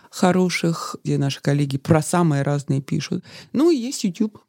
хороших, 0.09 0.95
где 1.03 1.17
наши 1.17 1.41
коллеги 1.41 1.77
про 1.77 2.01
самые 2.01 2.41
разные 2.41 2.81
пишут. 2.81 3.23
Ну 3.53 3.69
и 3.69 3.75
есть 3.75 4.03
YouTube. 4.03 4.39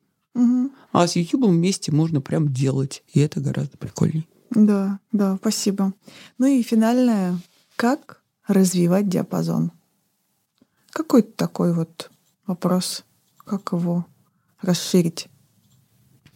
А 0.93 1.07
с 1.07 1.17
YouTube 1.17 1.47
вместе 1.47 1.93
можно 1.93 2.21
прям 2.21 2.53
делать, 2.53 3.03
и 3.13 3.21
это 3.21 3.41
гораздо 3.41 3.77
прикольнее. 3.77 4.27
Да, 4.51 4.99
да, 5.13 5.37
спасибо. 5.37 5.93
Ну 6.39 6.47
и 6.47 6.63
финальное, 6.63 7.39
как 7.77 8.23
развивать 8.47 9.09
диапазон? 9.09 9.73
Какой 10.91 11.23
такой 11.23 11.73
вот 11.73 12.11
вопрос, 12.47 13.05
как 13.45 13.73
его 13.73 14.07
расширить? 14.63 15.29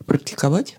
Практиковать? 0.07 0.77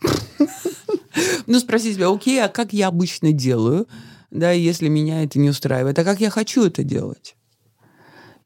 Ну, 1.46 1.58
спроси 1.60 1.94
себя, 1.94 2.10
окей, 2.10 2.42
а 2.42 2.48
как 2.48 2.74
я 2.74 2.88
обычно 2.88 3.32
делаю, 3.32 3.88
да, 4.30 4.50
если 4.50 4.88
меня 4.88 5.24
это 5.24 5.38
не 5.38 5.48
устраивает, 5.48 5.98
а 5.98 6.04
как 6.04 6.20
я 6.20 6.28
хочу 6.28 6.66
это 6.66 6.82
делать? 6.82 7.36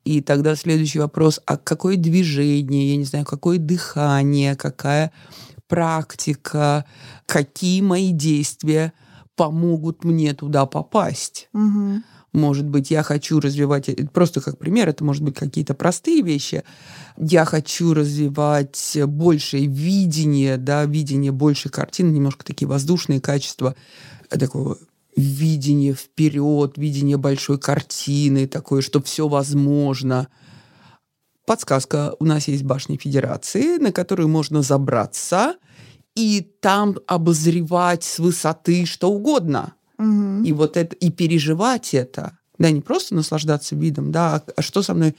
И 0.05 0.21
тогда 0.21 0.55
следующий 0.55 0.99
вопрос, 0.99 1.41
а 1.47 1.57
какое 1.57 1.97
движение, 1.97 2.91
я 2.93 2.97
не 2.97 3.05
знаю, 3.05 3.25
какое 3.25 3.59
дыхание, 3.59 4.55
какая 4.55 5.13
практика, 5.67 6.85
какие 7.27 7.81
мои 7.81 8.13
действия 8.13 8.93
помогут 9.37 10.05
мне 10.05 10.33
туда 10.33 10.67
попасть? 10.67 11.49
Угу. 11.53 12.03
Может 12.33 12.68
быть, 12.68 12.91
я 12.91 13.03
хочу 13.03 13.41
развивать, 13.41 13.89
э, 13.89 14.07
просто 14.12 14.41
как 14.41 14.59
пример, 14.59 14.89
это 14.89 15.05
может 15.05 15.22
быть 15.22 15.35
какие-то 15.35 15.74
простые 15.74 16.22
вещи. 16.22 16.62
Я 17.16 17.45
хочу 17.45 17.93
развивать 17.93 18.99
большее 19.07 19.66
видение, 19.66 20.57
да, 20.57 20.85
видение 20.85 21.33
больше 21.33 21.70
картин, 21.70 22.12
немножко 22.12 22.45
такие 22.45 22.68
воздушные 22.68 23.20
качества, 23.20 23.74
э, 24.31 24.39
такого 24.39 24.78
видение 25.16 25.95
вперед, 25.95 26.78
видение 26.78 27.16
большой 27.16 27.59
картины, 27.59 28.47
такое, 28.47 28.81
что 28.81 29.03
все 29.03 29.26
возможно. 29.26 30.28
Подсказка. 31.47 32.14
У 32.20 32.24
нас 32.24 32.47
есть 32.47 32.62
башня 32.62 32.97
Федерации, 32.97 33.78
на 33.78 33.91
которую 33.91 34.28
можно 34.28 34.62
забраться 34.62 35.57
и 36.14 36.49
там 36.61 36.97
обозревать 37.07 38.05
с 38.05 38.18
высоты 38.18 38.87
что 38.87 39.11
угодно. 39.11 39.74
Угу. 40.01 40.44
И 40.44 40.53
вот 40.53 40.76
это, 40.76 40.96
и 40.96 41.11
переживать 41.11 41.94
это, 41.94 42.38
да, 42.59 42.70
не 42.70 42.80
просто 42.80 43.14
наслаждаться 43.14 43.76
видом, 43.76 44.11
да, 44.11 44.36
а, 44.36 44.42
а 44.57 44.62
что 44.62 44.82
со 44.82 44.94
мной, 44.94 45.14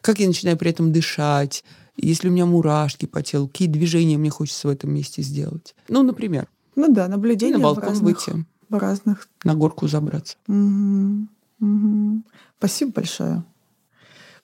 как 0.00 0.18
я 0.18 0.26
начинаю 0.26 0.56
при 0.56 0.70
этом 0.70 0.92
дышать, 0.92 1.64
если 1.96 2.28
у 2.28 2.32
меня 2.32 2.46
мурашки 2.46 3.06
по 3.06 3.22
телу, 3.22 3.46
какие 3.46 3.68
движения 3.68 4.18
мне 4.18 4.30
хочется 4.30 4.68
в 4.68 4.70
этом 4.70 4.92
месте 4.92 5.22
сделать. 5.22 5.74
Ну, 5.88 6.02
например. 6.02 6.48
Ну 6.74 6.92
да, 6.92 7.06
наблюдение 7.06 7.56
на 7.58 7.62
балкон 7.62 7.84
в 7.84 7.88
разных, 7.88 8.26
выйти. 8.26 8.44
В 8.68 8.76
разных. 8.76 9.28
На 9.44 9.54
горку 9.54 9.86
забраться. 9.86 10.36
Угу. 10.48 11.28
Угу. 11.60 12.22
Спасибо 12.58 12.92
большое. 12.92 13.44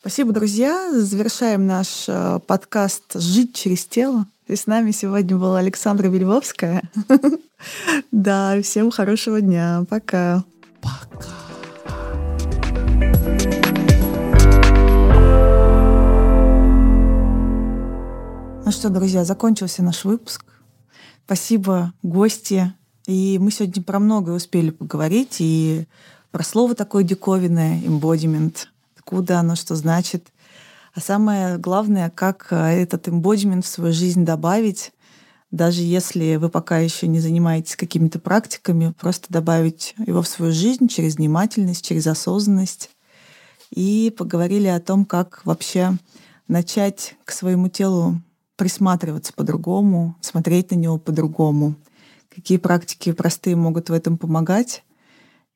Спасибо, 0.01 0.33
друзья. 0.33 0.93
Завершаем 0.93 1.67
наш 1.67 2.09
э, 2.09 2.39
подкаст 2.47 3.15
«Жить 3.15 3.55
через 3.55 3.85
тело». 3.85 4.27
И 4.51 4.57
с 4.57 4.67
нами 4.67 4.91
сегодня 4.91 5.37
была 5.37 5.61
Александра 5.61 6.09
Вельвовская. 6.09 6.83
Да, 8.11 8.61
всем 8.63 8.91
хорошего 8.91 9.41
дня. 9.41 9.85
Пока. 9.89 10.45
Пока. 10.81 11.29
Ну 18.65 18.73
что, 18.73 18.89
друзья, 18.89 19.25
закончился 19.25 19.85
наш 19.85 20.05
выпуск. 20.05 20.45
Спасибо, 21.27 21.93
гости. 22.03 22.75
И 23.07 23.39
мы 23.39 23.53
сегодня 23.53 23.85
про 23.85 24.01
многое 24.01 24.35
успели 24.35 24.71
поговорить. 24.71 25.37
И 25.39 25.87
про 26.33 26.43
слово 26.43 26.75
такое 26.75 27.05
диковинное, 27.05 27.79
embodiment. 27.83 28.57
Откуда 28.97 29.39
оно, 29.39 29.55
что 29.55 29.77
значит. 29.77 30.33
А 30.93 31.01
самое 31.01 31.57
главное, 31.59 32.11
как 32.11 32.49
э, 32.51 32.57
этот 32.83 33.07
embodiment 33.09 33.63
в 33.63 33.67
свою 33.67 33.93
жизнь 33.93 34.25
добавить, 34.25 34.93
даже 35.51 35.83
если 35.83 36.37
вы 36.37 36.49
пока 36.49 36.79
еще 36.79 37.07
не 37.07 37.21
занимаетесь 37.21 37.77
какими-то 37.77 38.19
практиками, 38.19 38.93
просто 38.99 39.27
добавить 39.33 39.95
его 40.05 40.23
в 40.23 40.29
свою 40.29 40.53
жизнь 40.53 40.89
через 40.89 41.17
внимательность, 41.17 41.85
через 41.85 42.07
осознанность. 42.07 42.91
И 43.71 44.13
поговорили 44.17 44.67
о 44.67 44.81
том, 44.81 45.05
как 45.05 45.43
вообще 45.45 45.97
начать 46.49 47.17
к 47.25 47.31
своему 47.31 47.69
телу 47.69 48.21
присматриваться 48.57 49.33
по-другому, 49.33 50.17
смотреть 50.21 50.73
на 50.73 50.75
него 50.75 50.99
по-другому, 50.99 51.77
какие 52.29 52.59
практики 52.59 53.13
простые 53.13 53.55
могут 53.55 53.91
в 53.91 53.93
этом 53.93 54.19
помогать, 54.19 54.85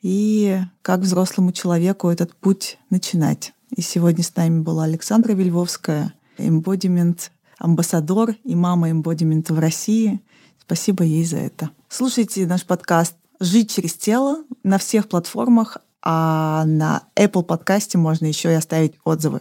и 0.01 0.61
как 0.83 1.01
взрослому 1.01 1.53
человеку 1.53 2.09
этот 2.09 2.35
путь 2.37 2.79
начинать. 2.91 3.53
И 3.77 3.83
сегодня 3.83 4.23
с 4.23 4.37
нами 4.37 4.61
была 4.61 4.85
Александра 4.85 5.33
Вельвовская, 5.33 6.15
эмбодимент 6.39 7.33
амбассадор 7.59 8.37
и 8.45 8.55
мама 8.55 8.93
эмбодимента 8.93 9.53
в 9.53 9.59
России. 9.59 10.21
Спасибо 10.61 11.03
ей 11.03 11.25
за 11.25 11.39
это. 11.39 11.71
Слушайте 11.89 12.47
наш 12.47 12.65
подкаст 12.65 13.17
«Жить 13.41 13.73
через 13.73 13.95
тело» 13.95 14.45
на 14.63 14.79
всех 14.79 15.09
платформах, 15.09 15.79
а 16.03 16.65
на 16.67 17.03
Apple 17.17 17.43
подкасте 17.43 17.99
можно 17.99 18.27
еще 18.27 18.53
и 18.53 18.55
оставить 18.55 18.95
отзывы. 19.03 19.41